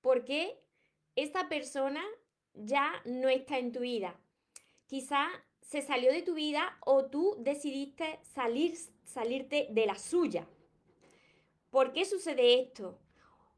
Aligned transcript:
por 0.00 0.24
qué 0.24 0.58
esta 1.16 1.48
persona 1.48 2.04
ya 2.54 2.92
no 3.04 3.28
está 3.28 3.58
en 3.58 3.72
tu 3.72 3.80
vida. 3.80 4.18
Quizá 4.86 5.28
se 5.60 5.82
salió 5.82 6.12
de 6.12 6.22
tu 6.22 6.34
vida 6.34 6.78
o 6.84 7.06
tú 7.06 7.36
decidiste 7.40 8.18
salir, 8.22 8.76
salirte 9.04 9.68
de 9.70 9.86
la 9.86 9.96
suya. 9.96 10.46
¿Por 11.70 11.92
qué 11.92 12.04
sucede 12.04 12.60
esto? 12.60 12.98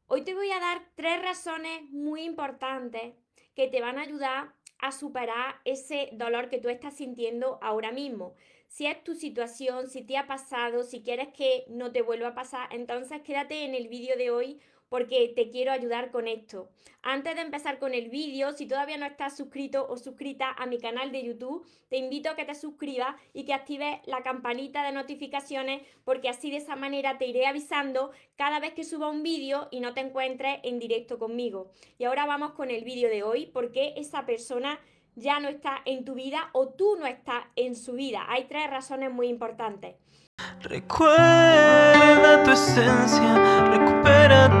Hoy 0.07 0.23
te 0.23 0.33
voy 0.33 0.51
a 0.51 0.59
dar 0.59 0.91
tres 0.95 1.21
razones 1.21 1.83
muy 1.91 2.23
importantes 2.23 3.13
que 3.55 3.67
te 3.67 3.79
van 3.79 3.97
a 3.97 4.01
ayudar 4.01 4.53
a 4.79 4.91
superar 4.91 5.61
ese 5.63 6.09
dolor 6.13 6.49
que 6.49 6.57
tú 6.57 6.67
estás 6.67 6.97
sintiendo 6.97 7.59
ahora 7.61 7.91
mismo. 7.91 8.35
Si 8.67 8.87
es 8.87 9.03
tu 9.03 9.15
situación, 9.15 9.87
si 9.87 10.01
te 10.01 10.17
ha 10.17 10.27
pasado, 10.27 10.83
si 10.83 11.03
quieres 11.03 11.29
que 11.29 11.65
no 11.69 11.91
te 11.91 12.01
vuelva 12.01 12.29
a 12.29 12.35
pasar, 12.35 12.73
entonces 12.73 13.21
quédate 13.21 13.63
en 13.63 13.75
el 13.75 13.87
vídeo 13.87 14.17
de 14.17 14.31
hoy 14.31 14.59
porque 14.91 15.31
te 15.33 15.49
quiero 15.49 15.71
ayudar 15.71 16.11
con 16.11 16.27
esto. 16.27 16.69
Antes 17.01 17.35
de 17.35 17.41
empezar 17.41 17.79
con 17.79 17.93
el 17.93 18.09
vídeo, 18.09 18.51
si 18.51 18.65
todavía 18.67 18.97
no 18.97 19.05
estás 19.05 19.37
suscrito 19.37 19.87
o 19.87 19.95
suscrita 19.95 20.51
a 20.51 20.65
mi 20.65 20.79
canal 20.79 21.13
de 21.13 21.23
YouTube, 21.23 21.65
te 21.87 21.95
invito 21.95 22.29
a 22.29 22.35
que 22.35 22.43
te 22.43 22.55
suscribas 22.55 23.15
y 23.33 23.45
que 23.45 23.53
actives 23.53 24.01
la 24.05 24.21
campanita 24.21 24.83
de 24.83 24.91
notificaciones 24.91 25.81
porque 26.03 26.27
así 26.27 26.51
de 26.51 26.57
esa 26.57 26.75
manera 26.75 27.17
te 27.17 27.25
iré 27.25 27.47
avisando 27.47 28.11
cada 28.35 28.59
vez 28.59 28.73
que 28.73 28.83
suba 28.83 29.09
un 29.09 29.23
vídeo 29.23 29.69
y 29.71 29.79
no 29.79 29.93
te 29.93 30.01
encuentres 30.01 30.59
en 30.63 30.77
directo 30.77 31.17
conmigo. 31.17 31.71
Y 31.97 32.03
ahora 32.03 32.25
vamos 32.25 32.51
con 32.51 32.69
el 32.69 32.83
vídeo 32.83 33.07
de 33.07 33.23
hoy 33.23 33.45
porque 33.45 33.93
esa 33.95 34.25
persona 34.25 34.77
ya 35.15 35.39
no 35.39 35.47
está 35.47 35.77
en 35.85 36.03
tu 36.03 36.15
vida 36.15 36.49
o 36.51 36.67
tú 36.67 36.97
no 36.99 37.05
estás 37.05 37.45
en 37.55 37.77
su 37.77 37.93
vida. 37.93 38.25
Hay 38.27 38.43
tres 38.43 38.69
razones 38.69 39.09
muy 39.09 39.29
importantes. 39.29 39.95
Recuerda 40.63 42.43
tu 42.43 42.51
esencia, 42.51 43.69
recupera 43.71 44.60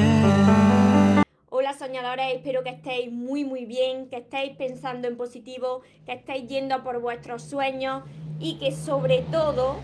soñadores, 1.81 2.35
espero 2.35 2.63
que 2.63 2.69
estéis 2.69 3.11
muy 3.11 3.43
muy 3.43 3.65
bien, 3.65 4.07
que 4.07 4.17
estéis 4.17 4.55
pensando 4.55 5.07
en 5.07 5.17
positivo, 5.17 5.81
que 6.05 6.11
estéis 6.13 6.47
yendo 6.47 6.83
por 6.83 7.01
vuestros 7.01 7.41
sueños 7.41 8.03
y 8.39 8.59
que 8.59 8.71
sobre 8.71 9.23
todo 9.31 9.77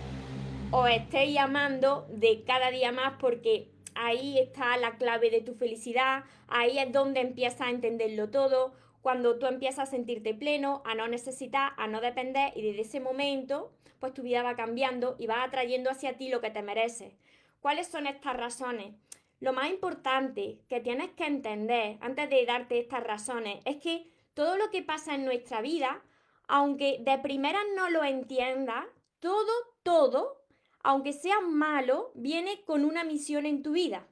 os 0.70 0.90
estéis 0.92 1.40
amando 1.40 2.06
de 2.12 2.44
cada 2.44 2.70
día 2.70 2.92
más 2.92 3.14
porque 3.20 3.72
ahí 3.96 4.38
está 4.38 4.78
la 4.78 4.98
clave 4.98 5.32
de 5.32 5.42
tu 5.42 5.56
felicidad, 5.56 6.24
ahí 6.48 6.78
es 6.78 6.92
donde 6.92 7.22
empiezas 7.22 7.62
a 7.62 7.72
entenderlo 7.72 8.30
todo, 8.30 8.74
cuando 9.02 9.40
tú 9.40 9.48
empiezas 9.48 9.90
a 9.90 9.92
sentirte 9.92 10.36
pleno, 10.36 10.84
a 10.86 10.94
no 10.94 11.08
necesitar, 11.08 11.72
a 11.78 11.88
no 11.88 12.00
depender 12.00 12.54
y 12.56 12.62
desde 12.62 12.82
ese 12.82 13.00
momento 13.00 13.72
pues 13.98 14.14
tu 14.14 14.22
vida 14.22 14.44
va 14.44 14.56
cambiando 14.56 15.16
y 15.18 15.26
va 15.26 15.42
atrayendo 15.42 15.90
hacia 15.90 16.16
ti 16.16 16.30
lo 16.30 16.42
que 16.42 16.52
te 16.52 16.62
mereces. 16.62 17.16
¿Cuáles 17.60 17.88
son 17.88 18.06
estas 18.06 18.38
razones? 18.38 18.94
Lo 19.40 19.54
más 19.54 19.70
importante 19.70 20.60
que 20.68 20.80
tienes 20.80 21.12
que 21.12 21.26
entender 21.26 21.98
antes 22.02 22.30
de 22.30 22.46
darte 22.46 22.80
estas 22.80 23.04
razones 23.04 23.60
es 23.66 23.78
que 23.78 24.12
todo 24.34 24.58
lo 24.58 24.70
que 24.72 24.82
pasa 24.82 25.14
en 25.14 25.26
nuestra 25.26 25.62
vida, 25.62 26.04
aunque 26.48 26.98
de 27.02 27.20
primera 27.20 27.60
no 27.76 27.90
lo 27.90 28.04
entiendas, 28.04 28.86
todo, 29.20 29.52
todo, 29.84 30.44
aunque 30.80 31.14
sea 31.14 31.40
malo, 31.42 32.12
viene 32.16 32.64
con 32.66 32.84
una 32.84 33.04
misión 33.04 33.46
en 33.46 33.62
tu 33.62 33.74
vida. 33.74 34.08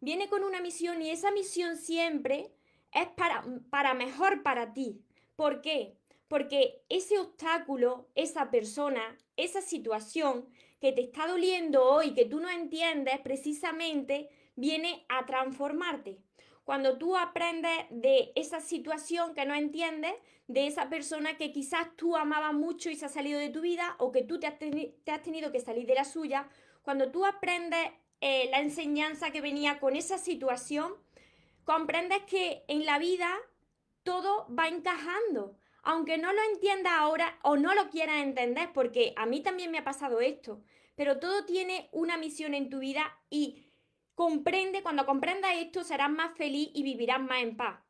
Viene 0.00 0.28
con 0.28 0.44
una 0.44 0.60
misión 0.60 1.02
y 1.02 1.10
esa 1.10 1.32
misión 1.32 1.76
siempre 1.76 2.52
es 2.92 3.08
para, 3.08 3.44
para 3.70 3.94
mejor 3.94 4.42
para 4.42 4.72
ti. 4.72 5.02
¿Por 5.34 5.62
qué? 5.62 5.96
Porque 6.28 6.84
ese 6.88 7.18
obstáculo, 7.18 8.08
esa 8.14 8.50
persona, 8.50 9.18
esa 9.36 9.62
situación 9.62 10.48
que 10.80 10.92
te 10.92 11.00
está 11.00 11.26
doliendo 11.26 11.82
hoy, 11.84 12.14
que 12.14 12.24
tú 12.24 12.40
no 12.40 12.50
entiendes, 12.50 13.18
precisamente 13.20 14.28
viene 14.56 15.04
a 15.08 15.26
transformarte. 15.26 16.18
Cuando 16.64 16.96
tú 16.96 17.16
aprendes 17.16 17.86
de 17.90 18.32
esa 18.36 18.60
situación 18.60 19.34
que 19.34 19.44
no 19.44 19.54
entiendes, 19.54 20.14
de 20.46 20.66
esa 20.66 20.88
persona 20.88 21.36
que 21.36 21.52
quizás 21.52 21.94
tú 21.96 22.16
amabas 22.16 22.54
mucho 22.54 22.90
y 22.90 22.96
se 22.96 23.06
ha 23.06 23.10
salido 23.10 23.38
de 23.38 23.50
tu 23.50 23.60
vida 23.60 23.96
o 23.98 24.12
que 24.12 24.22
tú 24.22 24.40
te 24.40 24.46
has, 24.46 24.58
tenido 25.22 25.52
que 25.52 25.60
salir 25.60 25.86
de 25.86 25.94
la 25.94 26.04
suya, 26.04 26.48
cuando 26.82 27.10
tú 27.10 27.24
aprendes 27.24 27.90
eh, 28.20 28.48
la 28.50 28.60
enseñanza 28.60 29.30
que 29.30 29.40
venía 29.40 29.78
con 29.78 29.96
esa 29.96 30.18
situación, 30.18 30.94
comprendes 31.64 32.22
que 32.24 32.64
en 32.68 32.86
la 32.86 32.98
vida 32.98 33.30
todo 34.02 34.46
va 34.48 34.68
encajando. 34.68 35.58
Aunque 35.82 36.16
no 36.16 36.32
lo 36.32 36.40
entiendas 36.52 36.94
ahora 36.96 37.38
o 37.42 37.56
no 37.56 37.74
lo 37.74 37.90
quieras 37.90 38.22
entender, 38.22 38.70
porque 38.72 39.12
a 39.16 39.26
mí 39.26 39.42
también 39.42 39.70
me 39.70 39.78
ha 39.78 39.84
pasado 39.84 40.22
esto, 40.22 40.62
pero 40.94 41.18
todo 41.18 41.44
tiene 41.44 41.90
una 41.92 42.16
misión 42.16 42.54
en 42.54 42.70
tu 42.70 42.78
vida 42.78 43.18
y 43.28 43.63
Comprende, 44.14 44.82
cuando 44.82 45.06
comprendas 45.06 45.52
esto, 45.56 45.82
serás 45.82 46.10
más 46.10 46.36
feliz 46.36 46.70
y 46.72 46.82
vivirás 46.82 47.20
más 47.20 47.42
en 47.42 47.56
paz. 47.56 47.80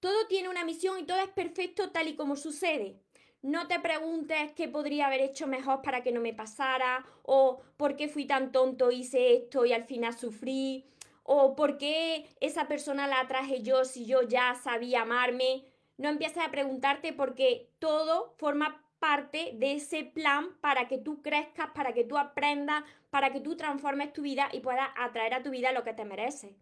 Todo 0.00 0.26
tiene 0.26 0.48
una 0.48 0.64
misión 0.64 0.98
y 0.98 1.04
todo 1.04 1.18
es 1.18 1.28
perfecto 1.28 1.90
tal 1.90 2.08
y 2.08 2.16
como 2.16 2.34
sucede. 2.34 3.00
No 3.42 3.68
te 3.68 3.78
preguntes 3.78 4.52
qué 4.52 4.68
podría 4.68 5.06
haber 5.06 5.20
hecho 5.20 5.46
mejor 5.46 5.82
para 5.82 6.02
que 6.02 6.12
no 6.12 6.20
me 6.20 6.34
pasara, 6.34 7.04
o 7.22 7.60
por 7.76 7.96
qué 7.96 8.08
fui 8.08 8.24
tan 8.24 8.50
tonto, 8.50 8.90
hice 8.90 9.34
esto 9.34 9.64
y 9.64 9.72
al 9.72 9.84
final 9.84 10.16
sufrí, 10.16 10.86
o 11.22 11.54
por 11.54 11.78
qué 11.78 12.28
esa 12.40 12.66
persona 12.66 13.06
la 13.06 13.26
traje 13.28 13.62
yo 13.62 13.84
si 13.84 14.06
yo 14.06 14.22
ya 14.22 14.54
sabía 14.54 15.02
amarme. 15.02 15.64
No 15.96 16.08
empieces 16.08 16.42
a 16.42 16.50
preguntarte 16.50 17.12
porque 17.12 17.70
todo 17.78 18.34
forma 18.38 18.81
parte 19.02 19.50
de 19.54 19.72
ese 19.72 20.04
plan 20.04 20.56
para 20.60 20.86
que 20.86 20.96
tú 20.96 21.22
crezcas, 21.22 21.70
para 21.74 21.92
que 21.92 22.04
tú 22.04 22.16
aprendas, 22.16 22.84
para 23.10 23.32
que 23.32 23.40
tú 23.40 23.56
transformes 23.56 24.12
tu 24.12 24.22
vida 24.22 24.48
y 24.52 24.60
puedas 24.60 24.88
atraer 24.96 25.34
a 25.34 25.42
tu 25.42 25.50
vida 25.50 25.72
lo 25.72 25.82
que 25.82 25.92
te 25.92 26.04
mereces. 26.04 26.52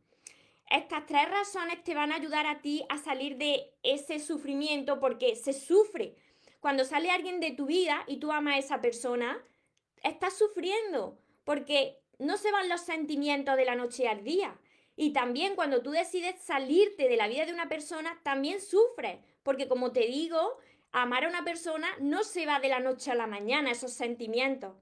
Estas 0.70 1.04
tres 1.04 1.28
razones 1.28 1.84
te 1.84 1.94
van 1.94 2.12
a 2.12 2.16
ayudar 2.16 2.46
a 2.46 2.62
ti 2.62 2.86
a 2.88 2.96
salir 2.96 3.36
de 3.36 3.74
ese 3.82 4.18
sufrimiento 4.18 5.00
porque 5.00 5.36
se 5.36 5.52
sufre. 5.52 6.14
Cuando 6.60 6.86
sale 6.86 7.10
alguien 7.10 7.40
de 7.40 7.50
tu 7.50 7.66
vida 7.66 8.04
y 8.06 8.16
tú 8.16 8.32
amas 8.32 8.54
a 8.54 8.58
esa 8.58 8.80
persona, 8.80 9.44
estás 10.02 10.38
sufriendo 10.38 11.18
porque 11.44 12.00
no 12.18 12.38
se 12.38 12.50
van 12.52 12.70
los 12.70 12.80
sentimientos 12.80 13.54
de 13.58 13.66
la 13.66 13.74
noche 13.74 14.08
al 14.08 14.24
día. 14.24 14.58
Y 14.96 15.12
también 15.12 15.56
cuando 15.56 15.82
tú 15.82 15.90
decides 15.90 16.40
salirte 16.40 17.06
de 17.06 17.18
la 17.18 17.28
vida 17.28 17.44
de 17.44 17.52
una 17.52 17.68
persona, 17.68 18.18
también 18.22 18.62
sufres, 18.62 19.18
porque 19.42 19.68
como 19.68 19.92
te 19.92 20.06
digo, 20.06 20.56
amar 20.92 21.24
a 21.24 21.28
una 21.28 21.44
persona 21.44 21.88
no 22.00 22.24
se 22.24 22.46
va 22.46 22.60
de 22.60 22.68
la 22.68 22.80
noche 22.80 23.10
a 23.10 23.14
la 23.14 23.26
mañana, 23.26 23.70
esos 23.70 23.92
sentimientos. 23.92 24.74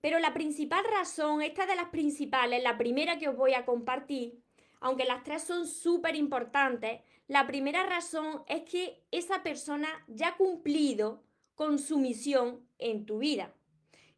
Pero 0.00 0.18
la 0.18 0.34
principal 0.34 0.84
razón, 0.84 1.42
esta 1.42 1.66
de 1.66 1.76
las 1.76 1.88
principales, 1.88 2.62
la 2.62 2.76
primera 2.76 3.18
que 3.18 3.28
os 3.28 3.36
voy 3.36 3.54
a 3.54 3.64
compartir, 3.64 4.42
aunque 4.80 5.04
las 5.04 5.22
tres 5.24 5.42
son 5.44 5.66
súper 5.66 6.14
importantes, 6.14 7.00
la 7.26 7.46
primera 7.46 7.86
razón 7.86 8.42
es 8.48 8.64
que 8.64 9.02
esa 9.10 9.42
persona 9.42 9.88
ya 10.08 10.28
ha 10.28 10.36
cumplido 10.36 11.22
con 11.54 11.78
su 11.78 11.98
misión 11.98 12.68
en 12.78 13.06
tu 13.06 13.18
vida. 13.18 13.54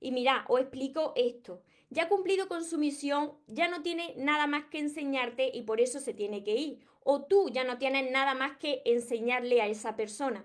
Y 0.01 0.11
mira, 0.11 0.45
os 0.49 0.61
explico 0.61 1.13
esto. 1.15 1.63
Ya 1.89 2.05
ha 2.05 2.09
cumplido 2.09 2.49
con 2.49 2.65
su 2.65 2.79
misión, 2.79 3.35
ya 3.47 3.69
no 3.69 3.83
tiene 3.83 4.15
nada 4.17 4.49
más 4.49 4.65
que 4.65 4.81
enseñarte 4.81 5.53
y 5.55 5.63
por 5.63 5.81
eso 5.81 6.01
se 6.01 6.15
tiene 6.15 6.43
que 6.43 6.57
ir. 6.57 6.81
O 7.05 7.27
tú 7.27 7.49
ya 7.49 7.63
no 7.63 7.79
tienes 7.79 8.11
nada 8.11 8.35
más 8.35 8.57
que 8.57 8.83
enseñarle 8.85 9.63
a 9.63 9.69
esa 9.69 9.95
persona. 9.95 10.45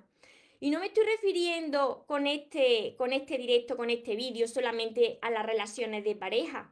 Y 0.63 0.69
no 0.69 0.80
me 0.80 0.86
estoy 0.86 1.06
refiriendo 1.06 2.04
con 2.06 2.28
este, 2.28 2.94
con 2.96 3.13
este 3.13 3.40
directo, 3.40 3.75
con 3.75 3.90
este 3.90 4.16
vídeo, 4.16 4.48
solamente 4.48 5.18
a 5.24 5.31
las 5.31 5.44
relaciones 5.44 6.04
de 6.04 6.16
pareja, 6.16 6.72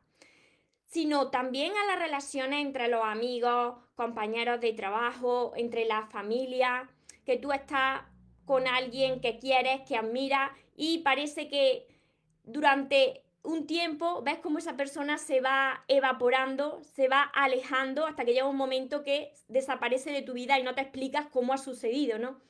sino 0.86 1.31
también 1.31 1.74
a 1.75 1.88
las 1.88 1.97
relaciones 1.97 2.62
entre 2.62 2.88
los 2.88 3.03
amigos, 3.03 3.77
compañeros 3.95 4.62
de 4.62 4.74
trabajo, 4.74 5.53
entre 5.56 5.86
la 5.86 6.06
familia, 6.06 6.88
que 7.25 7.38
tú 7.38 7.51
estás 7.51 8.03
con 8.45 8.68
alguien 8.68 9.21
que 9.21 9.39
quieres, 9.39 9.81
que 9.88 9.97
admiras 9.97 10.51
y 10.77 11.00
parece 11.00 11.50
que 11.50 11.88
durante 12.44 13.24
un 13.42 13.65
tiempo 13.65 14.21
ves 14.21 14.38
cómo 14.38 14.59
esa 14.59 14.77
persona 14.77 15.18
se 15.18 15.42
va 15.42 15.83
evaporando, 15.88 16.83
se 16.83 17.07
va 17.07 17.24
alejando 17.24 18.06
hasta 18.06 18.24
que 18.24 18.33
llega 18.33 18.45
un 18.45 18.56
momento 18.56 19.03
que 19.03 19.33
desaparece 19.47 20.12
de 20.12 20.21
tu 20.21 20.33
vida 20.33 20.59
y 20.59 20.63
no 20.63 20.75
te 20.75 20.81
explicas 20.81 21.25
cómo 21.31 21.53
ha 21.53 21.57
sucedido, 21.57 22.19
¿no? 22.19 22.48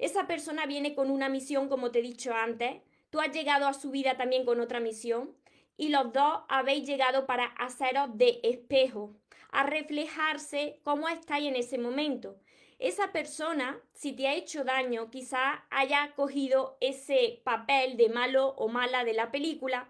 Esa 0.00 0.26
persona 0.26 0.64
viene 0.64 0.94
con 0.94 1.10
una 1.10 1.28
misión, 1.28 1.68
como 1.68 1.90
te 1.90 1.98
he 1.98 2.02
dicho 2.02 2.32
antes. 2.32 2.80
Tú 3.10 3.20
has 3.20 3.32
llegado 3.32 3.66
a 3.66 3.74
su 3.74 3.90
vida 3.90 4.16
también 4.16 4.46
con 4.46 4.58
otra 4.58 4.80
misión. 4.80 5.36
Y 5.76 5.90
los 5.90 6.10
dos 6.14 6.40
habéis 6.48 6.88
llegado 6.88 7.26
para 7.26 7.44
haceros 7.58 8.16
de 8.16 8.40
espejo, 8.42 9.14
a 9.50 9.64
reflejarse 9.64 10.80
cómo 10.84 11.06
estáis 11.08 11.48
en 11.48 11.56
ese 11.56 11.76
momento. 11.76 12.36
esa 12.78 13.12
persona, 13.12 13.78
si 13.92 14.12
te 14.12 14.26
ha 14.26 14.34
hecho 14.34 14.64
daño, 14.64 15.10
quizá 15.10 15.66
haya 15.68 16.14
cogido 16.16 16.78
ese 16.80 17.42
papel 17.44 17.98
de 17.98 18.08
malo 18.08 18.54
o 18.56 18.68
mala 18.68 19.04
de 19.04 19.12
la 19.12 19.30
película, 19.30 19.86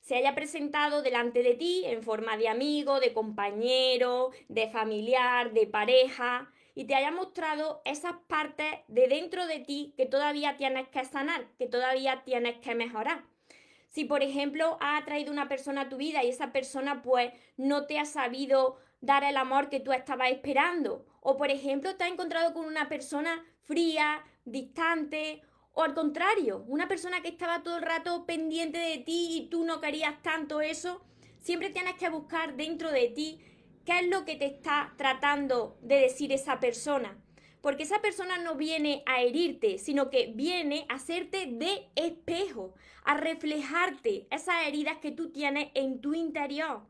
se 0.00 0.14
haya 0.14 0.36
presentado 0.36 1.02
delante 1.02 1.42
de 1.42 1.54
ti 1.54 1.82
en 1.84 2.04
forma 2.04 2.36
de 2.36 2.48
amigo, 2.48 3.00
de 3.00 3.12
compañero, 3.12 4.30
de 4.48 4.68
familiar, 4.68 5.52
de 5.52 5.66
pareja, 5.66 6.52
y 6.78 6.84
te 6.84 6.94
haya 6.94 7.10
mostrado 7.10 7.82
esas 7.84 8.12
partes 8.28 8.68
de 8.86 9.08
dentro 9.08 9.48
de 9.48 9.58
ti 9.58 9.94
que 9.96 10.06
todavía 10.06 10.56
tienes 10.56 10.86
que 10.86 11.04
sanar, 11.04 11.48
que 11.58 11.66
todavía 11.66 12.22
tienes 12.24 12.58
que 12.58 12.76
mejorar. 12.76 13.24
Si, 13.88 14.04
por 14.04 14.22
ejemplo, 14.22 14.78
ha 14.80 15.04
traído 15.04 15.32
una 15.32 15.48
persona 15.48 15.80
a 15.80 15.88
tu 15.88 15.96
vida 15.96 16.22
y 16.22 16.28
esa 16.28 16.52
persona 16.52 17.02
pues 17.02 17.32
no 17.56 17.86
te 17.86 17.98
ha 17.98 18.04
sabido 18.04 18.76
dar 19.00 19.24
el 19.24 19.36
amor 19.36 19.70
que 19.70 19.80
tú 19.80 19.92
estabas 19.92 20.30
esperando, 20.30 21.04
o 21.20 21.36
por 21.36 21.50
ejemplo, 21.50 21.96
te 21.96 22.04
has 22.04 22.12
encontrado 22.12 22.54
con 22.54 22.64
una 22.64 22.88
persona 22.88 23.44
fría, 23.64 24.22
distante, 24.44 25.42
o 25.72 25.82
al 25.82 25.94
contrario, 25.94 26.64
una 26.68 26.86
persona 26.86 27.22
que 27.22 27.30
estaba 27.30 27.64
todo 27.64 27.78
el 27.78 27.82
rato 27.82 28.24
pendiente 28.24 28.78
de 28.78 28.98
ti 28.98 29.30
y 29.32 29.48
tú 29.50 29.64
no 29.64 29.80
querías 29.80 30.22
tanto 30.22 30.60
eso, 30.60 31.04
siempre 31.40 31.70
tienes 31.70 31.94
que 31.94 32.08
buscar 32.08 32.54
dentro 32.54 32.92
de 32.92 33.08
ti 33.08 33.40
¿Qué 33.88 34.00
es 34.00 34.08
lo 34.08 34.26
que 34.26 34.36
te 34.36 34.44
está 34.44 34.92
tratando 34.98 35.78
de 35.80 35.94
decir 35.94 36.30
esa 36.30 36.60
persona? 36.60 37.16
Porque 37.62 37.84
esa 37.84 38.02
persona 38.02 38.36
no 38.36 38.54
viene 38.54 39.02
a 39.06 39.22
herirte, 39.22 39.78
sino 39.78 40.10
que 40.10 40.30
viene 40.34 40.84
a 40.90 40.96
hacerte 40.96 41.46
de 41.46 41.88
espejo, 41.96 42.74
a 43.02 43.16
reflejarte 43.16 44.26
esas 44.30 44.66
heridas 44.66 44.98
que 44.98 45.10
tú 45.10 45.32
tienes 45.32 45.70
en 45.72 46.02
tu 46.02 46.12
interior 46.12 46.82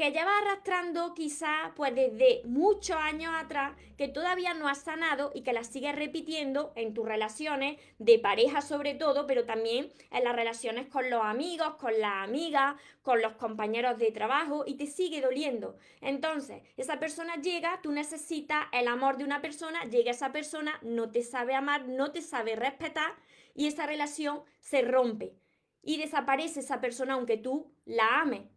que 0.00 0.12
llevas 0.12 0.32
arrastrando 0.40 1.12
quizás 1.12 1.72
pues 1.76 1.94
desde 1.94 2.40
muchos 2.46 2.96
años 2.96 3.34
atrás, 3.36 3.76
que 3.98 4.08
todavía 4.08 4.54
no 4.54 4.66
has 4.66 4.78
sanado 4.78 5.30
y 5.34 5.42
que 5.42 5.52
las 5.52 5.66
sigues 5.66 5.94
repitiendo 5.94 6.72
en 6.74 6.94
tus 6.94 7.04
relaciones 7.04 7.78
de 7.98 8.18
pareja 8.18 8.62
sobre 8.62 8.94
todo, 8.94 9.26
pero 9.26 9.44
también 9.44 9.92
en 10.10 10.24
las 10.24 10.34
relaciones 10.34 10.86
con 10.86 11.10
los 11.10 11.22
amigos, 11.22 11.74
con 11.74 12.00
las 12.00 12.26
amigas, 12.26 12.76
con 13.02 13.20
los 13.20 13.34
compañeros 13.34 13.98
de 13.98 14.10
trabajo 14.10 14.64
y 14.66 14.78
te 14.78 14.86
sigue 14.86 15.20
doliendo. 15.20 15.76
Entonces, 16.00 16.62
esa 16.78 16.98
persona 16.98 17.36
llega, 17.36 17.78
tú 17.82 17.92
necesitas 17.92 18.68
el 18.72 18.88
amor 18.88 19.18
de 19.18 19.24
una 19.24 19.42
persona, 19.42 19.84
llega 19.84 20.12
esa 20.12 20.32
persona, 20.32 20.78
no 20.80 21.10
te 21.10 21.22
sabe 21.22 21.54
amar, 21.54 21.86
no 21.86 22.10
te 22.10 22.22
sabe 22.22 22.56
respetar 22.56 23.12
y 23.54 23.66
esa 23.66 23.84
relación 23.84 24.44
se 24.60 24.80
rompe 24.80 25.34
y 25.82 25.98
desaparece 25.98 26.60
esa 26.60 26.80
persona 26.80 27.12
aunque 27.12 27.36
tú 27.36 27.70
la 27.84 28.22
ames 28.22 28.48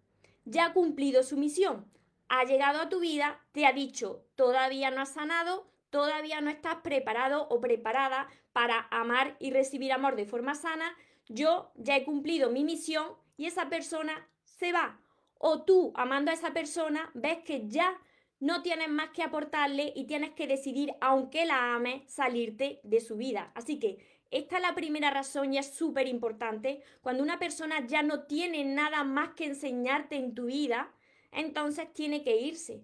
ya 0.46 0.66
ha 0.66 0.74
cumplido 0.74 1.24
su 1.24 1.38
misión, 1.38 1.92
ha 2.30 2.46
llegado 2.46 2.82
a 2.82 2.90
tu 2.90 3.00
vida, 3.00 3.40
te 3.52 3.66
ha 3.66 3.74
dicho, 3.74 4.26
todavía 4.36 4.92
no 4.92 5.02
has 5.02 5.14
sanado, 5.14 5.68
todavía 5.90 6.42
no 6.42 6.50
estás 6.50 6.78
preparado 6.78 7.48
o 7.50 7.60
preparada 7.60 8.28
para 8.52 8.88
amar 8.90 9.38
y 9.40 9.52
recibir 9.52 9.92
amor 9.92 10.16
de 10.16 10.26
forma 10.26 10.56
sana, 10.56 10.96
yo 11.28 11.72
ya 11.76 11.96
he 11.96 12.04
cumplido 12.04 12.50
mi 12.50 12.64
misión 12.64 13.14
y 13.38 13.46
esa 13.46 13.70
persona 13.70 14.28
se 14.44 14.72
va. 14.72 15.00
O 15.38 15.64
tú, 15.64 15.92
amando 15.96 16.32
a 16.32 16.34
esa 16.34 16.54
persona, 16.54 17.12
ves 17.14 17.40
que 17.44 17.68
ya 17.68 18.00
no 18.40 18.62
tienes 18.62 18.90
más 18.90 19.10
que 19.10 19.24
aportarle 19.24 19.94
y 19.96 20.06
tienes 20.06 20.32
que 20.32 20.48
decidir, 20.48 20.94
aunque 21.02 21.46
la 21.46 21.76
ames, 21.76 22.12
salirte 22.12 22.80
de 22.84 23.00
su 23.00 23.16
vida. 23.16 23.52
Así 23.56 23.80
que 23.80 24.13
esta 24.34 24.56
es 24.56 24.62
la 24.64 24.74
primera 24.74 25.12
razón 25.12 25.54
y 25.54 25.60
es 25.60 25.74
súper 25.76 26.08
importante. 26.08 26.82
Cuando 27.02 27.22
una 27.22 27.38
persona 27.38 27.86
ya 27.86 28.02
no 28.02 28.24
tiene 28.24 28.64
nada 28.64 29.04
más 29.04 29.30
que 29.36 29.46
enseñarte 29.46 30.16
en 30.16 30.34
tu 30.34 30.46
vida, 30.46 30.92
entonces 31.32 31.94
tiene 31.94 32.24
que 32.24 32.42
irse. 32.42 32.84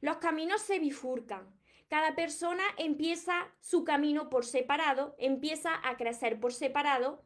Los 0.00 0.18
caminos 0.18 0.62
se 0.62 0.78
bifurcan. 0.78 1.52
Cada 1.88 2.14
persona 2.14 2.62
empieza 2.78 3.48
su 3.60 3.84
camino 3.84 4.30
por 4.30 4.44
separado, 4.44 5.16
empieza 5.18 5.72
a 5.82 5.96
crecer 5.96 6.38
por 6.38 6.52
separado 6.52 7.22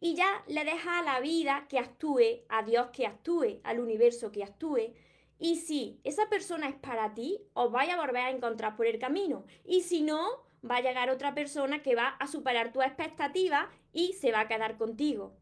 y 0.00 0.14
ya 0.14 0.44
le 0.46 0.64
deja 0.64 1.00
a 1.00 1.02
la 1.02 1.18
vida 1.18 1.66
que 1.68 1.78
actúe, 1.78 2.44
a 2.48 2.62
Dios 2.62 2.90
que 2.92 3.06
actúe, 3.06 3.60
al 3.64 3.80
universo 3.80 4.30
que 4.30 4.44
actúe. 4.44 4.94
Y 5.38 5.56
si 5.56 6.00
esa 6.04 6.28
persona 6.28 6.68
es 6.68 6.76
para 6.76 7.12
ti, 7.14 7.40
os 7.54 7.72
vais 7.72 7.90
a 7.90 7.96
volver 7.96 8.22
a 8.22 8.30
encontrar 8.30 8.76
por 8.76 8.86
el 8.86 8.98
camino. 8.98 9.44
Y 9.64 9.82
si 9.82 10.02
no, 10.02 10.44
va 10.68 10.76
a 10.76 10.80
llegar 10.82 11.10
otra 11.10 11.34
persona 11.34 11.82
que 11.82 11.94
va 11.94 12.08
a 12.08 12.26
superar 12.26 12.72
tu 12.72 12.82
expectativa 12.82 13.70
y 13.92 14.12
se 14.14 14.32
va 14.32 14.40
a 14.40 14.48
quedar 14.48 14.76
contigo. 14.76 15.34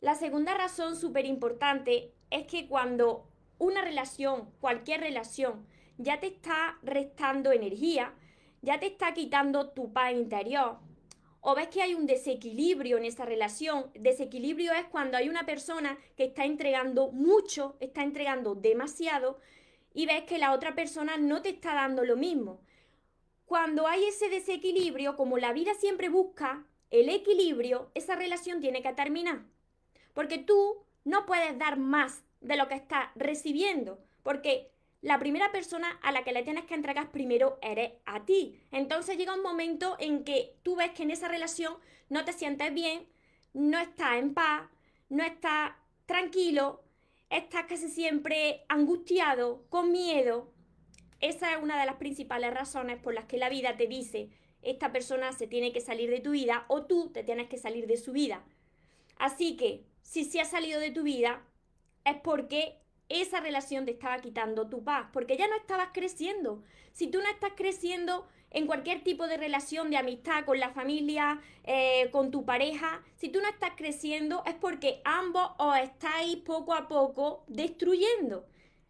La 0.00 0.14
segunda 0.14 0.54
razón 0.54 0.96
súper 0.96 1.26
importante 1.26 2.12
es 2.30 2.46
que 2.46 2.66
cuando 2.66 3.28
una 3.58 3.82
relación, 3.82 4.50
cualquier 4.60 5.00
relación, 5.00 5.66
ya 5.96 6.18
te 6.18 6.26
está 6.26 6.78
restando 6.82 7.52
energía, 7.52 8.14
ya 8.62 8.80
te 8.80 8.86
está 8.86 9.14
quitando 9.14 9.70
tu 9.70 9.92
paz 9.92 10.12
interior, 10.12 10.78
o 11.40 11.54
ves 11.54 11.68
que 11.68 11.82
hay 11.82 11.94
un 11.94 12.06
desequilibrio 12.06 12.98
en 12.98 13.04
esa 13.04 13.24
relación, 13.24 13.90
desequilibrio 13.94 14.72
es 14.72 14.84
cuando 14.86 15.16
hay 15.16 15.28
una 15.28 15.44
persona 15.46 15.98
que 16.16 16.24
está 16.24 16.44
entregando 16.44 17.12
mucho, 17.12 17.76
está 17.80 18.02
entregando 18.02 18.54
demasiado, 18.54 19.38
y 19.94 20.06
ves 20.06 20.22
que 20.22 20.38
la 20.38 20.52
otra 20.52 20.74
persona 20.74 21.16
no 21.16 21.42
te 21.42 21.50
está 21.50 21.74
dando 21.74 22.04
lo 22.04 22.16
mismo 22.16 22.60
cuando 23.52 23.86
hay 23.86 24.06
ese 24.06 24.30
desequilibrio, 24.30 25.14
como 25.14 25.36
la 25.36 25.52
vida 25.52 25.74
siempre 25.74 26.08
busca 26.08 26.64
el 26.90 27.10
equilibrio, 27.10 27.90
esa 27.94 28.16
relación 28.16 28.62
tiene 28.62 28.80
que 28.80 28.94
terminar. 28.94 29.42
Porque 30.14 30.38
tú 30.38 30.78
no 31.04 31.26
puedes 31.26 31.58
dar 31.58 31.78
más 31.78 32.22
de 32.40 32.56
lo 32.56 32.66
que 32.66 32.76
estás 32.76 33.10
recibiendo, 33.14 34.02
porque 34.22 34.70
la 35.02 35.18
primera 35.18 35.52
persona 35.52 36.00
a 36.00 36.12
la 36.12 36.24
que 36.24 36.32
le 36.32 36.44
tienes 36.44 36.64
que 36.64 36.72
entregar 36.72 37.10
primero 37.10 37.58
eres 37.60 37.92
a 38.06 38.24
ti. 38.24 38.58
Entonces 38.70 39.18
llega 39.18 39.34
un 39.34 39.42
momento 39.42 39.96
en 39.98 40.24
que 40.24 40.56
tú 40.62 40.76
ves 40.76 40.92
que 40.92 41.02
en 41.02 41.10
esa 41.10 41.28
relación 41.28 41.74
no 42.08 42.24
te 42.24 42.32
sientes 42.32 42.72
bien, 42.72 43.06
no 43.52 43.78
estás 43.78 44.16
en 44.16 44.32
paz, 44.32 44.62
no 45.10 45.22
estás 45.22 45.72
tranquilo, 46.06 46.82
estás 47.28 47.66
casi 47.66 47.90
siempre 47.90 48.64
angustiado, 48.70 49.66
con 49.68 49.92
miedo, 49.92 50.51
esa 51.22 51.52
es 51.52 51.62
una 51.62 51.78
de 51.80 51.86
las 51.86 51.96
principales 51.96 52.52
razones 52.52 52.98
por 52.98 53.14
las 53.14 53.24
que 53.26 53.38
la 53.38 53.48
vida 53.48 53.76
te 53.76 53.86
dice, 53.86 54.28
esta 54.60 54.92
persona 54.92 55.32
se 55.32 55.46
tiene 55.46 55.72
que 55.72 55.80
salir 55.80 56.10
de 56.10 56.20
tu 56.20 56.32
vida 56.32 56.66
o 56.68 56.84
tú 56.84 57.10
te 57.12 57.22
tienes 57.22 57.48
que 57.48 57.58
salir 57.58 57.86
de 57.86 57.96
su 57.96 58.12
vida. 58.12 58.44
Así 59.18 59.56
que, 59.56 59.84
si 60.02 60.24
se 60.24 60.40
ha 60.40 60.44
salido 60.44 60.80
de 60.80 60.90
tu 60.90 61.04
vida, 61.04 61.44
es 62.04 62.16
porque 62.16 62.76
esa 63.08 63.40
relación 63.40 63.84
te 63.84 63.92
estaba 63.92 64.18
quitando 64.18 64.68
tu 64.68 64.82
paz, 64.82 65.08
porque 65.12 65.36
ya 65.36 65.46
no 65.46 65.56
estabas 65.56 65.90
creciendo. 65.92 66.64
Si 66.92 67.06
tú 67.06 67.20
no 67.20 67.28
estás 67.28 67.52
creciendo 67.56 68.26
en 68.50 68.66
cualquier 68.66 69.04
tipo 69.04 69.28
de 69.28 69.36
relación 69.36 69.90
de 69.90 69.98
amistad 69.98 70.44
con 70.44 70.58
la 70.58 70.70
familia, 70.70 71.40
eh, 71.62 72.10
con 72.10 72.32
tu 72.32 72.44
pareja, 72.44 73.04
si 73.14 73.28
tú 73.28 73.40
no 73.40 73.48
estás 73.48 73.72
creciendo 73.76 74.42
es 74.44 74.54
porque 74.54 75.00
ambos 75.04 75.52
os 75.58 75.76
estáis 75.78 76.36
poco 76.38 76.74
a 76.74 76.88
poco 76.88 77.44
destruyendo. 77.46 78.44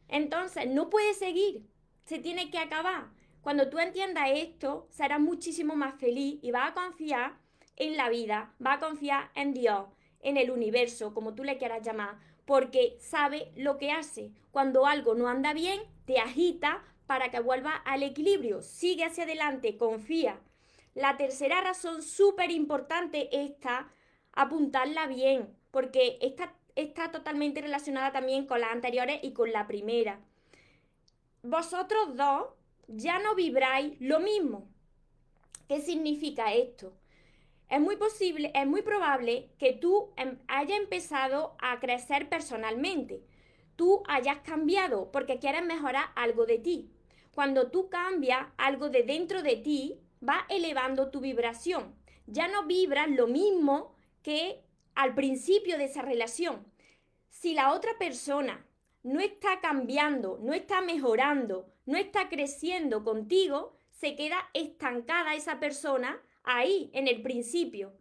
Entonces, 0.09 0.67
no 0.67 0.89
puedes 0.89 1.19
seguir 1.19 1.72
se 2.05 2.19
tiene 2.19 2.51
que 2.51 2.59
acabar. 2.59 3.11
Cuando 3.43 3.69
tú 3.69 3.79
entiendas 3.79 4.31
esto, 4.35 4.87
serás 4.91 5.21
muchísimo 5.21 5.75
más 5.75 5.95
feliz 5.97 6.39
y 6.43 6.51
vas 6.53 6.71
a 6.71 6.75
confiar 6.75 7.39
en 7.77 7.97
la 7.97 8.09
vida, 8.09 8.55
vas 8.59 8.77
a 8.77 8.87
confiar 8.87 9.31
en 9.35 9.53
Dios, 9.53 9.87
en 10.21 10.37
el 10.37 10.51
universo, 10.51 11.13
como 11.13 11.35
tú 11.35 11.43
le 11.43 11.59
quieras 11.59 11.85
llamar, 11.85 12.19
porque 12.45 12.97
sabe 13.01 13.51
lo 13.57 13.79
que 13.79 13.91
hace. 13.91 14.31
Cuando 14.53 14.87
algo 14.87 15.15
no 15.15 15.29
anda 15.29 15.55
bien, 15.55 15.81
te 16.05 16.19
agita 16.19 16.85
para 17.07 17.31
que 17.31 17.41
vuelva 17.41 17.75
al 17.75 18.03
equilibrio. 18.03 18.63
Sigue 18.63 19.05
hacia 19.05 19.25
adelante, 19.25 19.77
confía. 19.77 20.39
La 20.95 21.17
tercera 21.17 21.61
razón 21.61 22.03
súper 22.03 22.51
importante 22.51 23.29
está 23.45 23.93
apuntarla 24.33 25.07
bien, 25.07 25.57
porque 25.71 26.19
esta 26.21 26.55
está 26.77 27.11
totalmente 27.11 27.61
relacionada 27.61 28.13
también 28.13 28.47
con 28.47 28.61
las 28.61 28.71
anteriores 28.71 29.19
y 29.23 29.33
con 29.33 29.53
la 29.53 29.67
primera 29.67 30.21
vosotros 31.43 32.17
dos 32.17 32.49
ya 32.87 33.19
no 33.19 33.35
vibráis 33.35 34.01
lo 34.01 34.21
mismo. 34.21 34.69
¿Qué 35.69 35.81
significa 35.81 36.53
esto? 36.53 36.97
Es 37.69 37.81
muy 37.81 37.97
posible, 37.97 38.53
es 38.55 38.67
muy 38.67 38.83
probable 38.83 39.51
que 39.59 39.73
tú 39.73 40.13
em, 40.17 40.39
hayas 40.47 40.79
empezado 40.79 41.57
a 41.59 41.81
crecer 41.81 42.29
personalmente. 42.29 43.25
Tú 43.77 44.03
hayas 44.07 44.39
cambiado 44.41 45.11
porque 45.11 45.39
quieres 45.39 45.65
mejorar 45.65 46.11
algo 46.15 46.45
de 46.47 46.59
ti. 46.59 46.91
Cuando 47.35 47.71
tú 47.71 47.89
cambias 47.89 48.47
algo 48.59 48.91
de 48.91 49.03
dentro 49.03 49.43
de 49.43 49.57
ti, 49.57 49.99
va 50.27 50.45
elevando 50.51 51.11
tu 51.11 51.21
vibración. 51.21 51.95
Ya 52.27 52.47
no 52.47 52.67
vibras 52.67 53.09
lo 53.09 53.27
mismo 53.27 53.95
que 54.23 54.63
al 54.95 55.15
principio 55.15 55.79
de 55.79 55.85
esa 55.85 56.03
relación. 56.03 56.67
Si 57.31 57.55
la 57.55 57.73
otra 57.73 57.97
persona 57.99 58.67
no 59.03 59.21
está 59.21 59.61
cambiando, 59.61 60.39
no 60.41 60.55
está 60.55 60.81
mejorando, 60.81 61.67
no 61.87 61.97
está 61.97 62.29
creciendo 62.29 63.05
contigo, 63.05 63.73
se 63.91 64.17
queda 64.17 64.51
estancada 64.55 65.35
esa 65.35 65.61
persona 65.61 66.21
ahí, 66.45 66.91
en 66.93 67.09
el 67.09 67.23
principio. 67.23 67.93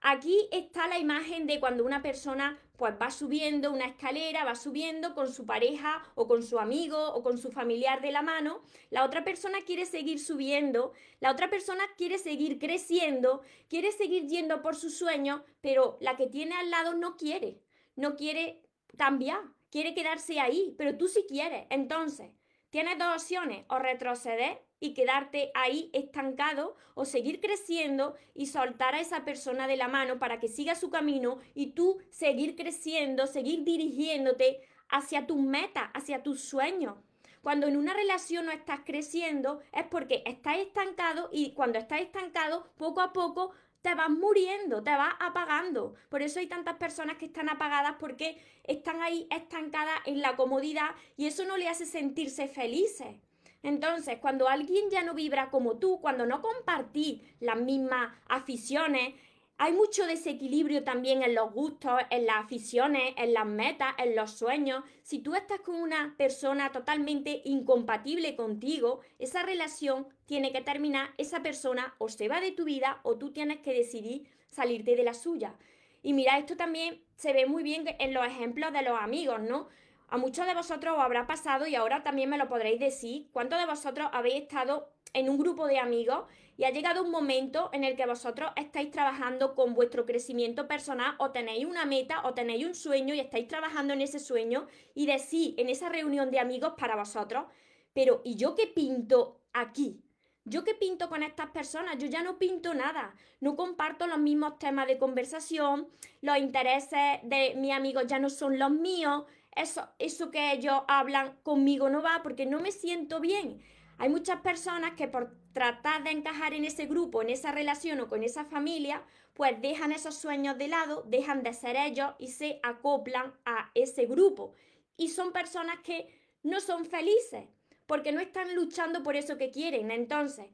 Aquí 0.00 0.48
está 0.52 0.86
la 0.86 0.98
imagen 0.98 1.48
de 1.48 1.58
cuando 1.58 1.84
una 1.84 2.02
persona 2.02 2.60
pues 2.76 2.94
va 3.02 3.10
subiendo 3.10 3.72
una 3.72 3.86
escalera, 3.86 4.44
va 4.44 4.54
subiendo 4.54 5.12
con 5.16 5.32
su 5.32 5.44
pareja 5.44 6.04
o 6.14 6.28
con 6.28 6.44
su 6.44 6.60
amigo 6.60 7.12
o 7.12 7.24
con 7.24 7.36
su 7.38 7.50
familiar 7.50 8.00
de 8.00 8.12
la 8.12 8.22
mano, 8.22 8.62
la 8.90 9.04
otra 9.04 9.24
persona 9.24 9.58
quiere 9.66 9.84
seguir 9.84 10.20
subiendo, 10.20 10.92
la 11.18 11.32
otra 11.32 11.50
persona 11.50 11.82
quiere 11.96 12.18
seguir 12.18 12.60
creciendo, 12.60 13.42
quiere 13.68 13.90
seguir 13.90 14.28
yendo 14.28 14.62
por 14.62 14.76
sus 14.76 14.96
sueños, 14.96 15.40
pero 15.60 15.98
la 16.00 16.16
que 16.16 16.28
tiene 16.28 16.54
al 16.54 16.70
lado 16.70 16.94
no 16.94 17.16
quiere, 17.16 17.60
no 17.96 18.14
quiere 18.14 18.62
cambiar, 18.96 19.40
quiere 19.70 19.94
quedarse 19.94 20.40
ahí, 20.40 20.74
pero 20.78 20.96
tú 20.96 21.08
sí 21.08 21.24
quieres. 21.28 21.66
Entonces, 21.70 22.30
tienes 22.70 22.98
dos 22.98 23.14
opciones, 23.14 23.64
o 23.68 23.78
retroceder 23.78 24.62
y 24.80 24.94
quedarte 24.94 25.50
ahí 25.54 25.90
estancado 25.92 26.76
o 26.94 27.04
seguir 27.04 27.40
creciendo 27.40 28.14
y 28.34 28.46
soltar 28.46 28.94
a 28.94 29.00
esa 29.00 29.24
persona 29.24 29.66
de 29.66 29.76
la 29.76 29.88
mano 29.88 30.18
para 30.18 30.38
que 30.38 30.48
siga 30.48 30.74
su 30.74 30.90
camino 30.90 31.38
y 31.54 31.72
tú 31.72 31.98
seguir 32.10 32.54
creciendo, 32.56 33.26
seguir 33.26 33.64
dirigiéndote 33.64 34.60
hacia 34.88 35.26
tus 35.26 35.38
metas, 35.38 35.90
hacia 35.94 36.22
tus 36.22 36.42
sueños. 36.42 36.96
Cuando 37.42 37.66
en 37.66 37.76
una 37.76 37.94
relación 37.94 38.46
no 38.46 38.52
estás 38.52 38.80
creciendo 38.84 39.60
es 39.72 39.86
porque 39.86 40.22
estás 40.26 40.58
estancado 40.58 41.28
y 41.32 41.52
cuando 41.52 41.78
estás 41.78 42.00
estancado 42.00 42.68
poco 42.76 43.00
a 43.00 43.12
poco 43.12 43.52
te 43.88 43.94
vas 43.94 44.10
muriendo, 44.10 44.82
te 44.82 44.90
vas 44.90 45.14
apagando. 45.18 45.94
Por 46.10 46.20
eso 46.20 46.40
hay 46.40 46.46
tantas 46.46 46.76
personas 46.76 47.16
que 47.16 47.24
están 47.24 47.48
apagadas 47.48 47.94
porque 47.98 48.36
están 48.64 49.00
ahí 49.00 49.26
estancadas 49.30 49.98
en 50.04 50.20
la 50.20 50.36
comodidad 50.36 50.90
y 51.16 51.24
eso 51.24 51.46
no 51.46 51.56
le 51.56 51.70
hace 51.70 51.86
sentirse 51.86 52.48
felices. 52.48 53.16
Entonces, 53.62 54.18
cuando 54.18 54.46
alguien 54.46 54.90
ya 54.90 55.02
no 55.02 55.14
vibra 55.14 55.48
como 55.48 55.78
tú, 55.78 56.02
cuando 56.02 56.26
no 56.26 56.42
compartís 56.42 57.22
las 57.40 57.56
mismas 57.56 58.14
aficiones, 58.28 59.14
hay 59.60 59.72
mucho 59.72 60.06
desequilibrio 60.06 60.84
también 60.84 61.24
en 61.24 61.34
los 61.34 61.52
gustos, 61.52 62.00
en 62.10 62.26
las 62.26 62.44
aficiones, 62.44 63.12
en 63.16 63.34
las 63.34 63.44
metas, 63.44 63.92
en 63.98 64.14
los 64.14 64.30
sueños. 64.30 64.84
Si 65.02 65.18
tú 65.18 65.34
estás 65.34 65.60
con 65.60 65.74
una 65.74 66.14
persona 66.16 66.70
totalmente 66.70 67.42
incompatible 67.44 68.36
contigo, 68.36 69.00
esa 69.18 69.42
relación 69.42 70.06
tiene 70.26 70.52
que 70.52 70.60
terminar, 70.60 71.10
esa 71.18 71.42
persona 71.42 71.94
o 71.98 72.08
se 72.08 72.28
va 72.28 72.40
de 72.40 72.52
tu 72.52 72.64
vida 72.64 73.00
o 73.02 73.18
tú 73.18 73.32
tienes 73.32 73.58
que 73.58 73.74
decidir 73.74 74.28
salirte 74.46 74.94
de 74.94 75.02
la 75.02 75.12
suya. 75.12 75.56
Y 76.04 76.12
mira, 76.12 76.38
esto 76.38 76.56
también 76.56 77.02
se 77.16 77.32
ve 77.32 77.46
muy 77.46 77.64
bien 77.64 77.84
en 77.98 78.14
los 78.14 78.24
ejemplos 78.24 78.72
de 78.72 78.82
los 78.82 78.96
amigos, 79.00 79.40
¿no? 79.40 79.68
A 80.10 80.16
muchos 80.16 80.46
de 80.46 80.54
vosotros 80.54 80.94
os 80.96 81.02
habrá 81.02 81.26
pasado 81.26 81.66
y 81.66 81.74
ahora 81.74 82.02
también 82.02 82.30
me 82.30 82.38
lo 82.38 82.48
podréis 82.48 82.80
decir. 82.80 83.28
¿Cuántos 83.30 83.58
de 83.58 83.66
vosotros 83.66 84.08
habéis 84.12 84.42
estado 84.42 84.90
en 85.12 85.28
un 85.28 85.36
grupo 85.36 85.66
de 85.66 85.78
amigos 85.78 86.24
y 86.56 86.64
ha 86.64 86.70
llegado 86.70 87.02
un 87.02 87.10
momento 87.10 87.68
en 87.74 87.84
el 87.84 87.94
que 87.94 88.06
vosotros 88.06 88.50
estáis 88.56 88.90
trabajando 88.90 89.54
con 89.54 89.74
vuestro 89.74 90.06
crecimiento 90.06 90.66
personal 90.66 91.14
o 91.18 91.30
tenéis 91.30 91.66
una 91.66 91.84
meta 91.84 92.22
o 92.24 92.32
tenéis 92.32 92.66
un 92.66 92.74
sueño 92.74 93.14
y 93.14 93.20
estáis 93.20 93.48
trabajando 93.48 93.92
en 93.92 94.00
ese 94.00 94.18
sueño 94.18 94.66
y 94.94 95.04
decís 95.04 95.54
en 95.58 95.68
esa 95.68 95.90
reunión 95.90 96.30
de 96.30 96.40
amigos 96.40 96.72
para 96.78 96.96
vosotros, 96.96 97.44
pero 97.92 98.22
¿y 98.24 98.36
yo 98.36 98.54
qué 98.54 98.66
pinto 98.66 99.42
aquí? 99.52 100.00
¿Yo 100.48 100.64
qué 100.64 100.74
pinto 100.74 101.10
con 101.10 101.22
estas 101.22 101.50
personas? 101.50 101.98
Yo 101.98 102.06
ya 102.06 102.22
no 102.22 102.38
pinto 102.38 102.72
nada. 102.72 103.14
No 103.40 103.54
comparto 103.54 104.06
los 104.06 104.18
mismos 104.18 104.58
temas 104.58 104.86
de 104.86 104.96
conversación. 104.96 105.88
Los 106.22 106.38
intereses 106.38 107.20
de 107.22 107.54
mis 107.56 107.72
amigos 107.72 108.04
ya 108.06 108.18
no 108.18 108.30
son 108.30 108.58
los 108.58 108.70
míos 108.70 109.24
eso, 109.56 109.88
eso 109.98 110.30
que 110.30 110.52
ellos 110.52 110.82
hablan 110.88 111.36
conmigo 111.42 111.90
no 111.90 112.02
va 112.02 112.20
porque 112.22 112.46
no 112.46 112.60
me 112.60 112.72
siento 112.72 113.20
bien. 113.20 113.62
Hay 113.98 114.08
muchas 114.08 114.40
personas 114.40 114.92
que 114.92 115.08
por 115.08 115.36
tratar 115.52 116.04
de 116.04 116.10
encajar 116.10 116.54
en 116.54 116.64
ese 116.64 116.86
grupo, 116.86 117.20
en 117.20 117.30
esa 117.30 117.50
relación 117.50 118.00
o 118.00 118.08
con 118.08 118.22
esa 118.22 118.44
familia, 118.44 119.02
pues 119.34 119.60
dejan 119.60 119.92
esos 119.92 120.16
sueños 120.16 120.56
de 120.56 120.68
lado, 120.68 121.02
dejan 121.06 121.42
de 121.42 121.52
ser 121.52 121.76
ellos 121.76 122.12
y 122.18 122.28
se 122.28 122.60
acoplan 122.62 123.34
a 123.44 123.70
ese 123.74 124.06
grupo. 124.06 124.54
Y 124.96 125.08
son 125.08 125.32
personas 125.32 125.78
que 125.82 126.08
no 126.42 126.60
son 126.60 126.84
felices 126.84 127.48
porque 127.86 128.12
no 128.12 128.20
están 128.20 128.54
luchando 128.54 129.02
por 129.02 129.16
eso 129.16 129.38
que 129.38 129.50
quieren. 129.50 129.90
Entonces, 129.90 130.46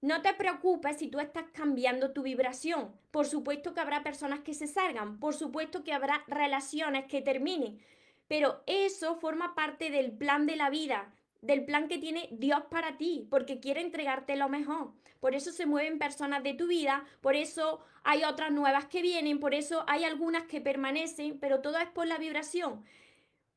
no 0.00 0.22
te 0.22 0.32
preocupes 0.34 0.98
si 0.98 1.08
tú 1.08 1.18
estás 1.18 1.44
cambiando 1.52 2.12
tu 2.12 2.22
vibración. 2.22 2.94
Por 3.10 3.26
supuesto 3.26 3.74
que 3.74 3.80
habrá 3.80 4.02
personas 4.02 4.40
que 4.40 4.54
se 4.54 4.66
salgan, 4.66 5.18
por 5.18 5.34
supuesto 5.34 5.82
que 5.82 5.92
habrá 5.92 6.22
relaciones 6.28 7.06
que 7.06 7.22
terminen, 7.22 7.80
pero 8.28 8.62
eso 8.66 9.16
forma 9.16 9.54
parte 9.54 9.90
del 9.90 10.12
plan 10.12 10.46
de 10.46 10.56
la 10.56 10.70
vida, 10.70 11.12
del 11.42 11.64
plan 11.64 11.88
que 11.88 11.98
tiene 11.98 12.28
Dios 12.32 12.62
para 12.70 12.96
ti, 12.96 13.26
porque 13.30 13.60
quiere 13.60 13.80
entregarte 13.80 14.36
lo 14.36 14.48
mejor. 14.48 14.92
Por 15.20 15.34
eso 15.34 15.52
se 15.52 15.66
mueven 15.66 15.98
personas 15.98 16.42
de 16.42 16.54
tu 16.54 16.66
vida, 16.66 17.04
por 17.20 17.36
eso 17.36 17.80
hay 18.04 18.24
otras 18.24 18.52
nuevas 18.52 18.86
que 18.86 19.02
vienen, 19.02 19.40
por 19.40 19.54
eso 19.54 19.84
hay 19.86 20.04
algunas 20.04 20.44
que 20.44 20.60
permanecen, 20.60 21.38
pero 21.38 21.60
todo 21.60 21.78
es 21.78 21.88
por 21.88 22.06
la 22.06 22.18
vibración. 22.18 22.84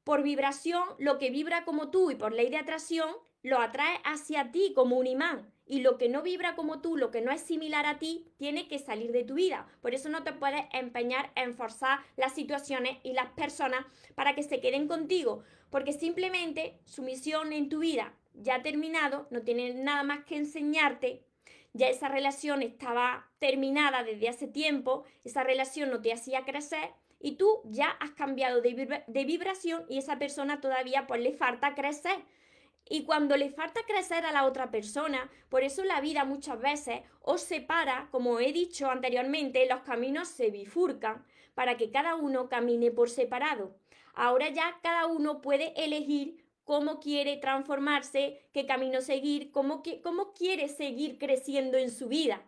Por 0.04 0.24
vibración, 0.24 0.84
lo 0.98 1.18
que 1.18 1.30
vibra 1.30 1.66
como 1.66 1.90
tú 1.90 2.12
y 2.12 2.16
por 2.16 2.34
ley 2.34 2.50
de 2.50 2.58
atracción, 2.58 3.10
lo 3.44 3.60
atrae 3.60 4.00
hacia 4.04 4.52
ti 4.52 4.74
como 4.76 4.98
un 4.98 5.08
imán 5.08 5.52
y 5.70 5.82
lo 5.82 6.00
que 6.00 6.10
no 6.10 6.24
vibra 6.24 6.56
como 6.56 6.82
tú, 6.82 6.98
lo 6.98 7.12
que 7.12 7.22
no 7.22 7.32
es 7.32 7.42
similar 7.42 7.86
a 7.86 8.00
ti, 8.00 8.26
tiene 8.38 8.68
que 8.68 8.80
salir 8.80 9.12
de 9.12 9.24
tu 9.24 9.36
vida. 9.36 9.68
Por 9.82 9.94
eso 9.94 10.10
no 10.10 10.24
te 10.24 10.34
puedes 10.34 10.64
empeñar 10.74 11.32
en 11.36 11.54
forzar 11.54 12.00
las 12.18 12.34
situaciones 12.34 12.98
y 13.04 13.14
las 13.14 13.32
personas 13.34 13.86
para 14.16 14.34
que 14.34 14.42
se 14.42 14.60
queden 14.60 14.88
contigo, 14.88 15.44
porque 15.70 15.94
simplemente 15.94 16.80
su 16.86 17.04
misión 17.04 17.54
en 17.54 17.70
tu 17.70 17.80
vida 17.80 18.16
ya 18.34 18.56
ha 18.56 18.64
terminado, 18.64 19.28
no 19.30 19.44
tiene 19.44 19.76
nada 19.76 20.02
más 20.02 20.26
que 20.26 20.38
enseñarte. 20.38 21.24
Ya 21.74 21.88
esa 21.88 22.10
relación 22.10 22.64
estaba 22.64 23.30
terminada 23.38 24.04
desde 24.04 24.28
hace 24.28 24.48
tiempo, 24.48 25.04
esa 25.24 25.44
relación 25.44 25.92
no 25.92 26.02
te 26.02 26.12
hacía 26.12 26.46
crecer 26.46 26.90
y 27.20 27.34
tú 27.34 27.62
ya 27.66 27.90
has 27.90 28.12
cambiado 28.12 28.62
de, 28.62 29.04
vibración 29.26 29.86
y 29.88 30.00
esa 30.00 30.18
persona 30.18 30.62
todavía 30.62 31.06
pues 31.06 31.22
le 31.22 31.34
falta 31.34 31.76
crecer 31.76 32.18
y 32.88 33.04
cuando 33.04 33.38
le 33.38 33.50
falta 33.50 33.82
crecer 33.86 34.26
a 34.26 34.32
la 34.32 34.46
otra 34.46 34.72
persona, 34.72 35.30
por 35.50 35.64
eso 35.64 35.84
la 35.84 36.02
vida 36.02 36.26
muchas 36.26 36.60
veces 36.60 37.02
os 37.22 37.42
separa, 37.42 38.08
como 38.12 38.40
he 38.40 38.52
dicho 38.52 38.90
anteriormente, 38.90 39.68
los 39.68 39.82
caminos 39.82 40.28
se 40.28 40.50
bifurcan 40.50 41.24
para 41.54 41.78
que 41.78 41.92
cada 41.92 42.16
uno 42.16 42.50
camine 42.50 42.90
por 42.90 43.10
separado. 43.10 43.76
Ahora 44.14 44.50
ya 44.50 44.80
cada 44.82 45.06
uno 45.06 45.42
puede 45.42 45.74
elegir 45.84 46.44
cómo 46.64 47.00
quiere 47.00 47.38
transformarse, 47.38 48.48
qué 48.54 48.66
camino 48.66 49.02
seguir, 49.02 49.52
cómo, 49.52 49.84
cómo 50.04 50.34
quiere 50.34 50.68
seguir 50.68 51.18
creciendo 51.18 51.78
en 51.78 51.92
su 51.92 52.08
vida. 52.08 52.42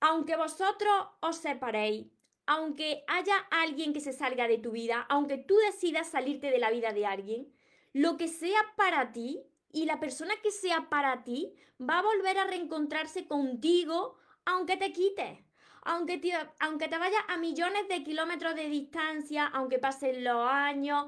Aunque 0.00 0.36
vosotros 0.36 1.08
os 1.20 1.36
separéis, 1.36 2.06
aunque 2.46 3.04
haya 3.08 3.36
alguien 3.50 3.92
que 3.92 4.00
se 4.00 4.12
salga 4.12 4.46
de 4.48 4.58
tu 4.58 4.70
vida, 4.70 5.06
aunque 5.08 5.38
tú 5.38 5.56
decidas 5.66 6.08
salirte 6.08 6.50
de 6.50 6.58
la 6.58 6.70
vida 6.70 6.92
de 6.92 7.06
alguien, 7.06 7.55
lo 7.96 8.18
que 8.18 8.28
sea 8.28 8.60
para 8.76 9.10
ti 9.10 9.42
y 9.72 9.86
la 9.86 9.98
persona 9.98 10.34
que 10.42 10.50
sea 10.50 10.90
para 10.90 11.24
ti 11.24 11.54
va 11.80 12.00
a 12.00 12.02
volver 12.02 12.36
a 12.36 12.44
reencontrarse 12.44 13.26
contigo 13.26 14.18
aunque 14.44 14.76
te 14.76 14.92
quites. 14.92 15.38
Aunque 15.80 16.18
te, 16.18 16.32
aunque 16.60 16.88
te 16.88 16.98
vayas 16.98 17.22
a 17.28 17.38
millones 17.38 17.88
de 17.88 18.04
kilómetros 18.04 18.54
de 18.54 18.68
distancia, 18.68 19.46
aunque 19.46 19.78
pasen 19.78 20.24
los 20.24 20.46
años, 20.46 21.06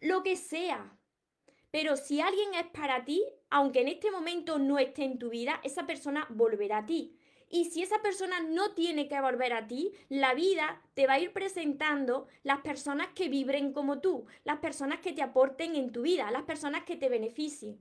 lo 0.00 0.22
que 0.22 0.36
sea. 0.36 0.96
Pero 1.70 1.94
si 1.98 2.22
alguien 2.22 2.54
es 2.54 2.68
para 2.68 3.04
ti, 3.04 3.22
aunque 3.50 3.82
en 3.82 3.88
este 3.88 4.10
momento 4.10 4.58
no 4.58 4.78
esté 4.78 5.04
en 5.04 5.18
tu 5.18 5.28
vida, 5.28 5.60
esa 5.62 5.84
persona 5.84 6.26
volverá 6.30 6.78
a 6.78 6.86
ti. 6.86 7.18
Y 7.54 7.66
si 7.66 7.84
esa 7.84 8.02
persona 8.02 8.40
no 8.40 8.72
tiene 8.74 9.06
que 9.06 9.20
volver 9.20 9.52
a 9.52 9.68
ti, 9.68 9.92
la 10.08 10.34
vida 10.34 10.82
te 10.94 11.06
va 11.06 11.12
a 11.12 11.20
ir 11.20 11.32
presentando 11.32 12.26
las 12.42 12.62
personas 12.62 13.10
que 13.14 13.28
vibren 13.28 13.72
como 13.72 14.00
tú, 14.00 14.26
las 14.42 14.58
personas 14.58 14.98
que 14.98 15.12
te 15.12 15.22
aporten 15.22 15.76
en 15.76 15.92
tu 15.92 16.02
vida, 16.02 16.32
las 16.32 16.42
personas 16.42 16.82
que 16.82 16.96
te 16.96 17.08
beneficien. 17.08 17.78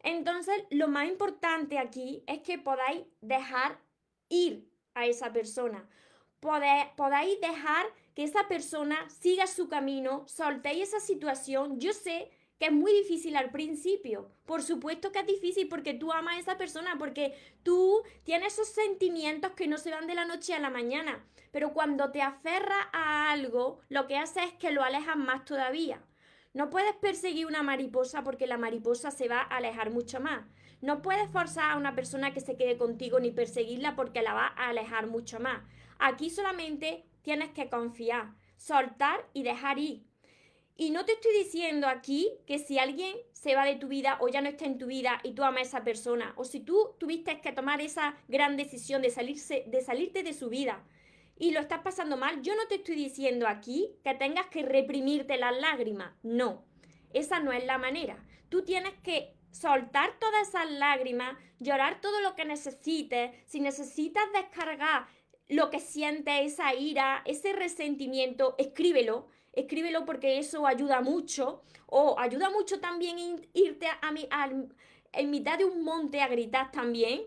Entonces, 0.00 0.62
lo 0.68 0.88
más 0.88 1.08
importante 1.08 1.78
aquí 1.78 2.22
es 2.26 2.40
que 2.40 2.58
podáis 2.58 3.06
dejar 3.22 3.80
ir 4.28 4.68
a 4.92 5.06
esa 5.06 5.32
persona. 5.32 5.88
podáis 6.40 7.40
dejar 7.40 7.86
que 8.14 8.24
esa 8.24 8.46
persona 8.46 9.08
siga 9.08 9.46
su 9.46 9.70
camino, 9.70 10.24
soltéis 10.28 10.88
esa 10.88 11.00
situación. 11.00 11.80
Yo 11.80 11.94
sé 11.94 12.30
que 12.58 12.66
es 12.66 12.72
muy 12.72 12.92
difícil 12.92 13.36
al 13.36 13.50
principio. 13.50 14.30
Por 14.44 14.62
supuesto 14.62 15.12
que 15.12 15.20
es 15.20 15.26
difícil 15.26 15.68
porque 15.68 15.94
tú 15.94 16.12
amas 16.12 16.36
a 16.36 16.40
esa 16.40 16.58
persona, 16.58 16.96
porque 16.98 17.34
tú 17.62 18.02
tienes 18.24 18.54
esos 18.54 18.68
sentimientos 18.68 19.52
que 19.52 19.68
no 19.68 19.78
se 19.78 19.90
van 19.90 20.06
de 20.06 20.14
la 20.14 20.24
noche 20.24 20.54
a 20.54 20.58
la 20.58 20.70
mañana. 20.70 21.24
Pero 21.52 21.72
cuando 21.72 22.10
te 22.10 22.20
aferras 22.20 22.86
a 22.92 23.30
algo, 23.30 23.80
lo 23.88 24.06
que 24.06 24.18
hace 24.18 24.42
es 24.42 24.52
que 24.54 24.72
lo 24.72 24.82
alejas 24.82 25.16
más 25.16 25.44
todavía. 25.44 26.02
No 26.52 26.70
puedes 26.70 26.94
perseguir 26.96 27.46
una 27.46 27.62
mariposa 27.62 28.24
porque 28.24 28.46
la 28.46 28.58
mariposa 28.58 29.10
se 29.10 29.28
va 29.28 29.40
a 29.40 29.56
alejar 29.56 29.90
mucho 29.90 30.18
más. 30.18 30.44
No 30.80 31.02
puedes 31.02 31.30
forzar 31.30 31.70
a 31.70 31.76
una 31.76 31.94
persona 31.94 32.32
que 32.32 32.40
se 32.40 32.56
quede 32.56 32.76
contigo 32.76 33.20
ni 33.20 33.30
perseguirla 33.30 33.94
porque 33.94 34.22
la 34.22 34.34
va 34.34 34.46
a 34.56 34.68
alejar 34.68 35.06
mucho 35.06 35.38
más. 35.40 35.62
Aquí 35.98 36.30
solamente 36.30 37.04
tienes 37.22 37.50
que 37.50 37.68
confiar, 37.68 38.34
soltar 38.56 39.28
y 39.32 39.42
dejar 39.42 39.78
ir. 39.78 40.07
Y 40.80 40.90
no 40.90 41.04
te 41.04 41.14
estoy 41.14 41.32
diciendo 41.36 41.88
aquí 41.88 42.30
que 42.46 42.60
si 42.60 42.78
alguien 42.78 43.16
se 43.32 43.56
va 43.56 43.64
de 43.64 43.74
tu 43.74 43.88
vida 43.88 44.16
o 44.20 44.28
ya 44.28 44.40
no 44.40 44.48
está 44.48 44.64
en 44.64 44.78
tu 44.78 44.86
vida 44.86 45.20
y 45.24 45.32
tú 45.32 45.42
amas 45.42 45.58
a 45.58 45.62
esa 45.62 45.84
persona, 45.84 46.32
o 46.36 46.44
si 46.44 46.60
tú 46.60 46.94
tuviste 47.00 47.40
que 47.40 47.50
tomar 47.50 47.80
esa 47.80 48.16
gran 48.28 48.56
decisión 48.56 49.02
de, 49.02 49.10
salirse, 49.10 49.64
de 49.66 49.80
salirte 49.82 50.22
de 50.22 50.32
su 50.32 50.48
vida 50.48 50.84
y 51.36 51.50
lo 51.50 51.58
estás 51.58 51.80
pasando 51.80 52.16
mal, 52.16 52.42
yo 52.42 52.54
no 52.54 52.68
te 52.68 52.76
estoy 52.76 52.94
diciendo 52.94 53.48
aquí 53.48 53.90
que 54.04 54.14
tengas 54.14 54.46
que 54.46 54.62
reprimirte 54.62 55.36
las 55.36 55.58
lágrimas. 55.58 56.14
No, 56.22 56.64
esa 57.12 57.40
no 57.40 57.50
es 57.50 57.66
la 57.66 57.78
manera. 57.78 58.24
Tú 58.48 58.62
tienes 58.62 58.94
que 59.02 59.34
soltar 59.50 60.16
todas 60.20 60.46
esas 60.46 60.70
lágrimas, 60.70 61.36
llorar 61.58 62.00
todo 62.00 62.20
lo 62.20 62.36
que 62.36 62.44
necesites. 62.44 63.32
Si 63.46 63.58
necesitas 63.58 64.32
descargar 64.32 65.08
lo 65.48 65.70
que 65.70 65.80
sientes, 65.80 66.52
esa 66.52 66.72
ira, 66.72 67.22
ese 67.24 67.52
resentimiento, 67.52 68.54
escríbelo. 68.58 69.26
Escríbelo 69.58 70.04
porque 70.04 70.38
eso 70.38 70.66
ayuda 70.66 71.00
mucho. 71.00 71.62
O 71.86 72.18
ayuda 72.18 72.50
mucho 72.50 72.80
también 72.80 73.18
irte 73.54 73.86
a, 74.00 74.12
mi, 74.12 74.28
en 75.12 75.30
mitad 75.30 75.58
de 75.58 75.64
un 75.64 75.82
monte 75.82 76.20
a 76.20 76.28
gritar 76.28 76.70
también. 76.70 77.22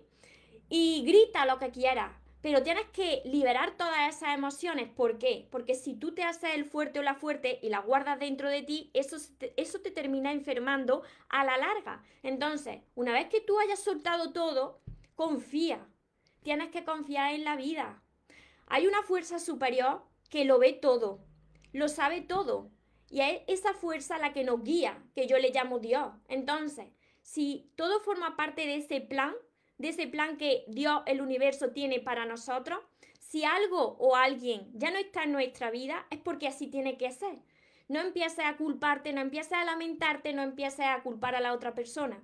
Y 0.70 1.04
grita 1.06 1.46
lo 1.46 1.60
que 1.60 1.72
quieras 1.72 2.12
pero 2.42 2.64
tienes 2.64 2.86
que 2.92 3.22
liberar 3.26 3.78
todas 3.78 4.16
esas 4.16 4.36
emociones. 4.36 4.90
¿Por 4.90 5.20
qué? 5.20 5.48
Porque 5.52 5.76
si 5.76 5.94
tú 5.94 6.14
te 6.14 6.24
haces 6.24 6.56
el 6.56 6.66
fuerte 6.66 7.00
o 7.00 7.04
la 7.04 7.16
fuerte 7.16 7.60
y 7.62 7.70
la 7.70 7.80
guardas 7.80 8.20
dentro 8.20 8.50
de 8.50 8.64
ti, 8.64 8.90
eso 8.94 9.18
eso 9.58 9.80
te 9.80 9.92
termina 9.92 10.32
enfermando 10.32 11.04
a 11.30 11.44
la 11.44 11.58
larga. 11.58 12.04
Entonces, 12.24 12.82
una 12.96 13.14
vez 13.14 13.28
que 13.28 13.42
tú 13.42 13.60
hayas 13.60 13.80
soltado 13.80 14.34
todo, 14.34 14.82
confía. 15.16 15.86
Tienes 16.42 16.72
que 16.72 16.84
confiar 16.84 17.34
en 17.36 17.44
la 17.44 17.56
vida. 17.56 18.02
Hay 18.66 18.88
una 18.88 19.04
fuerza 19.04 19.38
superior 19.38 20.02
que 20.30 20.46
lo 20.46 20.58
ve 20.58 20.74
todo, 20.74 21.20
lo 21.74 21.90
sabe 21.90 22.22
todo. 22.22 22.72
Y 23.10 23.22
es 23.22 23.42
esa 23.48 23.74
fuerza 23.74 24.18
la 24.18 24.34
que 24.34 24.44
nos 24.44 24.64
guía, 24.64 25.04
que 25.16 25.28
yo 25.28 25.38
le 25.38 25.52
llamo 25.52 25.80
Dios. 25.80 26.14
Entonces, 26.30 26.88
si 27.22 27.72
todo 27.76 28.00
forma 28.00 28.36
parte 28.36 28.66
de 28.66 28.78
ese 28.78 29.02
plan, 29.02 29.34
de 29.78 29.90
ese 29.90 30.08
plan 30.08 30.38
que 30.38 30.64
Dios, 30.68 31.02
el 31.06 31.22
universo, 31.22 31.72
tiene 31.72 32.00
para 32.00 32.26
nosotros, 32.26 32.80
si 33.20 33.44
algo 33.44 33.98
o 34.00 34.16
alguien 34.16 34.70
ya 34.74 34.92
no 34.92 34.98
está 34.98 35.24
en 35.24 35.32
nuestra 35.32 35.72
vida, 35.72 36.06
es 36.10 36.20
porque 36.20 36.48
así 36.48 36.68
tiene 36.68 36.98
que 36.98 37.12
ser. 37.12 37.40
No 37.88 38.00
empieces 38.00 38.46
a 38.46 38.56
culparte, 38.56 39.12
no 39.12 39.22
empieces 39.22 39.54
a 39.54 39.66
lamentarte, 39.66 40.34
no 40.34 40.42
empieces 40.42 40.86
a 40.86 41.02
culpar 41.04 41.36
a 41.36 41.42
la 41.42 41.54
otra 41.54 41.76
persona. 41.76 42.24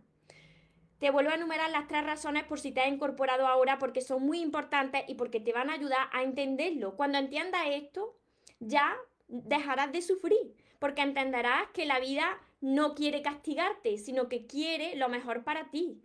Te 1.00 1.12
vuelvo 1.12 1.32
a 1.32 1.36
enumerar 1.36 1.70
las 1.70 1.88
tres 1.88 2.04
razones 2.06 2.46
por 2.46 2.60
si 2.60 2.72
te 2.72 2.82
has 2.82 2.88
incorporado 2.88 3.48
ahora 3.48 3.77
porque 3.77 4.01
son 4.01 4.24
muy 4.24 4.39
importantes 4.39 5.04
y 5.08 5.16
porque 5.16 5.39
te 5.39 5.54
van 5.54 5.70
a 5.70 5.74
ayudar 5.74 6.08
a 6.12 6.24
entenderlo. 6.24 6.96
Cuando 6.96 7.18
entiendas 7.18 7.62
esto, 7.70 8.18
ya 8.60 8.96
dejarás 9.28 9.92
de 9.92 10.02
sufrir, 10.02 10.56
porque 10.80 11.02
entenderás 11.02 11.68
que 11.74 11.86
la 11.86 12.00
vida 12.00 12.40
no 12.62 12.96
quiere 12.96 13.22
castigarte, 13.22 13.98
sino 13.98 14.30
que 14.30 14.46
quiere 14.46 14.96
lo 14.96 15.10
mejor 15.10 15.44
para 15.44 15.70
ti. 15.70 16.02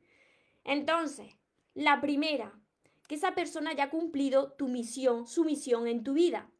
Entonces, 0.64 1.34
la 1.74 2.00
primera, 2.00 2.52
que 3.08 3.14
esa 3.14 3.34
persona 3.34 3.72
ya 3.72 3.84
ha 3.84 3.90
cumplido 3.90 4.52
tu 4.52 4.68
misión, 4.68 5.26
su 5.26 5.44
misión 5.44 5.86
en 5.86 6.04
tu 6.04 6.14
vida. 6.14 6.50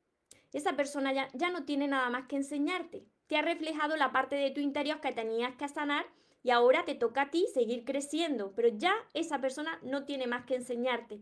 Esa 0.52 0.76
persona 0.76 1.12
ya, 1.12 1.28
ya 1.32 1.50
no 1.50 1.64
tiene 1.64 1.88
nada 1.88 2.10
más 2.10 2.26
que 2.26 2.36
enseñarte. 2.36 3.06
Te 3.26 3.36
ha 3.36 3.42
reflejado 3.42 3.96
la 3.96 4.12
parte 4.12 4.36
de 4.36 4.50
tu 4.50 4.60
interior 4.60 5.00
que 5.00 5.12
tenías 5.12 5.56
que 5.56 5.68
sanar 5.68 6.04
y 6.42 6.50
ahora 6.50 6.84
te 6.84 6.94
toca 6.94 7.22
a 7.22 7.30
ti 7.30 7.46
seguir 7.52 7.84
creciendo, 7.84 8.52
pero 8.54 8.68
ya 8.68 8.94
esa 9.14 9.40
persona 9.40 9.78
no 9.82 10.04
tiene 10.04 10.26
más 10.26 10.44
que 10.44 10.56
enseñarte. 10.56 11.20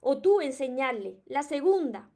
O 0.00 0.20
tú 0.20 0.40
enseñarle. 0.40 1.20
La 1.26 1.42
segunda, 1.42 2.10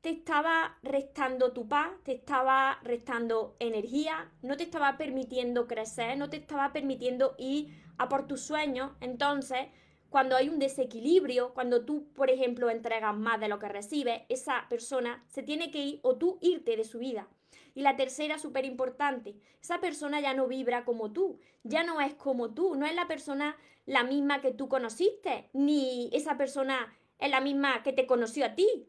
te 0.00 0.10
estaba 0.10 0.78
restando 0.82 1.52
tu 1.52 1.68
paz, 1.68 1.90
te 2.04 2.12
estaba 2.12 2.78
restando 2.82 3.56
energía, 3.58 4.30
no 4.42 4.56
te 4.56 4.62
estaba 4.62 4.96
permitiendo 4.96 5.66
crecer, 5.66 6.16
no 6.16 6.30
te 6.30 6.36
estaba 6.36 6.72
permitiendo 6.72 7.34
ir 7.38 7.82
a 7.98 8.08
por 8.08 8.26
tus 8.26 8.42
sueños. 8.42 8.92
Entonces, 9.00 9.66
cuando 10.08 10.36
hay 10.36 10.48
un 10.48 10.58
desequilibrio, 10.58 11.52
cuando 11.52 11.84
tú, 11.84 12.12
por 12.14 12.30
ejemplo, 12.30 12.70
entregas 12.70 13.16
más 13.16 13.40
de 13.40 13.48
lo 13.48 13.58
que 13.58 13.68
recibes, 13.68 14.22
esa 14.28 14.66
persona 14.68 15.24
se 15.26 15.42
tiene 15.42 15.70
que 15.70 15.80
ir 15.80 16.00
o 16.02 16.16
tú 16.16 16.38
irte 16.40 16.76
de 16.76 16.84
su 16.84 16.98
vida. 16.98 17.28
Y 17.74 17.82
la 17.82 17.96
tercera, 17.96 18.38
súper 18.38 18.64
importante, 18.64 19.36
esa 19.60 19.80
persona 19.80 20.20
ya 20.20 20.34
no 20.34 20.48
vibra 20.48 20.84
como 20.84 21.12
tú, 21.12 21.38
ya 21.64 21.84
no 21.84 22.00
es 22.00 22.14
como 22.14 22.54
tú, 22.54 22.74
no 22.76 22.86
es 22.86 22.94
la 22.94 23.06
persona 23.06 23.56
la 23.84 24.04
misma 24.04 24.40
que 24.40 24.52
tú 24.52 24.68
conociste, 24.68 25.48
ni 25.52 26.10
esa 26.12 26.36
persona 26.36 26.94
es 27.18 27.30
la 27.30 27.40
misma 27.40 27.82
que 27.82 27.92
te 27.92 28.06
conoció 28.06 28.46
a 28.46 28.54
ti. 28.54 28.88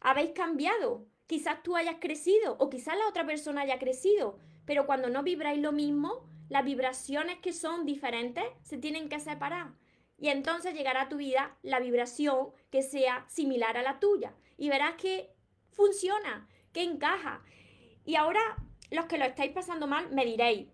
Habéis 0.00 0.32
cambiado, 0.32 1.06
quizás 1.26 1.62
tú 1.62 1.76
hayas 1.76 1.96
crecido 2.00 2.56
o 2.58 2.70
quizás 2.70 2.96
la 2.96 3.06
otra 3.08 3.26
persona 3.26 3.62
haya 3.62 3.78
crecido, 3.78 4.38
pero 4.64 4.86
cuando 4.86 5.08
no 5.08 5.22
vibráis 5.22 5.60
lo 5.60 5.72
mismo, 5.72 6.28
las 6.48 6.64
vibraciones 6.64 7.38
que 7.38 7.52
son 7.52 7.86
diferentes 7.86 8.44
se 8.62 8.78
tienen 8.78 9.08
que 9.08 9.20
separar. 9.20 9.72
Y 10.18 10.28
entonces 10.28 10.74
llegará 10.74 11.02
a 11.02 11.08
tu 11.08 11.16
vida 11.16 11.56
la 11.62 11.80
vibración 11.80 12.50
que 12.70 12.82
sea 12.82 13.24
similar 13.28 13.76
a 13.78 13.82
la 13.82 14.00
tuya. 14.00 14.34
Y 14.58 14.68
verás 14.68 14.94
que 14.96 15.32
funciona, 15.70 16.46
que 16.72 16.82
encaja. 16.82 17.42
Y 18.04 18.16
ahora 18.16 18.40
los 18.90 19.06
que 19.06 19.16
lo 19.16 19.24
estáis 19.24 19.52
pasando 19.52 19.86
mal 19.86 20.10
me 20.10 20.26
diréis, 20.26 20.68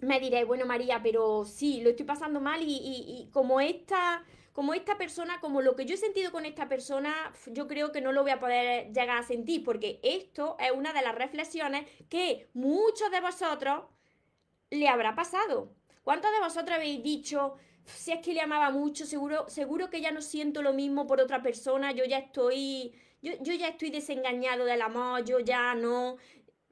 me 0.00 0.18
diréis, 0.20 0.46
bueno 0.46 0.66
María, 0.66 1.00
pero 1.02 1.44
sí, 1.44 1.80
lo 1.80 1.90
estoy 1.90 2.04
pasando 2.04 2.40
mal 2.40 2.60
y, 2.62 3.28
como 3.32 3.60
esta 3.60 4.24
como 4.52 4.74
esta 4.74 4.98
persona, 4.98 5.40
como 5.40 5.62
lo 5.62 5.76
que 5.76 5.86
yo 5.86 5.94
he 5.94 5.98
sentido 5.98 6.30
con 6.30 6.44
esta 6.44 6.68
persona, 6.68 7.32
yo 7.46 7.66
creo 7.66 7.90
que 7.90 8.00
no 8.00 8.12
lo 8.12 8.22
voy 8.22 8.32
a 8.32 8.40
poder 8.40 8.88
llegar 8.92 9.18
a 9.18 9.22
sentir, 9.22 9.64
porque 9.64 9.98
esto 10.02 10.56
es 10.58 10.72
una 10.72 10.92
de 10.92 11.02
las 11.02 11.14
reflexiones 11.14 11.88
que 12.08 12.48
muchos 12.52 13.10
de 13.10 13.20
vosotros 13.20 13.84
le 14.70 14.88
habrá 14.88 15.14
pasado. 15.14 15.74
¿Cuántos 16.02 16.32
de 16.32 16.40
vosotros 16.40 16.76
habéis 16.76 17.02
dicho, 17.02 17.56
si 17.84 18.12
es 18.12 18.20
que 18.20 18.34
le 18.34 18.40
amaba 18.40 18.70
mucho, 18.70 19.06
seguro, 19.06 19.48
seguro 19.48 19.88
que 19.88 20.00
ya 20.00 20.10
no 20.10 20.20
siento 20.20 20.60
lo 20.60 20.74
mismo 20.74 21.06
por 21.06 21.20
otra 21.20 21.42
persona, 21.42 21.92
yo 21.92 22.04
ya 22.04 22.18
estoy, 22.18 22.92
yo, 23.22 23.32
yo 23.40 23.54
ya 23.54 23.68
estoy 23.68 23.90
desengañado 23.90 24.64
del 24.64 24.82
amor, 24.82 25.24
yo 25.24 25.40
ya 25.40 25.74
no. 25.74 26.16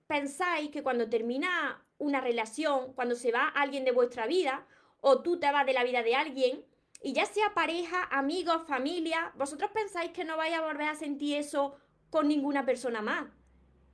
Pensáis 0.07 0.71
que 0.71 0.83
cuando 0.83 1.09
termina 1.09 1.83
una 1.99 2.21
relación, 2.21 2.93
cuando 2.93 3.15
se 3.15 3.33
va 3.33 3.49
alguien 3.49 3.85
de 3.85 3.93
vuestra 3.93 4.27
vida, 4.27 4.67
o 5.01 5.23
tú 5.23 5.39
te 5.39 5.51
vas 5.51 5.65
de 5.65 5.73
la 5.73 5.85
vida 5.85 6.03
de 6.03 6.15
alguien, 6.15 6.65
y 7.03 7.13
ya 7.15 7.25
sea 7.27 7.55
pareja, 7.55 8.05
amigos, 8.11 8.63
familia, 8.67 9.33
vosotros 9.37 9.71
pensáis 9.73 10.13
que 10.13 10.25
no 10.25 10.37
vais 10.37 10.55
a 10.55 10.61
volver 10.61 10.89
a 10.89 10.95
sentir 10.95 11.37
eso 11.37 11.75
con 12.11 12.29
ninguna 12.29 12.67
persona 12.67 13.01
más. 13.01 13.27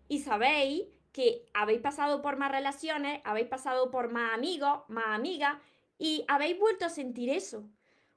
Y 0.09 0.21
sabéis 0.21 0.85
que 1.12 1.49
habéis 1.55 1.81
pasado 1.81 2.21
por 2.21 2.37
más 2.37 2.51
relaciones, 2.51 3.21
habéis 3.25 3.47
pasado 3.47 3.90
por 3.90 4.11
más 4.11 4.35
amigos, 4.35 4.81
más 4.88 5.07
amigas, 5.09 5.57
y 5.99 6.25
habéis 6.29 6.59
vuelto 6.59 6.85
a 6.85 6.90
sentir 6.90 7.31
eso. 7.31 7.69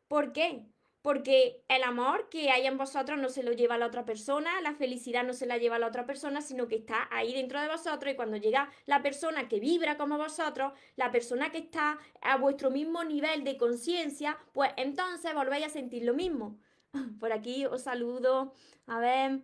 ¿Por 0.07 0.33
qué? 0.33 0.65
Porque 1.01 1.63
el 1.69 1.83
amor 1.83 2.27
que 2.29 2.49
hay 2.51 2.67
en 2.67 2.77
vosotros 2.77 3.17
no 3.17 3.29
se 3.29 3.41
lo 3.41 3.53
lleva 3.53 3.75
a 3.75 3.77
la 3.77 3.87
otra 3.87 4.03
persona, 4.03 4.59
la 4.61 4.73
felicidad 4.73 5.23
no 5.23 5.33
se 5.33 5.45
la 5.45 5.57
lleva 5.57 5.77
a 5.77 5.79
la 5.79 5.87
otra 5.87 6.05
persona, 6.05 6.41
sino 6.41 6.67
que 6.67 6.75
está 6.75 7.07
ahí 7.11 7.33
dentro 7.33 7.61
de 7.61 7.69
vosotros 7.69 8.11
y 8.11 8.15
cuando 8.17 8.35
llega 8.35 8.69
la 8.85 9.01
persona 9.01 9.47
que 9.47 9.61
vibra 9.61 9.97
como 9.97 10.17
vosotros, 10.17 10.73
la 10.97 11.09
persona 11.09 11.51
que 11.51 11.59
está 11.59 11.99
a 12.21 12.35
vuestro 12.37 12.69
mismo 12.69 13.03
nivel 13.05 13.45
de 13.45 13.57
conciencia, 13.57 14.37
pues 14.51 14.71
entonces 14.75 15.33
volvéis 15.33 15.67
a 15.67 15.69
sentir 15.69 16.03
lo 16.03 16.13
mismo. 16.13 16.59
Por 17.19 17.31
aquí 17.31 17.65
os 17.65 17.83
saludo. 17.83 18.53
A 18.87 18.99
ver, 18.99 19.41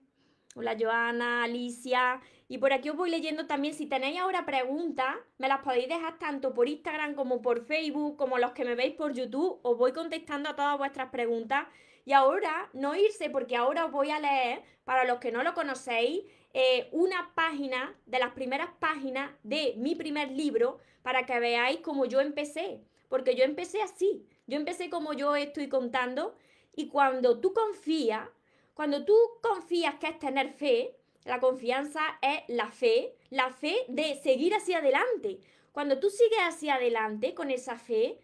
hola 0.55 0.75
Joana, 0.77 1.43
Alicia, 1.43 2.19
y 2.47 2.59
por 2.59 2.73
aquí 2.73 2.89
os 2.89 2.95
voy 2.95 3.09
leyendo 3.09 3.47
también, 3.47 3.73
si 3.73 3.87
tenéis 3.87 4.19
ahora 4.19 4.45
preguntas, 4.45 5.15
me 5.39 5.47
las 5.47 5.61
podéis 5.61 5.89
dejar 5.89 6.19
tanto 6.19 6.53
por 6.53 6.69
Instagram 6.69 7.15
como 7.15 7.41
por 7.41 7.65
Facebook, 7.65 8.17
como 8.17 8.37
los 8.37 8.51
que 8.51 8.65
me 8.65 8.75
veis 8.75 8.93
por 8.93 9.13
YouTube. 9.13 9.59
Os 9.63 9.77
voy 9.77 9.93
contestando 9.93 10.49
a 10.49 10.55
todas 10.55 10.77
vuestras 10.77 11.09
preguntas. 11.09 11.65
Y 12.05 12.13
ahora, 12.13 12.69
no 12.73 12.95
irse, 12.95 13.31
porque 13.31 13.55
ahora 13.55 13.85
os 13.85 13.91
voy 13.91 14.11
a 14.11 14.19
leer, 14.19 14.61
para 14.83 15.05
los 15.05 15.17
que 15.17 15.31
no 15.31 15.41
lo 15.41 15.55
conocéis, 15.55 16.23
eh, 16.53 16.87
una 16.91 17.33
página 17.33 17.95
de 18.05 18.19
las 18.19 18.33
primeras 18.33 18.69
páginas 18.79 19.31
de 19.41 19.73
mi 19.77 19.95
primer 19.95 20.29
libro, 20.29 20.79
para 21.01 21.25
que 21.25 21.39
veáis 21.39 21.79
cómo 21.79 22.05
yo 22.05 22.21
empecé. 22.21 22.79
Porque 23.09 23.35
yo 23.35 23.43
empecé 23.43 23.81
así. 23.81 24.27
Yo 24.45 24.57
empecé 24.57 24.91
como 24.91 25.13
yo 25.13 25.35
estoy 25.35 25.67
contando. 25.67 26.35
Y 26.75 26.89
cuando 26.89 27.39
tú 27.39 27.53
confías, 27.53 28.29
cuando 28.75 29.03
tú 29.03 29.15
confías 29.41 29.95
que 29.95 30.07
es 30.07 30.19
tener 30.19 30.53
fe, 30.53 30.95
la 31.25 31.39
confianza 31.39 32.01
es 32.21 32.41
la 32.47 32.71
fe, 32.71 33.15
la 33.29 33.51
fe 33.51 33.75
de 33.87 34.15
seguir 34.15 34.53
hacia 34.53 34.77
adelante. 34.77 35.39
Cuando 35.71 35.99
tú 35.99 36.09
sigues 36.09 36.39
hacia 36.39 36.75
adelante 36.75 37.33
con 37.33 37.51
esa 37.51 37.77
fe, 37.77 38.19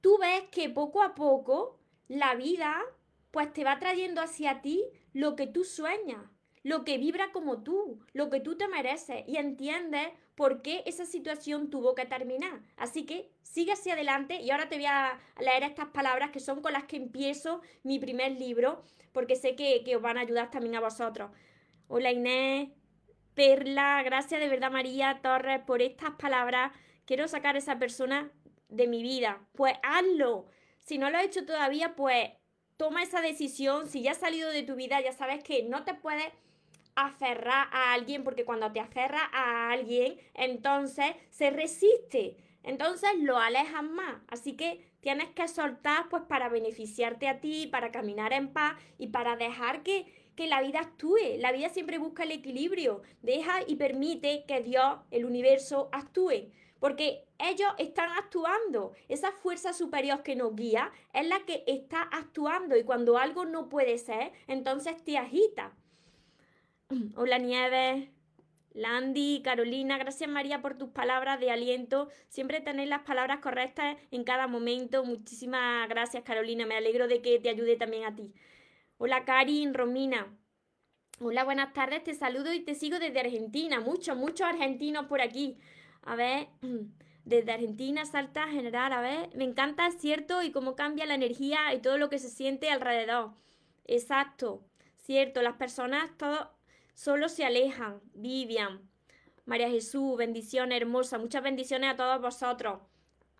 tú 0.00 0.18
ves 0.18 0.44
que 0.50 0.70
poco 0.70 1.02
a 1.02 1.14
poco 1.14 1.78
la 2.08 2.34
vida 2.34 2.82
pues 3.30 3.52
te 3.52 3.62
va 3.62 3.78
trayendo 3.78 4.20
hacia 4.20 4.60
ti 4.60 4.84
lo 5.12 5.36
que 5.36 5.46
tú 5.46 5.64
sueñas, 5.64 6.24
lo 6.62 6.84
que 6.84 6.98
vibra 6.98 7.30
como 7.30 7.62
tú, 7.62 8.00
lo 8.12 8.28
que 8.28 8.40
tú 8.40 8.56
te 8.56 8.66
mereces 8.66 9.22
y 9.28 9.36
entiendes 9.36 10.08
por 10.34 10.62
qué 10.62 10.82
esa 10.86 11.04
situación 11.04 11.70
tuvo 11.70 11.94
que 11.94 12.06
terminar. 12.06 12.60
Así 12.76 13.04
que 13.04 13.30
sigue 13.42 13.72
hacia 13.72 13.92
adelante 13.92 14.40
y 14.40 14.50
ahora 14.50 14.68
te 14.68 14.76
voy 14.76 14.86
a 14.86 15.20
leer 15.38 15.62
estas 15.62 15.88
palabras 15.88 16.30
que 16.30 16.40
son 16.40 16.62
con 16.62 16.72
las 16.72 16.84
que 16.84 16.96
empiezo 16.96 17.60
mi 17.82 17.98
primer 17.98 18.32
libro 18.32 18.82
porque 19.12 19.36
sé 19.36 19.54
que, 19.54 19.82
que 19.84 19.96
os 19.96 20.02
van 20.02 20.16
a 20.16 20.22
ayudar 20.22 20.50
también 20.50 20.74
a 20.74 20.80
vosotros. 20.80 21.30
Hola 21.92 22.12
Inés, 22.12 22.68
Perla, 23.34 24.00
gracias 24.04 24.40
de 24.40 24.48
verdad 24.48 24.70
María 24.70 25.18
Torres 25.24 25.58
por 25.66 25.82
estas 25.82 26.12
palabras. 26.12 26.70
Quiero 27.04 27.26
sacar 27.26 27.56
a 27.56 27.58
esa 27.58 27.80
persona 27.80 28.30
de 28.68 28.86
mi 28.86 29.02
vida. 29.02 29.40
Pues 29.56 29.74
hazlo. 29.82 30.46
Si 30.78 30.98
no 30.98 31.10
lo 31.10 31.18
has 31.18 31.24
hecho 31.24 31.44
todavía, 31.44 31.96
pues 31.96 32.30
toma 32.76 33.02
esa 33.02 33.20
decisión, 33.20 33.88
si 33.88 34.02
ya 34.02 34.12
has 34.12 34.18
salido 34.18 34.50
de 34.50 34.62
tu 34.62 34.76
vida, 34.76 35.00
ya 35.00 35.10
sabes 35.10 35.42
que 35.42 35.64
no 35.64 35.82
te 35.82 35.94
puedes 35.94 36.28
aferrar 36.94 37.66
a 37.72 37.92
alguien, 37.92 38.22
porque 38.22 38.44
cuando 38.44 38.70
te 38.70 38.78
aferras 38.78 39.28
a 39.32 39.72
alguien, 39.72 40.16
entonces 40.34 41.16
se 41.30 41.50
resiste, 41.50 42.36
entonces 42.62 43.10
lo 43.18 43.36
alejas 43.38 43.82
más. 43.82 44.22
Así 44.28 44.56
que 44.56 44.92
tienes 45.00 45.30
que 45.30 45.48
soltar 45.48 46.08
pues 46.08 46.22
para 46.22 46.48
beneficiarte 46.48 47.26
a 47.26 47.40
ti, 47.40 47.66
para 47.66 47.90
caminar 47.90 48.32
en 48.32 48.52
paz 48.52 48.74
y 48.96 49.08
para 49.08 49.34
dejar 49.34 49.82
que, 49.82 50.19
que 50.36 50.46
la 50.46 50.62
vida 50.62 50.80
actúe. 50.80 51.36
La 51.38 51.52
vida 51.52 51.68
siempre 51.68 51.98
busca 51.98 52.24
el 52.24 52.32
equilibrio. 52.32 53.02
Deja 53.22 53.60
y 53.66 53.76
permite 53.76 54.44
que 54.46 54.60
Dios, 54.60 54.98
el 55.10 55.24
universo, 55.24 55.88
actúe. 55.92 56.50
Porque 56.78 57.24
ellos 57.38 57.72
están 57.78 58.10
actuando. 58.12 58.92
Esa 59.08 59.32
fuerza 59.32 59.72
superior 59.72 60.22
que 60.22 60.36
nos 60.36 60.56
guía 60.56 60.92
es 61.12 61.26
la 61.26 61.40
que 61.40 61.64
está 61.66 62.02
actuando. 62.02 62.76
Y 62.76 62.84
cuando 62.84 63.18
algo 63.18 63.44
no 63.44 63.68
puede 63.68 63.98
ser, 63.98 64.32
entonces 64.46 65.02
te 65.04 65.18
agita. 65.18 65.72
Hola 67.16 67.38
Nieves. 67.38 68.08
Landy, 68.72 69.42
Carolina, 69.42 69.98
gracias 69.98 70.30
María 70.30 70.62
por 70.62 70.78
tus 70.78 70.90
palabras 70.90 71.40
de 71.40 71.50
aliento. 71.50 72.08
Siempre 72.28 72.60
tenéis 72.60 72.88
las 72.88 73.02
palabras 73.02 73.40
correctas 73.40 73.96
en 74.12 74.22
cada 74.22 74.46
momento. 74.46 75.04
Muchísimas 75.04 75.88
gracias 75.88 76.22
Carolina, 76.22 76.66
me 76.66 76.76
alegro 76.76 77.08
de 77.08 77.20
que 77.20 77.40
te 77.40 77.48
ayude 77.48 77.76
también 77.76 78.04
a 78.04 78.14
ti. 78.14 78.32
Hola 79.02 79.24
Karin, 79.24 79.72
Romina. 79.72 80.26
Hola, 81.20 81.44
buenas 81.44 81.72
tardes, 81.72 82.04
te 82.04 82.12
saludo 82.12 82.52
y 82.52 82.60
te 82.60 82.74
sigo 82.74 82.98
desde 82.98 83.20
Argentina. 83.20 83.80
Muchos, 83.80 84.14
muchos 84.14 84.46
argentinos 84.46 85.06
por 85.06 85.22
aquí. 85.22 85.56
A 86.02 86.16
ver, 86.16 86.48
desde 87.24 87.50
Argentina, 87.50 88.04
Salta 88.04 88.46
General, 88.48 88.92
a 88.92 89.00
ver, 89.00 89.34
me 89.34 89.44
encanta, 89.44 89.90
cierto, 89.90 90.42
y 90.42 90.52
cómo 90.52 90.76
cambia 90.76 91.06
la 91.06 91.14
energía 91.14 91.72
y 91.72 91.80
todo 91.80 91.96
lo 91.96 92.10
que 92.10 92.18
se 92.18 92.28
siente 92.28 92.68
alrededor. 92.68 93.32
Exacto, 93.86 94.66
cierto, 94.98 95.40
las 95.40 95.56
personas, 95.56 96.10
todos 96.18 96.48
solo 96.92 97.30
se 97.30 97.46
alejan. 97.46 98.02
Vivian, 98.12 98.86
María 99.46 99.70
Jesús, 99.70 100.18
bendiciones 100.18 100.78
hermosa, 100.78 101.16
muchas 101.16 101.42
bendiciones 101.42 101.94
a 101.94 101.96
todos 101.96 102.20
vosotros. 102.20 102.80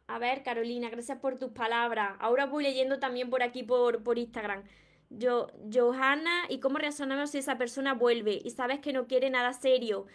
A 0.07 0.19
ver, 0.19 0.43
Carolina, 0.43 0.89
gracias 0.89 1.19
por 1.19 1.39
tus 1.39 1.53
palabras. 1.53 2.17
Ahora 2.19 2.47
voy 2.47 2.65
leyendo 2.65 2.99
también 2.99 3.29
por 3.29 3.43
aquí 3.43 3.63
por, 3.63 4.03
por 4.03 4.19
Instagram. 4.19 4.65
Yo, 5.11 5.49
Johanna, 5.73 6.47
¿y 6.49 6.61
cómo 6.61 6.79
reaccionamos 6.79 7.31
si 7.31 7.39
esa 7.39 7.59
persona 7.59 7.95
vuelve 7.95 8.41
y 8.45 8.51
sabes 8.51 8.79
que 8.79 8.93
no 8.93 9.07
quiere 9.07 9.29
nada 9.29 9.53
serio 9.53 10.07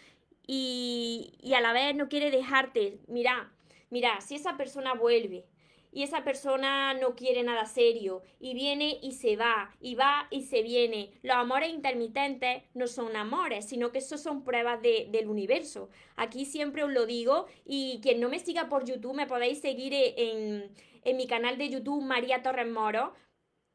y, 0.46 1.34
y 1.40 1.54
a 1.54 1.60
la 1.60 1.72
vez 1.72 1.94
no 1.94 2.08
quiere 2.08 2.30
dejarte? 2.30 2.98
Mira, 3.06 3.52
mira, 3.90 4.20
si 4.22 4.36
esa 4.36 4.56
persona 4.56 4.94
vuelve 4.94 5.44
y 5.96 6.02
esa 6.02 6.24
persona 6.24 6.92
no 6.92 7.14
quiere 7.14 7.42
nada 7.42 7.64
serio 7.64 8.22
y 8.38 8.52
viene 8.52 8.98
y 9.02 9.12
se 9.12 9.36
va 9.36 9.70
y 9.80 9.94
va 9.94 10.28
y 10.30 10.42
se 10.42 10.60
viene. 10.62 11.10
Los 11.22 11.36
amores 11.36 11.70
intermitentes 11.70 12.64
no 12.74 12.86
son 12.86 13.16
amores, 13.16 13.66
sino 13.66 13.92
que 13.92 14.00
eso 14.00 14.18
son 14.18 14.44
pruebas 14.44 14.82
del 14.82 15.26
universo. 15.26 15.88
Aquí 16.16 16.44
siempre 16.44 16.84
os 16.84 16.92
lo 16.92 17.06
digo 17.06 17.46
y 17.64 18.00
quien 18.02 18.20
no 18.20 18.28
me 18.28 18.38
siga 18.38 18.68
por 18.68 18.84
YouTube 18.84 19.14
me 19.16 19.26
podéis 19.26 19.60
seguir 19.60 19.94
en, 19.94 20.70
en 21.02 21.16
mi 21.16 21.26
canal 21.26 21.56
de 21.56 21.70
YouTube 21.70 22.02
María 22.02 22.42
Torres 22.42 22.68
Moro 22.68 23.14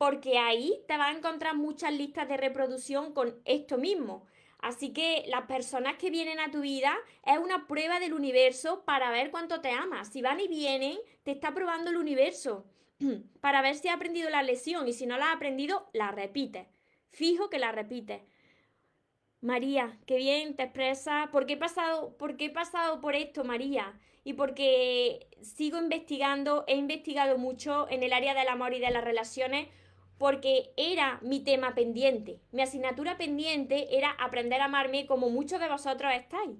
porque 0.01 0.39
ahí 0.39 0.81
te 0.87 0.97
vas 0.97 1.13
a 1.13 1.17
encontrar 1.19 1.55
muchas 1.55 1.93
listas 1.93 2.27
de 2.27 2.35
reproducción 2.35 3.13
con 3.13 3.39
esto 3.45 3.77
mismo. 3.77 4.25
Así 4.57 4.93
que 4.93 5.25
las 5.27 5.43
personas 5.43 5.97
que 5.97 6.09
vienen 6.09 6.39
a 6.39 6.49
tu 6.49 6.61
vida 6.61 6.97
es 7.23 7.37
una 7.37 7.67
prueba 7.67 7.99
del 7.99 8.13
universo 8.13 8.83
para 8.83 9.11
ver 9.11 9.29
cuánto 9.29 9.61
te 9.61 9.69
amas. 9.69 10.07
Si 10.07 10.23
van 10.23 10.39
y 10.39 10.47
vienen, 10.47 10.97
te 11.21 11.29
está 11.29 11.53
probando 11.53 11.91
el 11.91 11.97
universo 11.97 12.65
para 13.41 13.61
ver 13.61 13.75
si 13.75 13.89
ha 13.89 13.93
aprendido 13.93 14.31
la 14.31 14.41
lección 14.41 14.87
y 14.87 14.93
si 14.93 15.05
no 15.05 15.19
la 15.19 15.27
ha 15.27 15.33
aprendido, 15.33 15.87
la 15.93 16.09
repites. 16.09 16.65
Fijo 17.09 17.51
que 17.51 17.59
la 17.59 17.71
repites. 17.71 18.23
María, 19.39 19.99
qué 20.07 20.15
bien 20.15 20.55
te 20.55 20.63
expresa. 20.63 21.29
¿Por 21.31 21.45
qué 21.45 21.53
he 21.53 21.57
pasado, 21.57 22.17
por 22.17 22.37
qué 22.37 22.45
he 22.45 22.49
pasado 22.49 23.01
por 23.01 23.13
esto, 23.13 23.43
María? 23.43 23.93
Y 24.23 24.33
porque 24.33 25.27
sigo 25.43 25.77
investigando, 25.77 26.63
he 26.65 26.75
investigado 26.75 27.37
mucho 27.37 27.87
en 27.91 28.01
el 28.01 28.13
área 28.13 28.33
del 28.33 28.47
amor 28.47 28.73
y 28.73 28.79
de 28.79 28.89
las 28.89 29.03
relaciones 29.03 29.67
porque 30.21 30.71
era 30.77 31.17
mi 31.23 31.39
tema 31.39 31.73
pendiente. 31.73 32.39
Mi 32.51 32.61
asignatura 32.61 33.17
pendiente 33.17 33.97
era 33.97 34.11
aprender 34.11 34.61
a 34.61 34.65
amarme 34.65 35.07
como 35.07 35.31
muchos 35.31 35.59
de 35.59 35.67
vosotros 35.67 36.13
estáis. 36.13 36.59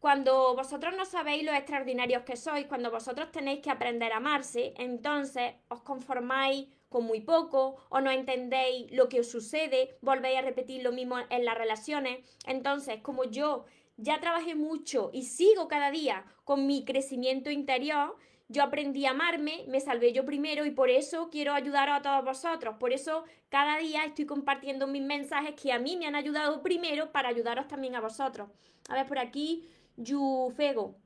Cuando 0.00 0.56
vosotros 0.56 0.96
no 0.96 1.04
sabéis 1.04 1.44
lo 1.44 1.52
extraordinarios 1.52 2.24
que 2.24 2.36
sois, 2.36 2.66
cuando 2.66 2.90
vosotros 2.90 3.30
tenéis 3.30 3.60
que 3.60 3.70
aprender 3.70 4.12
a 4.12 4.16
amarse, 4.16 4.74
entonces 4.76 5.54
os 5.68 5.82
conformáis 5.82 6.66
con 6.88 7.04
muy 7.04 7.20
poco 7.20 7.76
o 7.90 8.00
no 8.00 8.10
entendéis 8.10 8.90
lo 8.90 9.08
que 9.08 9.20
os 9.20 9.30
sucede, 9.30 9.96
volvéis 10.00 10.38
a 10.38 10.42
repetir 10.42 10.82
lo 10.82 10.90
mismo 10.90 11.14
en 11.30 11.44
las 11.44 11.56
relaciones. 11.56 12.18
Entonces, 12.44 13.00
como 13.02 13.22
yo 13.22 13.66
ya 13.98 14.18
trabajé 14.18 14.56
mucho 14.56 15.10
y 15.12 15.26
sigo 15.26 15.68
cada 15.68 15.92
día 15.92 16.24
con 16.42 16.66
mi 16.66 16.84
crecimiento 16.84 17.52
interior, 17.52 18.16
yo 18.50 18.64
aprendí 18.64 19.06
a 19.06 19.12
amarme, 19.12 19.64
me 19.68 19.80
salvé 19.80 20.12
yo 20.12 20.24
primero 20.24 20.66
y 20.66 20.72
por 20.72 20.90
eso 20.90 21.30
quiero 21.30 21.54
ayudar 21.54 21.88
a 21.88 22.02
todos 22.02 22.24
vosotros. 22.24 22.74
Por 22.80 22.92
eso 22.92 23.22
cada 23.48 23.78
día 23.78 24.04
estoy 24.04 24.26
compartiendo 24.26 24.88
mis 24.88 25.02
mensajes 25.02 25.54
que 25.54 25.72
a 25.72 25.78
mí 25.78 25.96
me 25.96 26.08
han 26.08 26.16
ayudado 26.16 26.60
primero 26.60 27.12
para 27.12 27.28
ayudaros 27.28 27.68
también 27.68 27.94
a 27.94 28.00
vosotros. 28.00 28.48
A 28.88 28.94
ver, 28.94 29.06
por 29.06 29.20
aquí, 29.20 29.68
Yufego. 29.96 30.96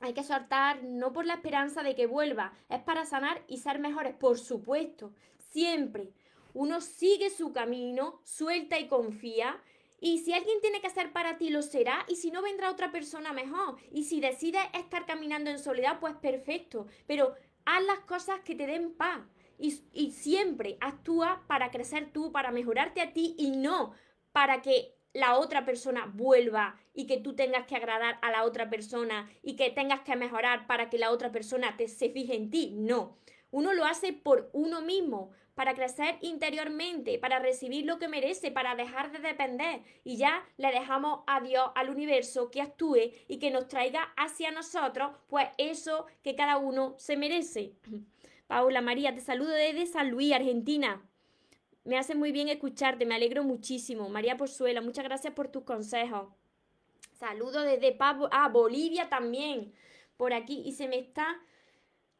Hay 0.00 0.14
que 0.14 0.24
soltar 0.24 0.82
no 0.82 1.12
por 1.12 1.26
la 1.26 1.34
esperanza 1.34 1.82
de 1.82 1.94
que 1.94 2.06
vuelva, 2.06 2.54
es 2.70 2.80
para 2.80 3.04
sanar 3.04 3.42
y 3.48 3.58
ser 3.58 3.78
mejores, 3.78 4.14
por 4.14 4.38
supuesto, 4.38 5.12
siempre. 5.50 6.10
Uno 6.54 6.80
sigue 6.80 7.28
su 7.28 7.52
camino, 7.52 8.18
suelta 8.24 8.78
y 8.78 8.88
confía 8.88 9.60
y 10.02 10.18
si 10.18 10.32
alguien 10.32 10.60
tiene 10.60 10.80
que 10.80 10.88
hacer 10.88 11.12
para 11.12 11.38
ti, 11.38 11.48
lo 11.48 11.62
será. 11.62 12.04
Y 12.08 12.16
si 12.16 12.32
no, 12.32 12.42
vendrá 12.42 12.72
otra 12.72 12.90
persona 12.90 13.32
mejor. 13.32 13.76
Y 13.92 14.02
si 14.02 14.20
decides 14.20 14.64
estar 14.74 15.06
caminando 15.06 15.48
en 15.48 15.60
soledad, 15.60 16.00
pues 16.00 16.14
perfecto. 16.16 16.88
Pero 17.06 17.36
haz 17.64 17.84
las 17.84 18.00
cosas 18.00 18.40
que 18.40 18.56
te 18.56 18.66
den 18.66 18.94
paz. 18.94 19.20
Y, 19.58 19.80
y 19.92 20.10
siempre 20.10 20.76
actúa 20.80 21.44
para 21.46 21.70
crecer 21.70 22.12
tú, 22.12 22.32
para 22.32 22.50
mejorarte 22.50 23.00
a 23.00 23.12
ti 23.12 23.36
y 23.38 23.52
no 23.52 23.94
para 24.32 24.60
que 24.60 24.96
la 25.12 25.38
otra 25.38 25.64
persona 25.64 26.10
vuelva 26.12 26.76
y 26.94 27.06
que 27.06 27.18
tú 27.18 27.36
tengas 27.36 27.66
que 27.66 27.76
agradar 27.76 28.18
a 28.22 28.32
la 28.32 28.44
otra 28.44 28.70
persona 28.70 29.30
y 29.42 29.56
que 29.56 29.70
tengas 29.70 30.00
que 30.00 30.16
mejorar 30.16 30.66
para 30.66 30.90
que 30.90 30.98
la 30.98 31.10
otra 31.10 31.30
persona 31.30 31.76
te 31.76 31.86
se 31.86 32.10
fije 32.10 32.34
en 32.34 32.50
ti. 32.50 32.72
No. 32.74 33.18
Uno 33.50 33.74
lo 33.74 33.84
hace 33.84 34.14
por 34.14 34.48
uno 34.54 34.80
mismo, 34.80 35.30
para 35.54 35.74
crecer 35.74 36.16
interiormente, 36.22 37.18
para 37.18 37.38
recibir 37.38 37.84
lo 37.84 37.98
que 37.98 38.08
merece, 38.08 38.50
para 38.50 38.74
dejar 38.74 39.12
de 39.12 39.18
depender. 39.18 39.82
Y 40.04 40.16
ya 40.16 40.44
le 40.56 40.72
dejamos 40.72 41.20
a 41.26 41.40
Dios, 41.40 41.70
al 41.74 41.90
universo, 41.90 42.50
que 42.50 42.62
actúe 42.62 43.12
y 43.28 43.38
que 43.38 43.50
nos 43.50 43.68
traiga 43.68 44.12
hacia 44.16 44.50
nosotros, 44.50 45.12
pues 45.28 45.48
eso 45.58 46.06
que 46.22 46.34
cada 46.34 46.56
uno 46.56 46.94
se 46.98 47.16
merece. 47.16 47.74
Paula 48.46 48.80
María, 48.80 49.14
te 49.14 49.20
saludo 49.20 49.52
desde 49.52 49.86
San 49.86 50.10
Luis, 50.10 50.32
Argentina. 50.32 51.02
Me 51.84 51.98
hace 51.98 52.14
muy 52.14 52.32
bien 52.32 52.48
escucharte, 52.48 53.06
me 53.06 53.14
alegro 53.14 53.42
muchísimo. 53.42 54.08
María 54.08 54.36
Pozuela, 54.36 54.80
muchas 54.80 55.04
gracias 55.04 55.34
por 55.34 55.48
tus 55.48 55.64
consejos. 55.64 56.28
Saludo 57.18 57.62
desde 57.62 57.96
ah, 58.00 58.48
Bolivia 58.52 59.08
también, 59.08 59.72
por 60.16 60.32
aquí. 60.32 60.62
Y 60.64 60.72
se 60.72 60.88
me 60.88 60.98
está 60.98 61.40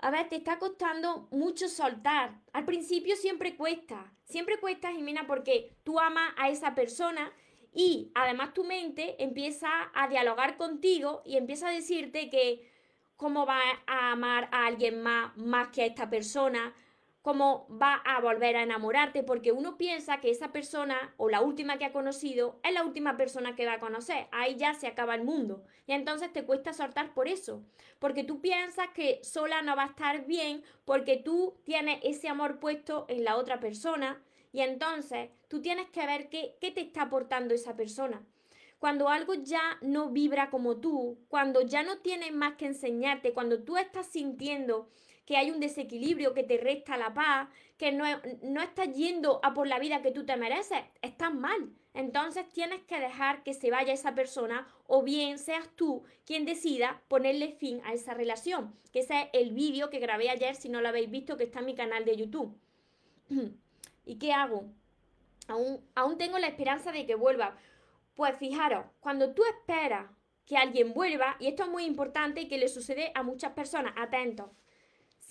a 0.02 0.10
ver, 0.10 0.28
te 0.28 0.36
está 0.36 0.58
costando 0.58 1.28
mucho 1.30 1.68
soltar. 1.68 2.40
Al 2.52 2.64
principio 2.64 3.14
siempre 3.14 3.56
cuesta, 3.56 4.12
siempre 4.24 4.58
cuesta, 4.58 4.90
Jimena, 4.90 5.28
porque 5.28 5.76
tú 5.84 6.00
amas 6.00 6.34
a 6.36 6.48
esa 6.48 6.74
persona 6.74 7.32
y 7.72 8.10
además 8.16 8.52
tu 8.52 8.64
mente 8.64 9.22
empieza 9.22 9.68
a 9.94 10.08
dialogar 10.08 10.56
contigo 10.56 11.22
y 11.24 11.36
empieza 11.36 11.68
a 11.68 11.72
decirte 11.72 12.28
que 12.30 12.68
cómo 13.16 13.46
va 13.46 13.60
a 13.86 14.10
amar 14.10 14.48
a 14.50 14.66
alguien 14.66 15.00
más 15.02 15.36
más 15.36 15.68
que 15.68 15.82
a 15.82 15.86
esta 15.86 16.10
persona, 16.10 16.74
cómo 17.22 17.66
va 17.70 17.94
a 18.04 18.20
volver 18.20 18.56
a 18.56 18.62
enamorarte, 18.62 19.22
porque 19.22 19.52
uno 19.52 19.78
piensa 19.78 20.20
que 20.20 20.30
esa 20.30 20.52
persona 20.52 21.14
o 21.16 21.30
la 21.30 21.40
última 21.40 21.78
que 21.78 21.84
ha 21.84 21.92
conocido 21.92 22.58
es 22.64 22.74
la 22.74 22.82
última 22.82 23.16
persona 23.16 23.54
que 23.54 23.64
va 23.64 23.74
a 23.74 23.80
conocer. 23.80 24.26
Ahí 24.32 24.56
ya 24.56 24.74
se 24.74 24.88
acaba 24.88 25.14
el 25.14 25.24
mundo. 25.24 25.64
Y 25.86 25.92
entonces 25.92 26.32
te 26.32 26.44
cuesta 26.44 26.72
soltar 26.72 27.14
por 27.14 27.28
eso, 27.28 27.62
porque 28.00 28.24
tú 28.24 28.40
piensas 28.40 28.88
que 28.90 29.20
sola 29.22 29.62
no 29.62 29.76
va 29.76 29.84
a 29.84 29.86
estar 29.86 30.26
bien, 30.26 30.62
porque 30.84 31.16
tú 31.16 31.54
tienes 31.64 32.00
ese 32.02 32.28
amor 32.28 32.58
puesto 32.58 33.06
en 33.08 33.24
la 33.24 33.36
otra 33.36 33.60
persona. 33.60 34.20
Y 34.52 34.60
entonces 34.60 35.30
tú 35.48 35.62
tienes 35.62 35.88
que 35.90 36.04
ver 36.06 36.28
qué, 36.28 36.56
qué 36.60 36.72
te 36.72 36.80
está 36.80 37.02
aportando 37.02 37.54
esa 37.54 37.76
persona 37.76 38.22
cuando 38.82 39.08
algo 39.08 39.34
ya 39.34 39.78
no 39.80 40.10
vibra 40.10 40.50
como 40.50 40.78
tú, 40.78 41.16
cuando 41.28 41.60
ya 41.60 41.84
no 41.84 41.98
tiene 41.98 42.32
más 42.32 42.54
que 42.54 42.66
enseñarte, 42.66 43.32
cuando 43.32 43.62
tú 43.62 43.76
estás 43.76 44.06
sintiendo 44.06 44.88
que 45.26 45.36
hay 45.36 45.50
un 45.50 45.60
desequilibrio 45.60 46.34
que 46.34 46.42
te 46.42 46.58
resta 46.58 46.96
la 46.96 47.14
paz, 47.14 47.48
que 47.76 47.92
no, 47.92 48.04
no 48.42 48.62
estás 48.62 48.92
yendo 48.94 49.40
a 49.42 49.54
por 49.54 49.66
la 49.66 49.78
vida 49.78 50.02
que 50.02 50.10
tú 50.10 50.24
te 50.26 50.36
mereces, 50.36 50.82
estás 51.00 51.32
mal. 51.32 51.72
Entonces 51.94 52.48
tienes 52.48 52.80
que 52.82 52.98
dejar 52.98 53.42
que 53.42 53.54
se 53.54 53.70
vaya 53.70 53.92
esa 53.92 54.14
persona 54.14 54.66
o 54.86 55.02
bien 55.02 55.38
seas 55.38 55.68
tú 55.76 56.04
quien 56.24 56.44
decida 56.44 57.02
ponerle 57.08 57.52
fin 57.52 57.80
a 57.84 57.92
esa 57.92 58.14
relación. 58.14 58.74
Que 58.92 59.00
ese 59.00 59.22
es 59.22 59.28
el 59.32 59.52
vídeo 59.52 59.90
que 59.90 59.98
grabé 59.98 60.30
ayer, 60.30 60.54
si 60.54 60.68
no 60.68 60.80
lo 60.80 60.88
habéis 60.88 61.10
visto, 61.10 61.36
que 61.36 61.44
está 61.44 61.60
en 61.60 61.66
mi 61.66 61.74
canal 61.74 62.04
de 62.04 62.16
YouTube. 62.16 62.56
¿Y 64.06 64.16
qué 64.16 64.32
hago? 64.32 64.64
Aún, 65.48 65.84
aún 65.94 66.18
tengo 66.18 66.38
la 66.38 66.48
esperanza 66.48 66.92
de 66.92 67.06
que 67.06 67.14
vuelva. 67.14 67.56
Pues 68.14 68.36
fijaros, 68.38 68.86
cuando 69.00 69.34
tú 69.34 69.42
esperas 69.44 70.10
que 70.46 70.56
alguien 70.56 70.92
vuelva, 70.92 71.36
y 71.38 71.46
esto 71.46 71.64
es 71.64 71.68
muy 71.68 71.84
importante 71.84 72.42
y 72.42 72.48
que 72.48 72.58
le 72.58 72.68
sucede 72.68 73.12
a 73.14 73.22
muchas 73.22 73.52
personas, 73.52 73.94
atentos. 73.96 74.50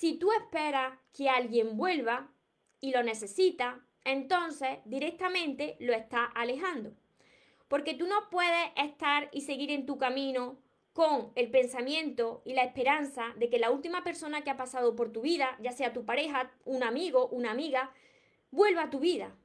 Si 0.01 0.13
tú 0.13 0.31
esperas 0.31 0.97
que 1.13 1.29
alguien 1.29 1.77
vuelva 1.77 2.33
y 2.79 2.89
lo 2.89 3.03
necesita, 3.03 3.85
entonces 4.03 4.79
directamente 4.85 5.77
lo 5.79 5.93
estás 5.93 6.27
alejando. 6.33 6.91
Porque 7.67 7.93
tú 7.93 8.07
no 8.07 8.27
puedes 8.31 8.71
estar 8.77 9.29
y 9.31 9.41
seguir 9.41 9.69
en 9.69 9.85
tu 9.85 9.99
camino 9.99 10.57
con 10.93 11.31
el 11.35 11.51
pensamiento 11.51 12.41
y 12.45 12.55
la 12.55 12.63
esperanza 12.63 13.25
de 13.37 13.51
que 13.51 13.59
la 13.59 13.69
última 13.69 14.03
persona 14.03 14.43
que 14.43 14.49
ha 14.49 14.57
pasado 14.57 14.95
por 14.95 15.11
tu 15.11 15.21
vida, 15.21 15.55
ya 15.61 15.71
sea 15.71 15.93
tu 15.93 16.03
pareja, 16.03 16.51
un 16.65 16.81
amigo, 16.81 17.27
una 17.27 17.51
amiga, 17.51 17.93
vuelva 18.49 18.85
a 18.85 18.89
tu 18.89 18.97
vida. 18.97 19.35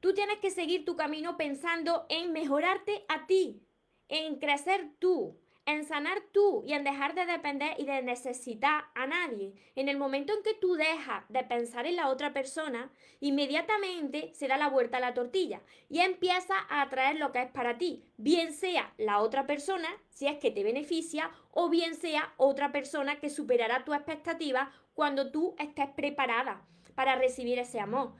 Tú 0.00 0.14
tienes 0.14 0.38
que 0.38 0.50
seguir 0.50 0.86
tu 0.86 0.96
camino 0.96 1.36
pensando 1.36 2.06
en 2.08 2.32
mejorarte 2.32 3.04
a 3.08 3.26
ti, 3.26 3.60
en 4.08 4.38
crecer 4.38 4.88
tú, 4.98 5.36
en 5.72 5.84
sanar 5.84 6.20
tú 6.32 6.62
y 6.66 6.72
en 6.72 6.84
dejar 6.84 7.14
de 7.14 7.26
depender 7.26 7.74
y 7.78 7.84
de 7.84 8.02
necesitar 8.02 8.84
a 8.94 9.06
nadie. 9.06 9.54
En 9.74 9.88
el 9.88 9.96
momento 9.96 10.32
en 10.32 10.42
que 10.42 10.54
tú 10.54 10.74
dejas 10.74 11.24
de 11.28 11.44
pensar 11.44 11.86
en 11.86 11.96
la 11.96 12.08
otra 12.08 12.32
persona, 12.32 12.90
inmediatamente 13.20 14.32
se 14.34 14.48
da 14.48 14.56
la 14.56 14.68
vuelta 14.68 14.98
a 14.98 15.00
la 15.00 15.14
tortilla 15.14 15.62
y 15.88 16.00
empieza 16.00 16.54
a 16.68 16.82
atraer 16.82 17.16
lo 17.16 17.32
que 17.32 17.42
es 17.42 17.50
para 17.50 17.78
ti, 17.78 18.04
bien 18.16 18.52
sea 18.52 18.92
la 18.98 19.20
otra 19.20 19.46
persona, 19.46 19.88
si 20.08 20.26
es 20.26 20.38
que 20.38 20.50
te 20.50 20.64
beneficia, 20.64 21.30
o 21.50 21.68
bien 21.68 21.94
sea 21.94 22.34
otra 22.36 22.72
persona 22.72 23.18
que 23.18 23.30
superará 23.30 23.84
tu 23.84 23.94
expectativa 23.94 24.72
cuando 24.94 25.30
tú 25.30 25.54
estés 25.58 25.88
preparada 25.96 26.66
para 26.94 27.16
recibir 27.16 27.58
ese 27.58 27.80
amor. 27.80 28.12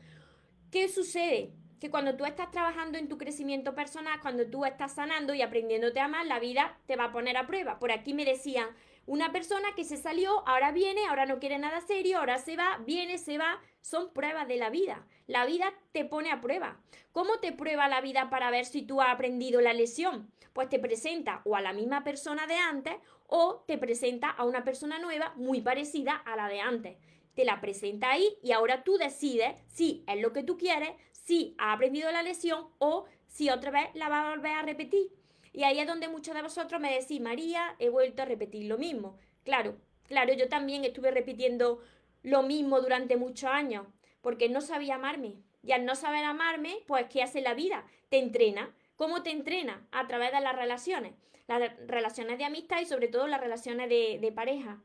¿Qué 0.70 0.88
sucede? 0.88 1.59
Que 1.80 1.90
cuando 1.90 2.14
tú 2.14 2.26
estás 2.26 2.50
trabajando 2.50 2.98
en 2.98 3.08
tu 3.08 3.16
crecimiento 3.16 3.74
personal, 3.74 4.20
cuando 4.20 4.46
tú 4.46 4.66
estás 4.66 4.92
sanando 4.92 5.32
y 5.32 5.42
aprendiéndote 5.42 5.98
a 5.98 6.04
amar, 6.04 6.26
la 6.26 6.38
vida 6.38 6.78
te 6.86 6.96
va 6.96 7.04
a 7.04 7.12
poner 7.12 7.38
a 7.38 7.46
prueba. 7.46 7.78
Por 7.78 7.90
aquí 7.90 8.12
me 8.12 8.26
decían, 8.26 8.68
una 9.06 9.32
persona 9.32 9.74
que 9.74 9.84
se 9.84 9.96
salió, 9.96 10.46
ahora 10.46 10.72
viene, 10.72 11.06
ahora 11.06 11.24
no 11.24 11.40
quiere 11.40 11.58
nada 11.58 11.80
serio, 11.80 12.18
ahora 12.18 12.38
se 12.38 12.56
va, 12.56 12.78
viene, 12.86 13.16
se 13.18 13.38
va, 13.38 13.60
son 13.80 14.12
pruebas 14.12 14.46
de 14.46 14.58
la 14.58 14.68
vida. 14.68 15.06
La 15.26 15.46
vida 15.46 15.72
te 15.92 16.04
pone 16.04 16.30
a 16.30 16.40
prueba. 16.40 16.78
¿Cómo 17.12 17.38
te 17.40 17.52
prueba 17.52 17.88
la 17.88 18.02
vida 18.02 18.28
para 18.28 18.50
ver 18.50 18.66
si 18.66 18.82
tú 18.82 19.00
has 19.00 19.08
aprendido 19.08 19.60
la 19.62 19.72
lesión? 19.72 20.30
Pues 20.52 20.68
te 20.68 20.78
presenta 20.78 21.40
o 21.44 21.56
a 21.56 21.60
la 21.60 21.72
misma 21.72 22.04
persona 22.04 22.46
de 22.46 22.56
antes 22.56 22.94
o 23.26 23.64
te 23.66 23.78
presenta 23.78 24.28
a 24.28 24.44
una 24.44 24.64
persona 24.64 24.98
nueva 24.98 25.32
muy 25.36 25.60
parecida 25.62 26.14
a 26.14 26.36
la 26.36 26.48
de 26.48 26.60
antes. 26.60 26.96
Te 27.34 27.44
la 27.44 27.60
presenta 27.60 28.10
ahí 28.10 28.36
y 28.42 28.52
ahora 28.52 28.84
tú 28.84 28.98
decides 28.98 29.54
si 29.68 30.04
es 30.06 30.20
lo 30.20 30.32
que 30.32 30.42
tú 30.42 30.58
quieres, 30.58 30.90
si 31.30 31.54
ha 31.58 31.72
aprendido 31.72 32.10
la 32.10 32.24
lección 32.24 32.66
o 32.78 33.04
si 33.28 33.50
otra 33.50 33.70
vez 33.70 33.84
la 33.94 34.08
va 34.08 34.26
a 34.26 34.30
volver 34.34 34.50
a 34.50 34.62
repetir. 34.62 35.12
Y 35.52 35.62
ahí 35.62 35.78
es 35.78 35.86
donde 35.86 36.08
muchos 36.08 36.34
de 36.34 36.42
vosotros 36.42 36.80
me 36.80 36.92
decís, 36.92 37.20
María, 37.20 37.76
he 37.78 37.88
vuelto 37.88 38.22
a 38.22 38.24
repetir 38.24 38.64
lo 38.64 38.78
mismo. 38.78 39.16
Claro, 39.44 39.76
claro, 40.08 40.32
yo 40.32 40.48
también 40.48 40.84
estuve 40.84 41.12
repitiendo 41.12 41.84
lo 42.24 42.42
mismo 42.42 42.80
durante 42.80 43.16
muchos 43.16 43.48
años, 43.48 43.86
porque 44.22 44.48
no 44.48 44.60
sabía 44.60 44.96
amarme. 44.96 45.36
Y 45.62 45.70
al 45.70 45.84
no 45.84 45.94
saber 45.94 46.24
amarme, 46.24 46.78
pues 46.88 47.06
¿qué 47.08 47.22
hace 47.22 47.42
la 47.42 47.54
vida? 47.54 47.86
Te 48.08 48.18
entrena. 48.18 48.74
¿Cómo 48.96 49.22
te 49.22 49.30
entrena? 49.30 49.86
A 49.92 50.08
través 50.08 50.32
de 50.32 50.40
las 50.40 50.56
relaciones. 50.56 51.14
Las 51.46 51.60
relaciones 51.86 52.38
de 52.38 52.44
amistad 52.44 52.80
y 52.80 52.86
sobre 52.86 53.06
todo 53.06 53.28
las 53.28 53.40
relaciones 53.40 53.88
de, 53.88 54.18
de 54.20 54.32
pareja. 54.32 54.82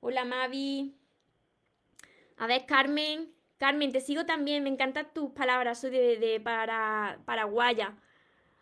Hola 0.00 0.24
Mavi. 0.24 0.96
A 2.36 2.48
ver, 2.48 2.66
Carmen. 2.66 3.33
Carmen, 3.58 3.92
te 3.92 4.00
sigo 4.00 4.26
también, 4.26 4.62
me 4.62 4.70
encantan 4.70 5.08
tus 5.14 5.30
palabras, 5.30 5.80
soy 5.80 5.90
de, 5.90 6.40
para, 6.42 7.20
paraguaya. 7.24 7.96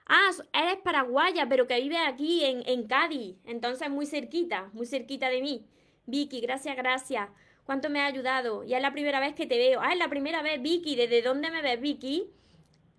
Ah, 0.06 0.30
eres 0.52 0.76
paraguaya, 0.82 1.48
pero 1.48 1.66
que 1.66 1.80
vive 1.80 1.98
aquí 1.98 2.44
en, 2.44 2.62
en 2.66 2.86
Cádiz, 2.86 3.36
entonces 3.44 3.88
muy 3.90 4.06
cerquita, 4.06 4.70
muy 4.72 4.86
cerquita 4.86 5.28
de 5.28 5.40
mí. 5.40 5.66
Vicky, 6.06 6.40
gracias, 6.40 6.76
gracias. 6.76 7.28
¿Cuánto 7.64 7.90
me 7.90 8.00
ha 8.00 8.06
ayudado? 8.06 8.64
Ya 8.64 8.78
es 8.78 8.82
la 8.82 8.92
primera 8.92 9.20
vez 9.20 9.34
que 9.34 9.46
te 9.46 9.56
veo. 9.56 9.80
Ah, 9.80 9.92
es 9.92 9.98
la 9.98 10.08
primera 10.08 10.42
vez, 10.42 10.60
Vicky. 10.60 10.96
¿Desde 10.96 11.22
dónde 11.22 11.50
me 11.50 11.62
ves, 11.62 11.80
Vicky? 11.80 12.28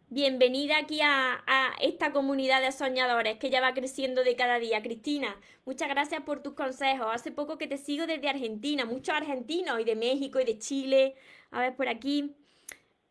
Bienvenida 0.10 0.77
aquí 0.77 0.99
a, 1.01 1.43
esta 1.82 2.13
comunidad 2.13 2.62
de 2.62 2.71
soñadores 2.71 3.39
que 3.39 3.49
ya 3.49 3.62
va 3.62 3.73
creciendo 3.73 4.23
de 4.23 4.36
cada 4.36 4.60
día. 4.60 4.82
Cristina, 4.82 5.36
muchas 5.65 5.89
gracias 5.89 6.21
por 6.21 6.43
tus 6.43 6.53
consejos. 6.53 7.08
Hace 7.12 7.32
poco 7.32 7.58
que 7.58 7.67
te 7.67 7.77
sigo 7.77 8.06
desde 8.06 8.29
Argentina, 8.29 8.86
muchos 8.86 9.15
argentinos 9.15 9.79
y 9.79 9.84
de 9.84 9.95
México 9.95 10.39
y 10.39 10.45
de 10.45 10.60
Chile. 10.60 11.15
A 11.54 11.62
ver, 11.62 11.76
por 11.76 11.88
aquí. 11.88 12.36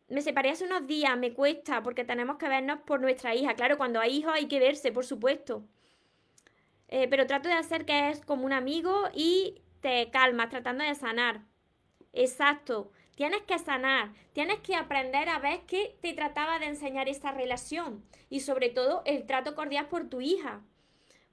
Me 0.09 0.21
separé 0.21 0.51
hace 0.51 0.65
unos 0.65 0.85
días, 0.85 1.17
me 1.17 1.33
cuesta 1.33 1.81
porque 1.81 2.03
tenemos 2.03 2.37
que 2.37 2.49
vernos 2.49 2.79
por 2.85 2.99
nuestra 2.99 3.33
hija. 3.33 3.55
Claro, 3.55 3.77
cuando 3.77 3.99
hay 3.99 4.17
hijos 4.17 4.33
hay 4.35 4.47
que 4.47 4.59
verse, 4.59 4.91
por 4.91 5.05
supuesto. 5.05 5.63
Eh, 6.89 7.07
pero 7.09 7.25
trato 7.25 7.47
de 7.47 7.55
hacer 7.55 7.85
que 7.85 8.09
es 8.09 8.21
como 8.23 8.45
un 8.45 8.53
amigo 8.53 9.05
y 9.15 9.61
te 9.79 10.11
calmas, 10.11 10.49
tratando 10.49 10.83
de 10.83 10.93
sanar. 10.93 11.41
Exacto. 12.11 12.91
Tienes 13.15 13.43
que 13.43 13.57
sanar, 13.59 14.11
tienes 14.33 14.59
que 14.59 14.75
aprender 14.75 15.29
a 15.29 15.39
ver 15.39 15.61
qué 15.67 15.95
te 16.01 16.13
trataba 16.13 16.59
de 16.59 16.65
enseñar 16.65 17.07
esta 17.07 17.31
relación 17.31 18.03
y 18.29 18.41
sobre 18.41 18.69
todo 18.69 19.03
el 19.05 19.25
trato 19.25 19.55
cordial 19.55 19.87
por 19.87 20.09
tu 20.09 20.19
hija. 20.19 20.61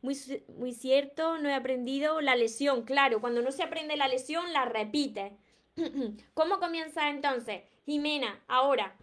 Muy, 0.00 0.16
muy 0.56 0.72
cierto, 0.72 1.38
no 1.38 1.48
he 1.48 1.54
aprendido 1.54 2.20
la 2.20 2.36
lesión. 2.36 2.84
Claro, 2.84 3.20
cuando 3.20 3.42
no 3.42 3.50
se 3.50 3.62
aprende 3.62 3.96
la 3.96 4.08
lesión, 4.08 4.52
la 4.52 4.64
repite. 4.64 5.36
¿Cómo 6.34 6.58
comienza 6.58 7.08
entonces? 7.08 7.62
Jimena, 7.86 8.42
ahora 8.48 8.96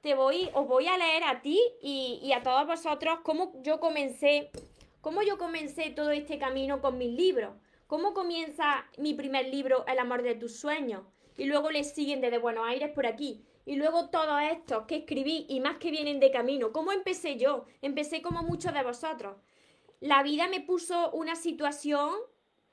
te 0.00 0.14
voy, 0.14 0.50
os 0.54 0.66
voy 0.66 0.86
a 0.86 0.98
leer 0.98 1.24
a 1.24 1.42
ti 1.42 1.60
y, 1.82 2.32
a 2.32 2.42
todos 2.42 2.66
vosotros 2.66 3.18
cómo 3.22 3.52
yo 3.62 3.80
comencé, 3.80 4.50
cómo 5.00 5.22
yo 5.22 5.38
comencé 5.38 5.90
todo 5.90 6.10
este 6.10 6.38
camino 6.38 6.80
con 6.80 6.98
mis 6.98 7.12
libros. 7.12 7.54
¿Cómo 7.86 8.12
comienza 8.12 8.84
mi 8.98 9.14
primer 9.14 9.48
libro, 9.48 9.86
El 9.86 9.98
amor 9.98 10.22
de 10.22 10.34
tus 10.34 10.58
sueños? 10.60 11.02
y 11.38 11.44
luego 11.44 11.70
le 11.70 11.84
siguen 11.84 12.20
desde 12.20 12.38
Buenos 12.38 12.66
Aires 12.66 12.90
por 12.90 13.06
aquí. 13.06 13.40
Y 13.64 13.76
luego 13.76 14.10
todos 14.10 14.40
estos 14.50 14.86
que 14.86 14.96
escribí 14.96 15.46
y 15.48 15.60
más 15.60 15.78
que 15.78 15.90
vienen 15.90 16.20
de 16.20 16.30
camino. 16.30 16.72
¿Cómo 16.72 16.90
empecé 16.90 17.36
yo? 17.36 17.64
Empecé 17.80 18.20
como 18.22 18.42
muchos 18.42 18.74
de 18.74 18.82
vosotros. 18.82 19.36
La 20.00 20.22
vida 20.22 20.48
me 20.48 20.60
puso 20.60 21.10
una 21.12 21.36
situación 21.36 22.10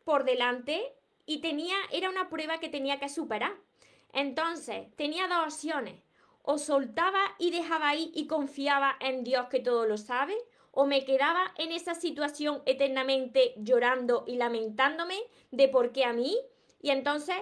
por 0.04 0.26
delante 0.26 0.82
y 1.26 1.42
tenía, 1.42 1.76
era 1.92 2.10
una 2.10 2.30
prueba 2.30 2.60
que 2.60 2.70
tenía 2.70 3.00
que 3.00 3.10
superar. 3.10 3.54
Entonces, 4.14 4.88
tenía 4.96 5.28
dos 5.28 5.54
opciones. 5.54 6.02
O 6.42 6.58
soltaba 6.58 7.36
y 7.40 7.52
dejaba 7.52 7.90
ahí 7.90 8.12
y 8.14 8.28
confiaba 8.28 8.96
en 9.00 9.24
Dios 9.24 9.48
que 9.48 9.60
todo 9.60 9.86
lo 9.86 9.98
sabe, 9.98 10.36
o 10.72 10.86
me 10.86 11.06
quedaba 11.06 11.54
en 11.58 11.72
esa 11.72 11.96
situación 11.96 12.62
eternamente 12.66 13.56
llorando 13.58 14.26
y 14.28 14.36
lamentándome 14.36 15.18
de 15.52 15.68
por 15.70 15.92
qué 15.92 16.04
a 16.06 16.14
mí, 16.14 16.38
y 16.82 16.92
entonces 16.92 17.38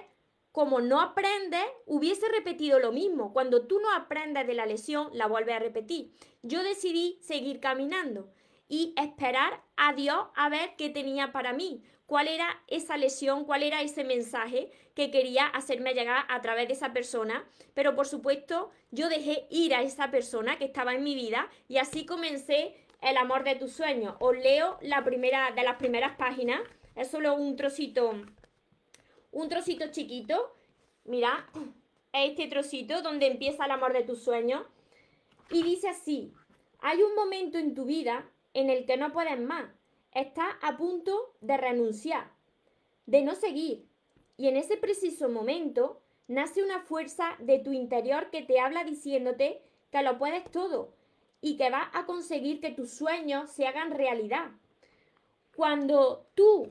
como 0.53 0.81
no 0.81 1.01
aprende, 1.01 1.57
hubiese 1.87 2.29
repetido 2.29 2.77
lo 2.77 2.91
mismo. 2.91 3.33
Cuando 3.33 3.65
tú 3.65 3.79
no 3.79 3.91
aprendes 3.91 4.45
de 4.45 4.53
la 4.53 4.67
lesión, 4.67 5.09
la 5.11 5.25
vuelves 5.25 5.55
a 5.55 5.59
repetir. 5.59 6.13
Yo 6.43 6.61
decidí 6.61 7.17
seguir 7.21 7.59
caminando 7.59 8.31
y 8.69 8.93
esperar 8.95 9.63
a 9.77 9.93
Dios 9.93 10.27
a 10.35 10.49
ver 10.49 10.75
qué 10.77 10.91
tenía 10.91 11.31
para 11.31 11.53
mí, 11.53 11.83
cuál 12.05 12.27
era 12.27 12.47
esa 12.67 12.97
lesión, 12.97 13.45
cuál 13.45 13.63
era 13.63 13.81
ese 13.81 14.03
mensaje 14.03 14.71
que 14.95 15.11
quería 15.11 15.47
hacerme 15.47 15.93
llegar 15.93 16.25
a 16.29 16.41
través 16.41 16.67
de 16.67 16.73
esa 16.73 16.93
persona. 16.93 17.47
Pero 17.73 17.95
por 17.95 18.07
supuesto, 18.07 18.71
yo 18.91 19.09
dejé 19.09 19.47
ir 19.49 19.73
a 19.73 19.81
esa 19.81 20.11
persona 20.11 20.57
que 20.57 20.65
estaba 20.65 20.93
en 20.93 21.03
mi 21.03 21.15
vida 21.15 21.49
y 21.67 21.77
así 21.77 22.05
comencé 22.05 22.75
el 23.01 23.17
amor 23.17 23.43
de 23.43 23.55
tus 23.55 23.73
sueños. 23.73 24.15
Os 24.19 24.37
leo 24.37 24.77
la 24.81 25.03
primera 25.03 25.51
de 25.51 25.63
las 25.63 25.77
primeras 25.77 26.15
páginas. 26.15 26.61
Es 26.95 27.09
solo 27.09 27.33
un 27.35 27.55
trocito 27.55 28.13
un 29.33 29.49
trocito 29.49 29.87
chiquito, 29.91 30.55
mira, 31.05 31.49
este 32.13 32.47
trocito 32.47 33.01
donde 33.01 33.27
empieza 33.27 33.65
el 33.65 33.71
amor 33.71 33.91
de 33.91 34.03
tus 34.03 34.23
sueños. 34.23 34.63
Y 35.49 35.63
dice 35.63 35.89
así, 35.89 36.31
hay 36.79 37.01
un 37.01 37.15
momento 37.15 37.57
en 37.57 37.73
tu 37.73 37.85
vida 37.85 38.29
en 38.53 38.69
el 38.69 38.85
que 38.85 38.95
no 38.95 39.11
puedes 39.11 39.39
más. 39.39 39.65
Estás 40.15 40.53
a 40.61 40.77
punto 40.77 41.35
de 41.41 41.57
renunciar, 41.57 42.31
de 43.05 43.21
no 43.21 43.35
seguir. 43.35 43.87
Y 44.37 44.47
en 44.47 44.57
ese 44.57 44.77
preciso 44.77 45.29
momento 45.29 46.01
nace 46.27 46.63
una 46.63 46.81
fuerza 46.81 47.35
de 47.39 47.59
tu 47.59 47.71
interior 47.71 48.29
que 48.29 48.41
te 48.41 48.59
habla 48.59 48.83
diciéndote 48.83 49.61
que 49.91 50.03
lo 50.03 50.17
puedes 50.17 50.43
todo 50.51 50.93
y 51.41 51.57
que 51.57 51.69
vas 51.69 51.89
a 51.93 52.05
conseguir 52.05 52.61
que 52.61 52.71
tus 52.71 52.91
sueños 52.91 53.51
se 53.51 53.67
hagan 53.67 53.91
realidad. 53.91 54.51
Cuando 55.55 56.25
tú 56.35 56.69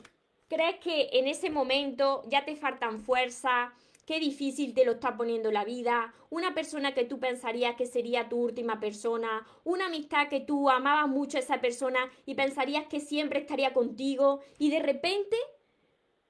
¿Crees 0.52 0.81
que 0.81 1.09
en 1.14 1.28
ese 1.28 1.48
momento 1.48 2.24
ya 2.26 2.44
te 2.44 2.57
faltan 2.57 3.00
fuerza? 3.00 3.72
Qué 4.07 4.19
difícil 4.19 4.75
te 4.75 4.85
lo 4.85 4.93
está 4.93 5.17
poniendo 5.17 5.53
la 5.53 5.65
vida. 5.65 6.12
Una 6.29 6.55
persona 6.55 6.93
que 6.93 7.05
tú 7.05 7.21
pensarías 7.21 7.77
que 7.77 7.87
sería 7.87 8.29
tu 8.29 8.37
última 8.37 8.81
persona. 8.81 9.47
Una 9.65 9.87
amistad 9.87 10.29
que 10.29 10.41
tú 10.41 10.69
amabas 10.69 11.09
mucho 11.09 11.37
a 11.37 11.41
esa 11.41 11.61
persona 11.61 12.11
y 12.27 12.35
pensarías 12.35 12.87
que 12.87 12.99
siempre 12.99 13.41
estaría 13.41 13.73
contigo. 13.73 14.41
Y 14.59 14.71
de 14.71 14.81
repente 14.81 15.37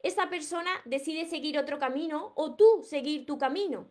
esa 0.03 0.29
persona 0.29 0.71
decide 0.85 1.27
seguir 1.27 1.59
otro 1.59 1.79
camino 1.79 2.33
o 2.35 2.55
tú 2.55 2.83
seguir 2.83 3.25
tu 3.25 3.39
camino. 3.39 3.87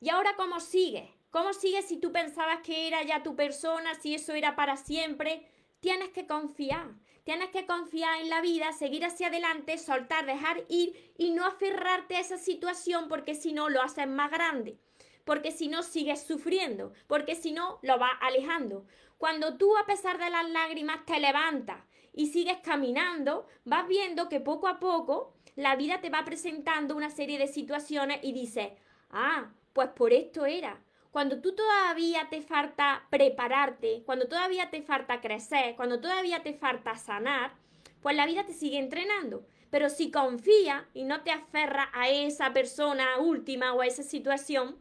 ¿Y 0.00 0.08
ahora 0.08 0.34
cómo 0.36 0.60
sigues? 0.60 1.10
¿Cómo 1.30 1.52
sigues 1.52 1.86
si 1.86 1.98
tú 1.98 2.12
pensabas 2.12 2.60
que 2.60 2.86
era 2.88 3.02
ya 3.02 3.22
tu 3.22 3.36
persona, 3.36 3.94
si 3.94 4.14
eso 4.14 4.34
era 4.34 4.56
para 4.56 4.76
siempre? 4.76 5.46
Tienes 5.80 6.10
que 6.10 6.26
confiar, 6.26 6.94
tienes 7.24 7.50
que 7.50 7.66
confiar 7.66 8.20
en 8.20 8.28
la 8.28 8.40
vida, 8.40 8.72
seguir 8.72 9.04
hacia 9.04 9.28
adelante, 9.28 9.78
soltar, 9.78 10.26
dejar 10.26 10.64
ir 10.68 11.12
y 11.16 11.30
no 11.30 11.46
aferrarte 11.46 12.16
a 12.16 12.20
esa 12.20 12.38
situación 12.38 13.08
porque 13.08 13.34
si 13.34 13.52
no 13.52 13.68
lo 13.68 13.82
haces 13.82 14.08
más 14.08 14.30
grande, 14.30 14.78
porque 15.24 15.50
si 15.50 15.68
no 15.68 15.82
sigues 15.82 16.22
sufriendo, 16.22 16.92
porque 17.06 17.34
si 17.34 17.52
no 17.52 17.78
lo 17.82 17.98
vas 17.98 18.12
alejando. 18.20 18.86
Cuando 19.18 19.56
tú 19.56 19.76
a 19.76 19.86
pesar 19.86 20.18
de 20.18 20.30
las 20.30 20.48
lágrimas 20.50 21.04
te 21.06 21.20
levantas 21.20 21.78
y 22.12 22.26
sigues 22.26 22.58
caminando, 22.58 23.46
vas 23.64 23.86
viendo 23.86 24.28
que 24.28 24.40
poco 24.40 24.68
a 24.68 24.80
poco 24.80 25.34
la 25.54 25.76
vida 25.76 26.00
te 26.00 26.10
va 26.10 26.24
presentando 26.24 26.96
una 26.96 27.10
serie 27.10 27.38
de 27.38 27.46
situaciones 27.46 28.20
y 28.22 28.32
dices, 28.32 28.72
ah, 29.10 29.52
pues 29.72 29.88
por 29.90 30.12
esto 30.12 30.44
era 30.44 30.82
cuando 31.12 31.42
tú 31.42 31.54
todavía 31.54 32.28
te 32.30 32.40
falta 32.40 33.06
prepararte, 33.10 34.02
cuando 34.06 34.28
todavía 34.28 34.70
te 34.70 34.80
falta 34.80 35.20
crecer, 35.20 35.76
cuando 35.76 36.00
todavía 36.00 36.42
te 36.42 36.54
falta 36.54 36.96
sanar, 36.96 37.52
pues 38.00 38.16
la 38.16 38.24
vida 38.24 38.44
te 38.46 38.54
sigue 38.54 38.78
entrenando. 38.78 39.44
Pero 39.70 39.90
si 39.90 40.10
confía 40.10 40.88
y 40.94 41.04
no 41.04 41.22
te 41.22 41.30
aferra 41.30 41.90
a 41.92 42.08
esa 42.08 42.54
persona 42.54 43.18
última 43.18 43.74
o 43.74 43.82
a 43.82 43.86
esa 43.86 44.02
situación, 44.02 44.80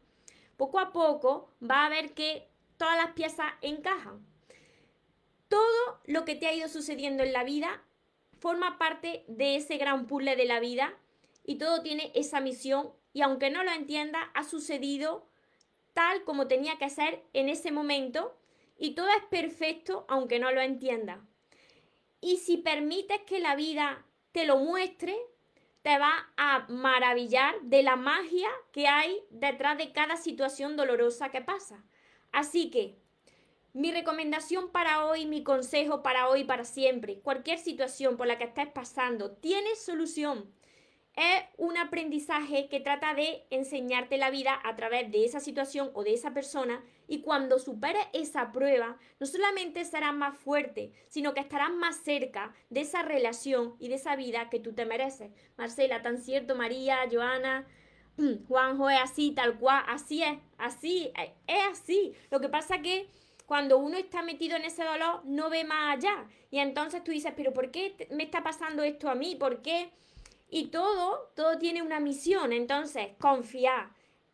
poco 0.56 0.80
a 0.80 0.94
poco 0.94 1.50
va 1.62 1.86
a 1.86 1.90
ver 1.90 2.14
que 2.14 2.48
todas 2.78 2.96
las 2.96 3.12
piezas 3.12 3.52
encajan. 3.62 4.26
Todo 5.50 6.00
lo 6.06 6.24
que 6.24 6.36
te 6.36 6.48
ha 6.48 6.54
ido 6.54 6.70
sucediendo 6.70 7.24
en 7.24 7.34
la 7.34 7.44
vida 7.44 7.84
forma 8.40 8.78
parte 8.78 9.26
de 9.28 9.58
ese 9.58 9.78
gran 9.78 10.08
puzzle 10.08 10.38
de 10.38 10.46
la 10.46 10.62
vida 10.62 10.94
y 11.44 11.58
todo 11.58 11.82
tiene 11.82 12.14
esa 12.16 12.40
misión 12.40 12.92
y 13.12 13.22
aunque 13.22 13.50
no 13.50 13.66
lo 13.66 13.72
entienda, 13.72 14.32
ha 14.34 14.46
sucedido 14.46 15.30
tal 15.94 16.24
como 16.24 16.48
tenía 16.48 16.78
que 16.78 16.90
ser 16.90 17.24
en 17.34 17.50
ese 17.50 17.72
momento 17.72 18.38
y 18.78 18.96
todo 18.96 19.08
es 19.10 19.24
perfecto 19.30 20.06
aunque 20.08 20.40
no 20.40 20.52
lo 20.52 20.62
entienda. 20.62 21.22
Y 22.20 22.38
si 22.38 22.58
permites 22.58 23.22
que 23.22 23.40
la 23.40 23.56
vida 23.56 24.06
te 24.32 24.46
lo 24.46 24.58
muestre, 24.58 25.16
te 25.82 25.98
va 25.98 26.32
a 26.38 26.68
maravillar 26.70 27.60
de 27.62 27.84
la 27.84 27.96
magia 27.96 28.50
que 28.72 28.88
hay 28.88 29.20
detrás 29.32 29.78
de 29.78 29.92
cada 29.92 30.18
situación 30.18 30.78
dolorosa 30.78 31.30
que 31.30 31.42
pasa. 31.42 31.84
Así 32.32 32.70
que, 32.70 32.98
mi 33.74 33.92
recomendación 33.92 34.70
para 34.72 35.06
hoy, 35.06 35.26
mi 35.26 35.44
consejo 35.44 36.04
para 36.04 36.30
hoy, 36.30 36.44
para 36.44 36.66
siempre, 36.66 37.20
cualquier 37.22 37.58
situación 37.58 38.18
por 38.18 38.28
la 38.28 38.38
que 38.38 38.44
estés 38.44 38.68
pasando, 38.68 39.32
tiene 39.32 39.76
solución 39.76 40.52
es 41.16 41.44
un 41.58 41.78
aprendizaje 41.78 42.70
que 42.70 42.80
trata 42.80 43.14
de 43.14 43.44
enseñarte 43.50 44.18
la 44.18 44.30
vida 44.30 44.60
a 44.64 44.76
través 44.76 45.12
de 45.12 45.26
esa 45.26 45.40
situación 45.40 45.92
o 45.94 46.04
de 46.04 46.14
esa 46.14 46.34
persona 46.34 46.84
y 47.08 47.22
cuando 47.22 47.60
superes 47.60 48.06
esa 48.14 48.52
prueba, 48.52 48.98
no 49.20 49.26
solamente 49.26 49.84
serás 49.84 50.14
más 50.14 50.38
fuerte, 50.38 50.94
sino 51.10 51.34
que 51.34 51.42
estarás 51.42 51.72
más 51.72 51.98
cerca 51.98 52.54
de 52.70 52.82
esa 52.82 53.02
relación 53.04 53.76
y 53.80 53.90
de 53.90 53.96
esa 53.96 54.16
vida 54.16 54.50
que 54.50 54.60
tú 54.60 54.74
te 54.74 54.86
mereces. 54.86 55.32
Marcela, 55.58 56.02
tan 56.02 56.18
cierto, 56.18 56.56
María, 56.56 57.00
Joana, 57.12 57.68
Juanjo 58.48 58.90
es 58.90 59.00
así, 59.02 59.32
tal 59.32 59.58
cual, 59.58 59.84
así 59.88 60.24
es, 60.24 60.38
así, 60.58 61.12
es 61.48 61.64
así. 61.72 62.14
Lo 62.30 62.40
que 62.40 62.50
pasa 62.50 62.82
que 62.82 63.10
cuando 63.46 63.78
uno 63.78 63.98
está 63.98 64.22
metido 64.22 64.56
en 64.56 64.64
ese 64.64 64.86
dolor 64.86 65.22
no 65.26 65.50
ve 65.50 65.66
más 65.66 65.98
allá 65.98 66.26
y 66.50 66.60
entonces 66.60 67.04
tú 67.04 67.12
dices, 67.12 67.34
pero 67.36 67.54
¿por 67.54 67.72
qué 67.72 68.08
me 68.12 68.24
está 68.24 68.44
pasando 68.44 68.84
esto 68.84 69.10
a 69.10 69.16
mí? 69.16 69.36
¿Por 69.36 69.62
qué? 69.62 69.92
Y 70.54 70.68
todo, 70.68 71.32
todo 71.34 71.58
tiene 71.58 71.82
una 71.82 72.02
misión. 72.02 72.52
Entonces, 72.52 73.08
confiad. 73.20 73.88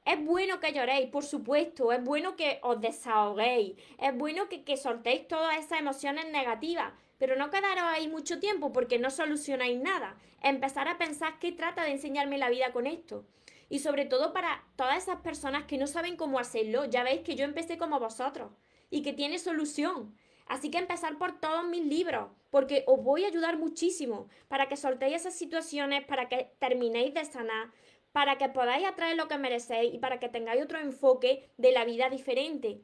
Es 0.04 0.24
bueno 0.26 0.60
que 0.60 0.74
lloréis, 0.74 1.10
por 1.10 1.24
supuesto. 1.24 1.92
Es 1.94 2.04
bueno 2.04 2.36
que 2.36 2.60
os 2.64 2.82
desahoguéis. 2.82 3.78
Es 4.00 4.18
bueno 4.18 4.50
que, 4.50 4.64
que 4.64 4.78
soltéis 4.78 5.28
todas 5.28 5.60
esas 5.60 5.80
emociones 5.80 6.26
negativas. 6.32 6.92
Pero 7.20 7.36
no 7.36 7.52
quedaros 7.52 7.84
ahí 7.84 8.08
mucho 8.08 8.40
tiempo 8.40 8.74
porque 8.74 8.98
no 8.98 9.12
solucionáis 9.12 9.80
nada. 9.80 10.18
Empezar 10.42 10.88
a 10.88 10.98
pensar 10.98 11.38
qué 11.40 11.52
trata 11.52 11.84
de 11.84 11.92
enseñarme 11.92 12.40
la 12.40 12.50
vida 12.50 12.74
con 12.74 12.88
esto. 12.88 13.24
Y 13.70 13.80
sobre 13.80 14.06
todo 14.06 14.34
para 14.34 14.64
todas 14.76 14.98
esas 14.98 15.22
personas 15.22 15.66
que 15.66 15.78
no 15.78 15.86
saben 15.86 16.18
cómo 16.18 16.40
hacerlo. 16.40 16.86
Ya 16.86 17.04
veis 17.04 17.22
que 17.22 17.36
yo 17.36 17.46
empecé 17.46 17.78
como 17.78 18.00
vosotros 18.00 18.52
y 18.90 19.04
que 19.04 19.14
tiene 19.14 19.38
solución. 19.38 20.18
Así 20.48 20.72
que 20.72 20.80
empezar 20.80 21.20
por 21.20 21.40
todos 21.40 21.68
mis 21.68 21.86
libros, 21.86 22.30
porque 22.50 22.84
os 22.88 23.04
voy 23.04 23.24
a 23.24 23.28
ayudar 23.28 23.58
muchísimo 23.58 24.30
para 24.48 24.68
que 24.68 24.78
soltéis 24.78 25.16
esas 25.16 25.36
situaciones, 25.36 26.06
para 26.06 26.30
que 26.30 26.52
terminéis 26.60 27.14
de 27.14 27.26
sanar, 27.26 27.72
para 28.12 28.38
que 28.38 28.50
podáis 28.50 28.88
atraer 28.88 29.18
lo 29.18 29.28
que 29.28 29.38
merecéis 29.38 29.94
y 29.94 30.00
para 30.00 30.20
que 30.20 30.30
tengáis 30.30 30.64
otro 30.64 30.80
enfoque 30.80 31.50
de 31.58 31.72
la 31.72 31.86
vida 31.86 32.10
diferente. 32.10 32.82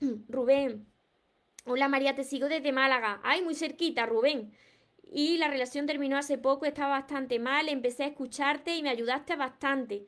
Rubén. 0.28 0.86
Hola 1.66 1.88
María, 1.88 2.14
te 2.14 2.24
sigo 2.24 2.48
desde 2.48 2.72
Málaga. 2.72 3.20
Ay, 3.22 3.42
muy 3.42 3.54
cerquita, 3.54 4.06
Rubén. 4.06 4.52
Y 5.12 5.38
la 5.38 5.48
relación 5.48 5.86
terminó 5.86 6.16
hace 6.16 6.38
poco, 6.38 6.66
estaba 6.66 6.90
bastante 6.90 7.38
mal, 7.38 7.68
empecé 7.68 8.04
a 8.04 8.08
escucharte 8.08 8.76
y 8.76 8.82
me 8.82 8.90
ayudaste 8.90 9.36
bastante. 9.36 10.06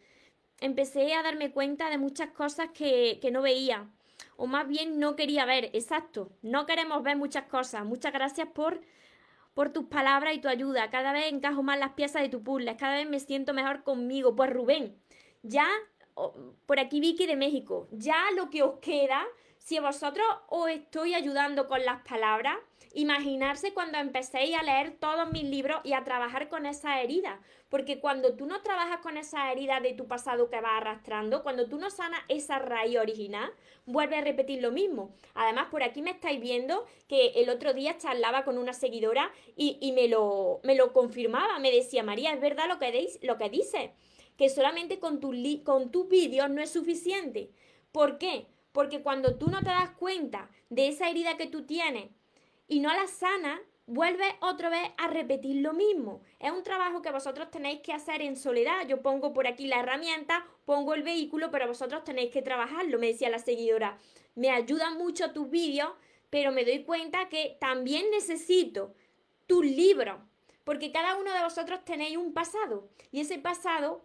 Empecé 0.61 1.13
a 1.15 1.23
darme 1.23 1.51
cuenta 1.51 1.91
de 1.91 1.99
muchas 1.99 2.31
cosas 2.31 2.71
que, 2.71 3.19
que 3.21 3.31
no 3.31 3.43
veía 3.43 3.91
o 4.37 4.47
más 4.47 4.67
bien 4.69 4.99
no 4.99 5.17
quería 5.17 5.45
ver, 5.45 5.71
exacto, 5.73 6.31
no 6.43 6.67
queremos 6.67 7.03
ver 7.03 7.17
muchas 7.17 7.45
cosas. 7.45 7.85
Muchas 7.85 8.13
gracias 8.13 8.49
por, 8.49 8.81
por 9.55 9.73
tus 9.73 9.87
palabras 9.87 10.35
y 10.35 10.41
tu 10.41 10.49
ayuda. 10.49 10.91
Cada 10.91 11.13
vez 11.13 11.33
encajo 11.33 11.63
más 11.63 11.79
las 11.79 11.93
piezas 11.93 12.23
de 12.23 12.29
tu 12.29 12.43
puzzle, 12.43 12.77
cada 12.77 12.95
vez 12.95 13.09
me 13.09 13.21
siento 13.21 13.55
mejor 13.55 13.83
conmigo. 13.83 14.35
Pues 14.35 14.51
Rubén, 14.51 14.97
ya, 15.43 15.67
por 16.67 16.81
aquí 16.81 17.01
Vicky 17.01 17.27
de 17.27 17.37
México, 17.37 17.89
ya 17.91 18.31
lo 18.37 18.51
que 18.51 18.63
os 18.63 18.79
queda, 18.81 19.25
si 19.59 19.79
vosotros 19.79 20.27
os 20.49 20.69
estoy 20.69 21.15
ayudando 21.15 21.69
con 21.69 21.85
las 21.85 22.03
palabras, 22.03 22.57
Imaginarse 22.95 23.73
cuando 23.73 23.99
empecéis 23.99 24.57
a 24.57 24.63
leer 24.63 24.97
todos 24.99 25.31
mis 25.33 25.45
libros 25.45 25.81
y 25.83 25.95
a 25.95 26.05
trabajar 26.05 26.49
con 26.49 26.67
esa 26.67 27.01
herida. 27.01 27.41
Porque 27.71 28.01
cuando 28.01 28.35
tú 28.35 28.47
no 28.47 28.61
trabajas 28.61 28.99
con 28.99 29.17
esa 29.17 29.51
herida 29.51 29.81
de 29.81 29.95
tu 29.95 30.07
pasado 30.07 30.51
que 30.51 30.61
vas 30.61 30.77
arrastrando, 30.77 31.43
cuando 31.43 31.69
tú 31.69 31.79
no 31.79 31.91
sanas 31.91 32.21
esa 32.29 32.59
raíz 32.59 32.99
original, 32.99 33.51
vuelve 33.87 34.17
a 34.17 34.21
repetir 34.21 34.61
lo 34.61 34.73
mismo. 34.73 35.15
Además, 35.35 35.69
por 35.71 35.83
aquí 35.83 36.03
me 36.03 36.11
estáis 36.11 36.41
viendo 36.41 36.85
que 37.09 37.29
el 37.37 37.49
otro 37.49 37.73
día 37.73 37.97
charlaba 37.97 38.45
con 38.45 38.59
una 38.59 38.75
seguidora 38.75 39.33
y, 39.57 39.93
me, 39.93 40.09
lo, 40.09 40.61
me 40.63 40.75
lo 40.75 40.93
confirmaba. 40.93 41.59
Me 41.61 41.71
decía, 41.71 42.03
María, 42.03 42.35
es 42.35 42.41
verdad 42.41 42.69
lo 42.69 42.79
que, 42.79 43.09
lo 43.23 43.39
que 43.39 43.49
dice, 43.49 43.93
que 44.37 44.51
solamente 44.51 44.99
con, 44.99 45.21
tu 45.21 45.33
con 45.65 45.91
tus 45.91 46.09
vídeos 46.09 46.51
no 46.51 46.61
es 46.61 46.71
suficiente. 46.71 47.51
¿Por 47.91 48.19
qué? 48.19 48.49
Porque 48.73 49.03
cuando 49.03 49.37
tú 49.37 49.49
no 49.51 49.61
te 49.61 49.67
das 49.67 49.91
cuenta 49.91 50.51
de 50.71 50.89
esa 50.89 51.09
herida 51.09 51.37
que 51.37 51.47
tú 51.47 51.65
tienes, 51.65 52.11
y 52.73 52.81
no 52.81 52.89
la 52.89 53.07
sana, 53.07 53.61
vuelve 53.85 54.25
otra 54.41 54.71
vez 54.71 54.91
a 54.97 55.07
repetir 55.07 55.57
lo 55.57 55.75
mismo. 55.75 56.23
Es 56.41 56.51
un 56.51 56.63
trabajo 56.63 57.03
que 57.03 57.11
vosotros 57.11 57.51
tenéis 57.51 57.81
que 57.83 57.93
hacer 57.93 58.23
en 58.23 58.35
soledad. 58.35 58.89
Yo 58.89 59.03
pongo 59.03 59.35
por 59.35 59.47
aquí 59.47 59.67
la 59.67 59.81
herramienta, 59.81 60.47
pongo 60.65 60.95
el 60.95 61.03
vehículo, 61.03 61.51
pero 61.51 61.67
vosotros 61.67 62.03
tenéis 62.03 62.31
que 62.31 62.41
trabajarlo, 62.41 62.99
me 62.99 63.09
decía 63.09 63.29
la 63.29 63.41
seguidora. 63.41 63.99
Me 64.35 64.49
ayudan 64.49 64.97
mucho 64.97 65.33
tus 65.33 65.51
vídeos, 65.51 65.91
pero 66.31 66.51
me 66.51 66.65
doy 66.65 66.83
cuenta 66.83 67.29
que 67.29 67.59
también 67.61 68.11
necesito 68.11 68.95
tus 69.47 69.67
libros, 69.67 70.19
porque 70.65 70.93
cada 70.93 71.17
uno 71.17 71.31
de 71.31 71.43
vosotros 71.43 71.85
tenéis 71.85 72.17
un 72.17 72.33
pasado 72.33 72.89
y 73.11 73.21
ese 73.21 73.39
pasado 73.39 74.03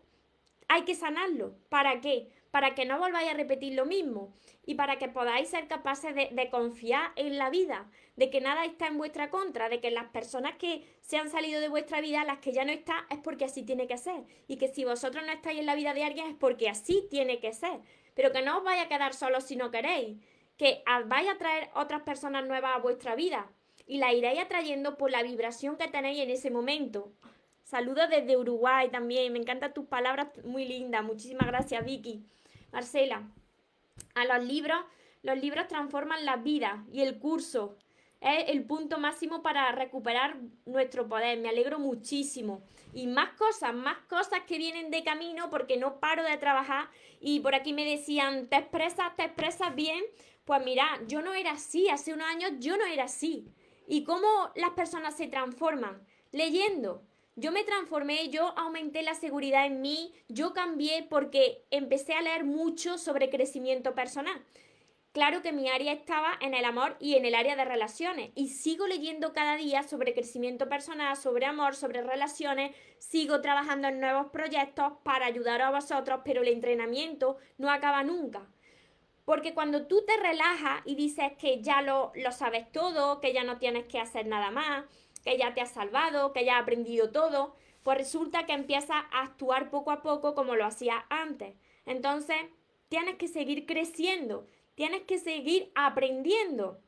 hay 0.68 0.82
que 0.82 0.94
sanarlo. 0.94 1.56
¿Para 1.70 2.02
qué? 2.02 2.28
Para 2.52 2.76
que 2.76 2.86
no 2.86 3.00
volváis 3.00 3.30
a 3.30 3.34
repetir 3.34 3.74
lo 3.74 3.86
mismo 3.86 4.34
y 4.66 4.76
para 4.76 4.98
que 4.98 5.08
podáis 5.08 5.50
ser 5.50 5.68
capaces 5.68 6.14
de, 6.14 6.50
confiar 6.50 7.12
en 7.16 7.38
la 7.38 7.50
vida, 7.50 7.90
de 8.16 8.30
que 8.30 8.42
nada 8.42 8.66
está 8.66 8.88
en 8.88 8.98
vuestra 8.98 9.30
contra, 9.30 9.70
de 9.70 9.80
que 9.80 9.92
las 9.92 10.06
personas 10.06 10.56
que 10.58 10.84
se 11.02 11.18
han 11.18 11.30
salido 11.30 11.62
de 11.62 11.70
vuestra 11.70 12.02
vida, 12.02 12.24
las 12.24 12.40
que 12.40 12.52
ya 12.52 12.66
no 12.66 12.72
están, 12.72 13.06
es 13.10 13.20
porque 13.20 13.46
así 13.46 13.64
tiene 13.64 13.88
que 13.88 13.98
ser. 13.98 14.24
Y 14.48 14.58
que 14.58 14.68
si 14.68 14.86
vosotros 14.86 15.26
no 15.26 15.32
estáis 15.32 15.60
en 15.60 15.66
la 15.66 15.76
vida 15.76 15.94
de 15.94 16.04
alguien 16.04 16.28
es 16.28 16.36
porque 16.36 16.70
así 16.70 17.08
tiene 17.10 17.40
que 17.40 17.54
ser. 17.54 17.80
Pero 18.14 18.32
que 18.32 18.42
no 18.42 18.58
os 18.58 18.64
vaya 18.64 18.84
a 18.84 18.88
quedar 18.90 19.14
solos 19.14 19.46
si 19.46 19.56
no 19.56 19.72
queréis. 19.72 20.18
Que 20.58 20.84
vais 21.06 21.30
a 21.30 21.38
traer 21.38 21.70
otras 21.76 22.02
personas 22.02 22.46
nuevas 22.46 22.76
a 22.76 22.80
vuestra 22.80 23.16
vida. 23.16 23.50
Y 23.86 24.00
la 24.00 24.14
iréis 24.14 24.40
atrayendo 24.40 24.98
por 24.98 25.12
la 25.12 25.24
vibración 25.24 25.78
que 25.78 25.88
tenéis 25.88 26.20
en 26.20 26.32
ese 26.32 26.50
momento. 26.50 27.14
Saludos 27.64 28.10
desde 28.10 28.38
Uruguay 28.38 28.90
también. 28.90 29.34
Me 29.34 29.40
encantan 29.40 29.74
tus 29.74 29.86
palabras, 29.86 30.28
muy 30.46 30.66
lindas. 30.66 31.04
Muchísimas 31.04 31.48
gracias, 31.48 31.86
Vicky. 31.86 32.26
Marcela, 32.72 33.30
a 34.16 34.26
los 34.26 34.44
libros, 34.44 34.80
los 35.24 35.38
libros 35.38 35.68
transforman 35.68 36.26
la 36.26 36.38
vida 36.38 36.86
y 36.92 37.02
el 37.02 37.20
curso 37.20 37.78
es 38.20 38.50
el 38.50 38.64
punto 38.66 38.98
máximo 38.98 39.42
para 39.42 39.72
recuperar 39.72 40.38
nuestro 40.66 41.08
poder. 41.08 41.40
Me 41.40 41.50
alegro 41.50 41.80
muchísimo. 41.80 42.64
Y 42.94 43.08
más 43.08 43.34
cosas, 43.34 43.74
más 43.74 43.98
cosas 44.10 44.42
que 44.48 44.58
vienen 44.58 44.90
de 44.90 45.04
camino 45.04 45.50
porque 45.50 45.78
no 45.78 46.00
paro 46.00 46.24
de 46.24 46.38
trabajar. 46.38 46.90
Y 47.20 47.42
por 47.42 47.54
aquí 47.54 47.74
me 47.74 47.86
decían, 47.86 48.48
¿te 48.48 48.58
expresas, 48.58 49.16
te 49.16 49.24
expresas 49.24 49.76
bien? 49.76 50.04
Pues 50.46 50.64
mira, 50.64 51.00
yo 51.08 51.22
no 51.22 51.34
era 51.34 51.52
así. 51.52 51.90
Hace 51.90 52.14
unos 52.14 52.28
años 52.28 52.54
yo 52.60 52.78
no 52.78 52.86
era 52.86 53.04
así. 53.04 53.48
¿Y 53.88 54.04
cómo 54.04 54.52
las 54.56 54.72
personas 54.72 55.16
se 55.16 55.28
transforman? 55.28 56.02
Leyendo. 56.32 57.04
Yo 57.40 57.52
me 57.52 57.64
transformé, 57.64 58.30
yo 58.30 58.58
aumenté 58.58 59.04
la 59.04 59.14
seguridad 59.14 59.68
en 59.68 59.80
mí, 59.80 60.12
yo 60.28 60.54
cambié 60.54 61.06
porque 61.08 61.64
empecé 61.70 62.16
a 62.16 62.22
leer 62.24 62.46
mucho 62.46 62.98
sobre 62.98 63.30
crecimiento 63.30 63.94
personal. 63.94 64.44
Claro 65.12 65.44
que 65.44 65.52
mi 65.52 65.70
área 65.70 65.94
estaba 65.94 66.32
en 66.42 66.56
el 66.56 66.66
amor 66.66 66.98
y 67.00 67.14
en 67.14 67.26
el 67.26 67.36
área 67.36 67.56
de 67.56 67.64
relaciones 67.64 68.32
y 68.34 68.50
sigo 68.50 68.88
leyendo 68.88 69.34
cada 69.34 69.56
día 69.56 69.84
sobre 69.84 70.16
crecimiento 70.16 70.68
personal, 70.68 71.16
sobre 71.16 71.46
amor, 71.46 71.76
sobre 71.76 72.02
relaciones, 72.02 72.76
sigo 72.98 73.40
trabajando 73.40 73.88
en 73.88 74.00
nuevos 74.00 74.32
proyectos 74.32 74.94
para 75.04 75.28
ayudar 75.28 75.62
a 75.62 75.70
vosotros, 75.70 76.22
pero 76.26 76.42
el 76.42 76.48
entrenamiento 76.48 77.38
no 77.60 77.70
acaba 77.70 78.04
nunca. 78.04 78.48
Porque 79.26 79.54
cuando 79.54 79.86
tú 79.86 80.04
te 80.08 80.18
relajas 80.18 80.82
y 80.86 80.96
dices 80.96 81.34
que 81.38 81.62
ya 81.62 81.84
lo, 81.84 82.12
lo 82.16 82.32
sabes 82.32 82.72
todo, 82.72 83.20
que 83.20 83.32
ya 83.32 83.44
no 83.44 83.60
tienes 83.60 83.86
que 83.86 84.00
hacer 84.00 84.26
nada 84.26 84.50
más, 84.50 84.86
que 85.28 85.38
ya 85.38 85.54
te 85.54 85.62
has 85.62 85.72
salvado, 85.72 86.32
que 86.32 86.46
ya 86.46 86.58
aprendido 86.58 87.12
todo, 87.12 87.56
pues 87.84 87.98
resulta 87.98 88.46
que 88.46 88.54
empiezas 88.54 88.98
a 89.12 89.22
actuar 89.24 89.70
poco 89.70 89.92
a 89.92 90.02
poco 90.02 90.34
como 90.34 90.56
lo 90.56 90.66
hacías 90.66 91.04
antes. 91.10 91.54
Entonces, 91.86 92.38
tienes 92.90 93.16
que 93.16 93.28
seguir 93.28 93.66
creciendo 93.66 94.48
Tienes 94.78 95.02
que 95.08 95.18
seguir 95.18 95.72
aprendiendo. 95.74 96.80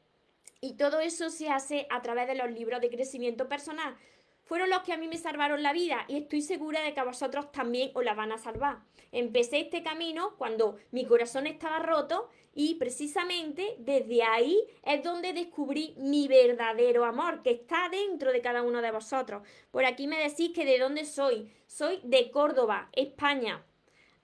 Y 0.62 0.76
todo 0.76 1.00
eso 1.00 1.32
se 1.32 1.50
hace 1.50 1.88
a 1.90 2.04
través 2.04 2.28
de 2.28 2.36
los 2.36 2.52
libros 2.52 2.82
de 2.82 2.92
crecimiento 2.92 3.50
personal. 3.50 3.98
Fueron 4.44 4.70
los 4.70 4.84
que 4.84 4.94
a 4.94 4.98
mí 4.98 5.08
me 5.08 5.18
salvaron 5.18 5.64
la 5.64 5.74
vida 5.74 6.06
y 6.08 6.18
estoy 6.18 6.44
segura 6.44 6.84
de 6.84 6.94
que 6.94 7.00
a 7.00 7.04
vosotros 7.04 7.52
también 7.52 7.90
os 7.96 8.06
la 8.06 8.14
van 8.14 8.32
a 8.32 8.38
salvar. 8.38 8.78
Empecé 9.12 9.62
este 9.62 9.82
camino 9.82 10.36
cuando 10.38 10.78
mi 10.92 11.04
corazón 11.04 11.48
estaba 11.48 11.80
roto 11.80 12.30
y 12.54 12.76
precisamente 12.76 13.76
desde 13.80 14.24
ahí 14.24 14.60
es 14.84 15.04
donde 15.04 15.34
descubrí 15.34 15.93
mi 15.97 16.28
verdadero 16.28 17.06
amor 17.06 17.41
que 17.43 17.52
está 17.52 17.89
dentro 17.89 18.32
de 18.32 18.41
cada 18.41 18.64
uno 18.64 18.82
de 18.82 18.91
vosotros. 18.91 19.47
Por 19.72 19.86
aquí 19.86 20.08
me 20.08 20.20
decís 20.20 20.52
que 20.54 20.66
de 20.66 20.80
dónde 20.80 21.06
soy. 21.06 21.52
Soy 21.68 22.00
de 22.04 22.32
Córdoba, 22.32 22.89
España. 22.93 23.64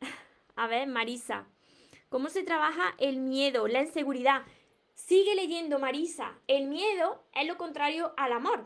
A 0.55 0.67
ver, 0.67 0.88
Marisa. 0.88 1.47
¿Cómo 2.09 2.30
se 2.30 2.43
trabaja 2.43 2.95
el 2.97 3.17
miedo, 3.17 3.67
la 3.67 3.82
inseguridad? 3.82 4.43
Sigue 4.93 5.36
leyendo 5.36 5.80
Marisa. 5.80 6.39
El 6.47 6.67
miedo 6.67 7.23
es 7.34 7.45
lo 7.47 7.57
contrario 7.57 8.13
al 8.17 8.32
amor. 8.32 8.65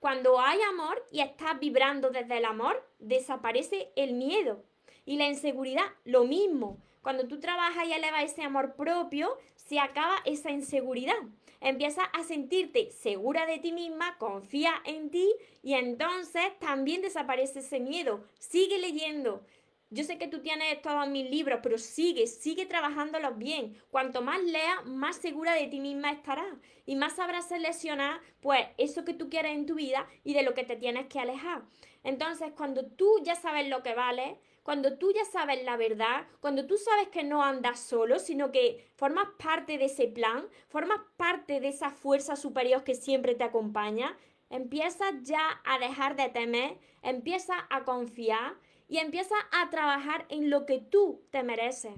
Cuando 0.00 0.40
hay 0.40 0.60
amor 0.62 1.04
y 1.10 1.20
estás 1.20 1.58
vibrando 1.58 2.10
desde 2.10 2.38
el 2.38 2.44
amor, 2.44 2.86
desaparece 2.98 3.90
el 3.96 4.14
miedo. 4.14 4.62
Y 5.04 5.16
la 5.16 5.26
inseguridad, 5.26 5.86
lo 6.04 6.24
mismo. 6.24 6.78
Cuando 7.02 7.26
tú 7.28 7.40
trabajas 7.40 7.86
y 7.86 7.92
elevas 7.92 8.24
ese 8.24 8.42
amor 8.42 8.74
propio, 8.74 9.38
se 9.56 9.78
acaba 9.80 10.16
esa 10.24 10.50
inseguridad. 10.50 11.16
Empiezas 11.60 12.06
a 12.12 12.22
sentirte 12.22 12.90
segura 12.92 13.46
de 13.46 13.58
ti 13.58 13.72
misma, 13.72 14.16
confía 14.18 14.74
en 14.84 15.10
ti 15.10 15.28
y 15.62 15.74
entonces 15.74 16.56
también 16.60 17.02
desaparece 17.02 17.60
ese 17.60 17.80
miedo. 17.80 18.24
Sigue 18.38 18.78
leyendo, 18.78 19.42
yo 19.90 20.04
sé 20.04 20.18
que 20.18 20.28
tú 20.28 20.40
tienes 20.40 20.82
todos 20.82 21.08
mis 21.08 21.30
libros, 21.30 21.60
pero 21.62 21.78
sigue, 21.78 22.26
sigue 22.26 22.66
trabajándolos 22.66 23.38
bien. 23.38 23.74
Cuanto 23.90 24.20
más 24.20 24.42
leas, 24.42 24.84
más 24.84 25.16
segura 25.16 25.54
de 25.54 25.66
ti 25.66 25.80
misma 25.80 26.12
estarás. 26.12 26.52
Y 26.84 26.94
más 26.94 27.16
sabrás 27.16 27.48
seleccionar, 27.48 28.20
pues, 28.42 28.66
eso 28.76 29.06
que 29.06 29.14
tú 29.14 29.30
quieres 29.30 29.52
en 29.52 29.64
tu 29.64 29.76
vida 29.76 30.06
y 30.24 30.34
de 30.34 30.42
lo 30.42 30.52
que 30.52 30.64
te 30.64 30.76
tienes 30.76 31.06
que 31.06 31.20
alejar. 31.20 31.62
Entonces, 32.04 32.52
cuando 32.54 32.84
tú 32.84 33.10
ya 33.24 33.34
sabes 33.34 33.66
lo 33.68 33.82
que 33.82 33.94
vale, 33.94 34.38
cuando 34.68 34.98
tú 34.98 35.10
ya 35.14 35.24
sabes 35.24 35.64
la 35.64 35.78
verdad, 35.78 36.26
cuando 36.40 36.66
tú 36.66 36.76
sabes 36.76 37.08
que 37.08 37.24
no 37.24 37.42
andas 37.42 37.80
solo, 37.80 38.18
sino 38.18 38.52
que 38.52 38.86
formas 38.96 39.26
parte 39.38 39.78
de 39.78 39.86
ese 39.86 40.08
plan, 40.08 40.46
formas 40.68 41.00
parte 41.16 41.58
de 41.58 41.68
esa 41.68 41.88
fuerza 41.88 42.36
superior 42.36 42.84
que 42.84 42.94
siempre 42.94 43.34
te 43.34 43.44
acompaña, 43.44 44.14
empiezas 44.50 45.22
ya 45.22 45.62
a 45.64 45.78
dejar 45.78 46.16
de 46.16 46.28
temer, 46.28 46.76
empiezas 47.00 47.56
a 47.70 47.84
confiar 47.84 48.56
y 48.88 48.98
empieza 48.98 49.36
a 49.52 49.70
trabajar 49.70 50.26
en 50.28 50.50
lo 50.50 50.66
que 50.66 50.80
tú 50.80 51.22
te 51.30 51.42
mereces. 51.42 51.94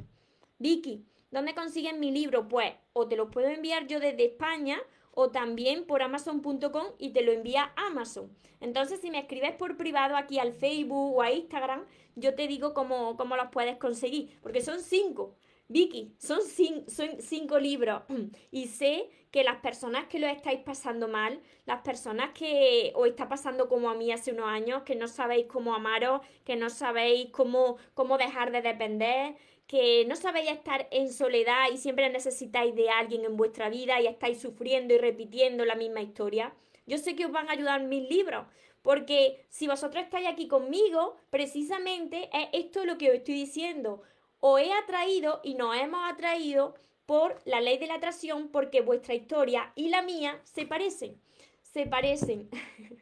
Vicky, 0.58 1.04
¿dónde 1.32 1.56
consiguen 1.56 1.98
mi 1.98 2.12
libro? 2.12 2.46
Pues 2.46 2.72
o 2.92 3.08
te 3.08 3.16
lo 3.16 3.32
puedo 3.32 3.48
enviar 3.48 3.88
yo 3.88 3.98
desde 3.98 4.26
España 4.26 4.80
o 5.20 5.30
también 5.30 5.84
por 5.84 6.02
amazon.com 6.02 6.86
y 6.98 7.10
te 7.10 7.22
lo 7.22 7.30
envía 7.32 7.72
Amazon. 7.76 8.34
Entonces, 8.60 9.00
si 9.00 9.10
me 9.10 9.18
escribes 9.18 9.52
por 9.52 9.76
privado 9.76 10.16
aquí 10.16 10.38
al 10.38 10.54
Facebook 10.54 11.16
o 11.16 11.22
a 11.22 11.30
Instagram, 11.30 11.84
yo 12.16 12.34
te 12.34 12.48
digo 12.48 12.72
cómo, 12.72 13.16
cómo 13.18 13.36
los 13.36 13.48
puedes 13.48 13.76
conseguir, 13.76 14.38
porque 14.42 14.62
son 14.62 14.80
cinco. 14.80 15.36
Vicky, 15.68 16.16
son, 16.18 16.40
son 16.88 17.20
cinco 17.20 17.60
libros 17.60 18.02
y 18.50 18.66
sé 18.66 19.08
que 19.30 19.44
las 19.44 19.58
personas 19.58 20.06
que 20.08 20.18
lo 20.18 20.26
estáis 20.26 20.58
pasando 20.60 21.06
mal, 21.06 21.40
las 21.64 21.82
personas 21.82 22.30
que 22.30 22.92
os 22.96 23.06
está 23.06 23.28
pasando 23.28 23.68
como 23.68 23.88
a 23.88 23.94
mí 23.94 24.10
hace 24.10 24.32
unos 24.32 24.48
años, 24.48 24.82
que 24.82 24.96
no 24.96 25.06
sabéis 25.06 25.46
cómo 25.46 25.74
amaros, 25.74 26.22
que 26.44 26.56
no 26.56 26.70
sabéis 26.70 27.28
cómo, 27.30 27.76
cómo 27.94 28.18
dejar 28.18 28.50
de 28.50 28.62
depender, 28.62 29.36
que 29.70 30.04
no 30.04 30.16
sabéis 30.16 30.50
estar 30.50 30.88
en 30.90 31.12
soledad 31.12 31.70
y 31.72 31.76
siempre 31.76 32.10
necesitáis 32.10 32.74
de 32.74 32.90
alguien 32.90 33.24
en 33.24 33.36
vuestra 33.36 33.68
vida 33.68 34.00
y 34.00 34.08
estáis 34.08 34.40
sufriendo 34.40 34.94
y 34.94 34.98
repitiendo 34.98 35.64
la 35.64 35.76
misma 35.76 36.02
historia. 36.02 36.52
Yo 36.86 36.98
sé 36.98 37.14
que 37.14 37.24
os 37.24 37.30
van 37.30 37.48
a 37.48 37.52
ayudar 37.52 37.84
mis 37.84 38.10
libros, 38.10 38.48
porque 38.82 39.46
si 39.48 39.68
vosotros 39.68 40.02
estáis 40.02 40.26
aquí 40.26 40.48
conmigo, 40.48 41.14
precisamente 41.30 42.28
es 42.32 42.48
esto 42.64 42.84
lo 42.84 42.98
que 42.98 43.10
os 43.10 43.14
estoy 43.14 43.34
diciendo. 43.34 44.02
Os 44.40 44.60
he 44.60 44.72
atraído 44.72 45.40
y 45.44 45.54
nos 45.54 45.76
hemos 45.76 46.00
atraído 46.10 46.74
por 47.06 47.40
la 47.44 47.60
ley 47.60 47.78
de 47.78 47.86
la 47.86 47.94
atracción 47.94 48.48
porque 48.48 48.80
vuestra 48.80 49.14
historia 49.14 49.72
y 49.76 49.90
la 49.90 50.02
mía 50.02 50.40
se 50.42 50.66
parecen. 50.66 51.22
Se 51.62 51.86
parecen. 51.86 52.50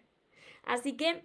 Así 0.65 0.99
que 0.99 1.25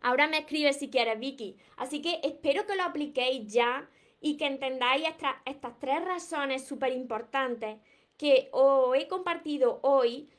ahora 0.00 0.28
me 0.28 0.38
escribe 0.38 0.72
si 0.72 0.88
quieres, 0.88 1.18
Vicky. 1.18 1.58
Así 1.76 2.00
que 2.00 2.20
espero 2.22 2.64
que 2.64 2.74
lo 2.74 2.84
apliquéis 2.84 3.52
ya 3.52 3.90
y 4.24 4.38
que 4.38 4.46
entendáis 4.46 5.06
estas 5.44 5.78
tres 5.78 6.02
razones 6.02 6.66
súper 6.66 6.94
importantes 6.94 7.76
que 8.16 8.48
os 8.52 8.96
he 8.96 9.06
compartido 9.06 9.80
hoy 9.82 10.30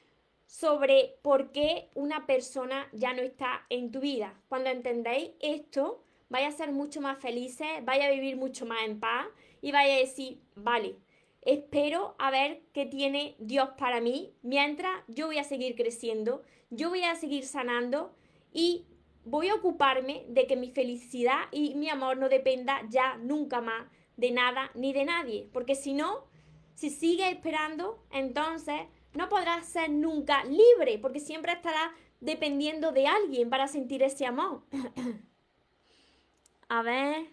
sobre 0.47 1.19
por 1.21 1.51
qué 1.51 1.91
una 1.93 2.25
persona 2.25 2.89
ya 2.93 3.13
no 3.13 3.21
está 3.21 3.63
en 3.69 3.91
tu 3.91 3.99
vida. 3.99 4.33
Cuando 4.49 4.71
entendéis 4.71 5.33
esto, 5.39 6.03
vais 6.29 6.47
a 6.47 6.57
ser 6.57 6.71
mucho 6.71 6.99
más 6.99 7.19
felices, 7.19 7.67
vais 7.83 8.03
a 8.03 8.09
vivir 8.09 8.37
mucho 8.37 8.65
más 8.65 8.81
en 8.83 8.99
paz 8.99 9.27
y 9.61 9.71
vais 9.71 9.93
a 9.93 9.99
decir, 9.99 10.41
vale, 10.55 10.95
espero 11.41 12.15
a 12.17 12.31
ver 12.31 12.63
qué 12.73 12.87
tiene 12.87 13.35
Dios 13.37 13.69
para 13.77 14.01
mí, 14.01 14.33
mientras 14.41 15.03
yo 15.07 15.27
voy 15.27 15.37
a 15.37 15.43
seguir 15.43 15.75
creciendo, 15.75 16.41
yo 16.71 16.89
voy 16.89 17.03
a 17.03 17.13
seguir 17.13 17.45
sanando 17.45 18.15
y 18.51 18.87
voy 19.25 19.49
a 19.49 19.55
ocuparme 19.55 20.25
de 20.29 20.47
que 20.47 20.55
mi 20.55 20.71
felicidad 20.71 21.41
y 21.51 21.75
mi 21.75 21.89
amor 21.89 22.17
no 22.17 22.29
dependa 22.29 22.81
ya 22.89 23.17
nunca 23.17 23.59
más 23.61 23.85
de 24.17 24.31
nada 24.31 24.71
ni 24.75 24.93
de 24.93 25.05
nadie, 25.05 25.49
porque 25.51 25.75
si 25.75 25.93
no, 25.93 26.25
si 26.73 26.89
sigues 26.89 27.31
esperando, 27.33 28.03
entonces 28.11 28.81
no 29.13 29.27
podrás 29.27 29.65
ser 29.65 29.89
nunca 29.89 30.43
libre, 30.45 30.99
porque 30.99 31.19
siempre 31.19 31.53
estarás 31.53 31.91
dependiendo 32.19 32.91
de 32.91 33.07
alguien 33.07 33.49
para 33.49 33.67
sentir 33.67 34.03
ese 34.03 34.25
amor. 34.25 34.63
a 36.69 36.81
ver, 36.81 37.25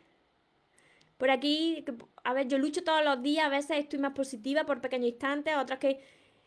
por 1.19 1.31
aquí 1.31 1.85
a 2.25 2.33
ver, 2.33 2.49
yo 2.49 2.59
lucho 2.59 2.85
todos 2.85 3.05
los 3.05 3.23
días, 3.23 3.47
a 3.47 3.49
veces 3.49 3.79
estoy 3.79 3.99
más 3.99 4.13
positiva 4.13 4.65
por 4.65 4.81
pequeños 4.81 5.11
instantes, 5.11 5.57
otras 5.57 5.79
que 5.79 6.01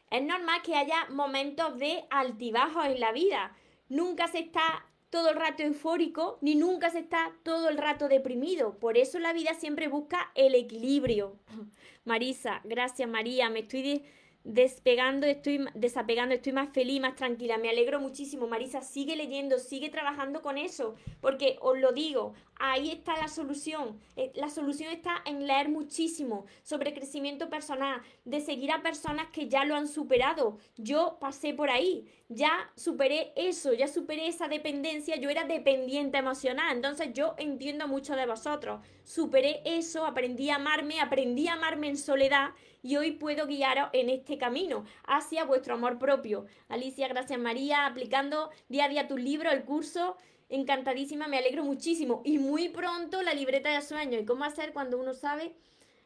es 0.09 0.23
normal 0.23 0.61
que 0.63 0.75
haya 0.75 1.07
momentos 1.09 1.77
de 1.77 2.05
altibajos 2.09 2.85
en 2.85 2.99
la 2.99 3.11
vida. 3.11 3.55
Nunca 3.89 4.27
se 4.27 4.39
está 4.39 4.85
todo 5.15 5.29
el 5.29 5.37
rato 5.37 5.63
eufórico, 5.63 6.37
ni 6.41 6.55
nunca 6.55 6.89
se 6.89 6.99
está 6.99 7.31
todo 7.43 7.69
el 7.69 7.77
rato 7.77 8.09
deprimido. 8.09 8.77
Por 8.79 8.97
eso 8.97 9.17
la 9.17 9.31
vida 9.31 9.53
siempre 9.53 9.87
busca 9.87 10.29
el 10.35 10.55
equilibrio. 10.55 11.37
Marisa, 12.03 12.59
gracias 12.65 13.07
María, 13.07 13.49
me 13.49 13.59
estoy 13.59 14.03
despegando, 14.43 15.25
estoy 15.25 15.65
desapegando, 15.73 16.35
estoy 16.35 16.51
más 16.51 16.67
feliz, 16.73 16.99
más 16.99 17.15
tranquila. 17.15 17.57
Me 17.57 17.69
alegro 17.69 18.01
muchísimo. 18.01 18.45
Marisa, 18.47 18.81
sigue 18.81 19.15
leyendo, 19.15 19.57
sigue 19.57 19.87
trabajando 19.87 20.41
con 20.41 20.57
eso, 20.57 20.95
porque 21.21 21.57
os 21.61 21.79
lo 21.79 21.93
digo, 21.93 22.33
ahí 22.59 22.91
está 22.91 23.17
la 23.17 23.27
solución. 23.27 23.99
Eh, 24.15 24.31
la 24.35 24.49
solución 24.49 24.91
está 24.91 25.21
en 25.25 25.47
leer 25.47 25.69
muchísimo 25.69 26.45
sobre 26.63 26.93
crecimiento 26.93 27.49
personal, 27.49 28.01
de 28.23 28.41
seguir 28.41 28.71
a 28.71 28.81
personas 28.81 29.27
que 29.31 29.47
ya 29.47 29.65
lo 29.65 29.75
han 29.75 29.87
superado. 29.87 30.57
Yo 30.77 31.17
pasé 31.19 31.53
por 31.53 31.69
ahí, 31.69 32.05
ya 32.29 32.71
superé 32.75 33.33
eso, 33.35 33.73
ya 33.73 33.87
superé 33.87 34.27
esa 34.27 34.47
dependencia, 34.47 35.15
yo 35.15 35.29
era 35.29 35.43
dependiente 35.43 36.17
emocional, 36.17 36.75
entonces 36.75 37.09
yo 37.13 37.35
entiendo 37.37 37.87
mucho 37.87 38.15
de 38.15 38.25
vosotros. 38.25 38.81
Superé 39.03 39.61
eso, 39.65 40.05
aprendí 40.05 40.49
a 40.49 40.55
amarme, 40.55 40.99
aprendí 40.99 41.47
a 41.47 41.53
amarme 41.53 41.89
en 41.89 41.97
soledad 41.97 42.51
y 42.81 42.97
hoy 42.97 43.11
puedo 43.11 43.47
guiaros 43.47 43.89
en 43.93 44.09
este 44.09 44.37
camino 44.37 44.85
hacia 45.05 45.43
vuestro 45.45 45.73
amor 45.73 45.97
propio. 45.97 46.45
Alicia, 46.69 47.07
gracias 47.07 47.39
María, 47.39 47.85
aplicando 47.85 48.51
día 48.69 48.85
a 48.85 48.89
día 48.89 49.07
tu 49.07 49.17
libro, 49.17 49.49
el 49.51 49.63
curso. 49.63 50.17
Encantadísima, 50.49 51.27
me 51.27 51.37
alegro 51.37 51.63
muchísimo. 51.63 52.21
Y 52.23 52.37
muy 52.37 52.69
pronto 52.69 53.21
la 53.21 53.33
libreta 53.33 53.69
de 53.69 53.81
sueños. 53.81 54.21
¿Y 54.21 54.25
cómo 54.25 54.43
hacer 54.43 54.73
cuando 54.73 54.99
uno 54.99 55.13
sabe 55.13 55.53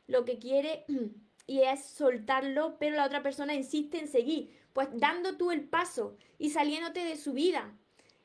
lo 0.07 0.25
que 0.25 0.39
quiere 0.39 0.85
y 1.47 1.61
es 1.61 1.83
soltarlo, 1.83 2.77
pero 2.79 2.95
la 2.95 3.05
otra 3.05 3.21
persona 3.21 3.53
insiste 3.53 3.99
en 3.99 4.07
seguir? 4.07 4.55
Pues 4.73 4.87
dando 4.93 5.37
tú 5.37 5.51
el 5.51 5.63
paso 5.63 6.15
y 6.37 6.51
saliéndote 6.51 7.03
de 7.03 7.17
su 7.17 7.33
vida. 7.33 7.75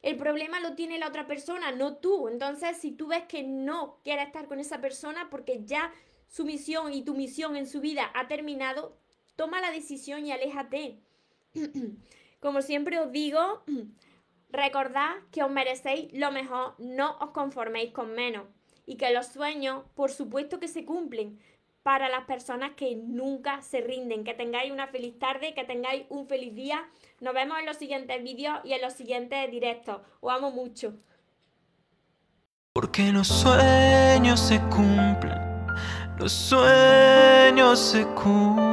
El 0.03 0.17
problema 0.17 0.61
lo 0.61 0.75
tiene 0.75 0.99
la 0.99 1.09
otra 1.09 1.27
persona, 1.27 1.73
no 1.73 1.97
tú. 1.97 2.29
Entonces, 2.29 2.77
si 2.77 2.93
tú 2.93 3.07
ves 3.09 3.25
que 3.25 3.43
no 3.43 4.01
quieres 4.05 4.27
estar 4.27 4.47
con 4.47 4.61
esa 4.61 4.81
persona 4.81 5.31
porque 5.31 5.63
ya 5.65 5.93
su 6.29 6.45
misión 6.45 6.93
y 6.93 7.03
tu 7.03 7.15
misión 7.15 7.57
en 7.57 7.67
su 7.67 7.81
vida 7.81 8.11
ha 8.15 8.29
terminado, 8.29 8.99
toma 9.35 9.61
la 9.63 9.71
decisión 9.71 10.27
y 10.27 10.33
aléjate. 10.33 10.99
Como 12.41 12.61
siempre 12.61 12.99
os 12.99 13.11
digo, 13.13 13.65
recordad 14.55 15.17
que 15.31 15.43
os 15.43 15.51
merecéis 15.51 16.11
lo 16.13 16.31
mejor, 16.31 16.75
no 16.79 17.19
os 17.19 17.31
conforméis 17.31 17.93
con 17.93 18.15
menos. 18.15 18.45
Y 18.87 18.97
que 18.97 19.13
los 19.13 19.27
sueños, 19.27 19.85
por 19.95 20.11
supuesto 20.11 20.59
que 20.61 20.69
se 20.69 20.85
cumplen 20.85 21.39
para 21.83 22.09
las 22.09 22.25
personas 22.25 22.73
que 22.77 22.97
nunca 22.97 23.61
se 23.63 23.81
rinden. 23.81 24.25
Que 24.25 24.35
tengáis 24.35 24.73
una 24.73 24.87
feliz 24.87 25.19
tarde, 25.19 25.55
que 25.55 25.65
tengáis 25.65 26.07
un 26.09 26.27
feliz 26.27 26.55
día. 26.55 26.89
Nos 27.21 27.35
vemos 27.35 27.59
en 27.59 27.67
los 27.67 27.77
siguientes 27.77 28.23
vídeos 28.23 28.59
y 28.65 28.73
en 28.73 28.81
los 28.83 28.95
siguientes 28.95 29.51
directos. 29.51 30.01
Os 30.21 30.33
amo 30.33 30.51
mucho. 30.51 30.95
Porque 32.73 33.13
los 33.13 33.29
sueños 33.29 34.41
se 34.41 34.59
cumplen, 34.63 35.39
los 36.19 36.33
sueños 36.33 37.79
se 37.79 38.05
cumplen. 38.15 38.65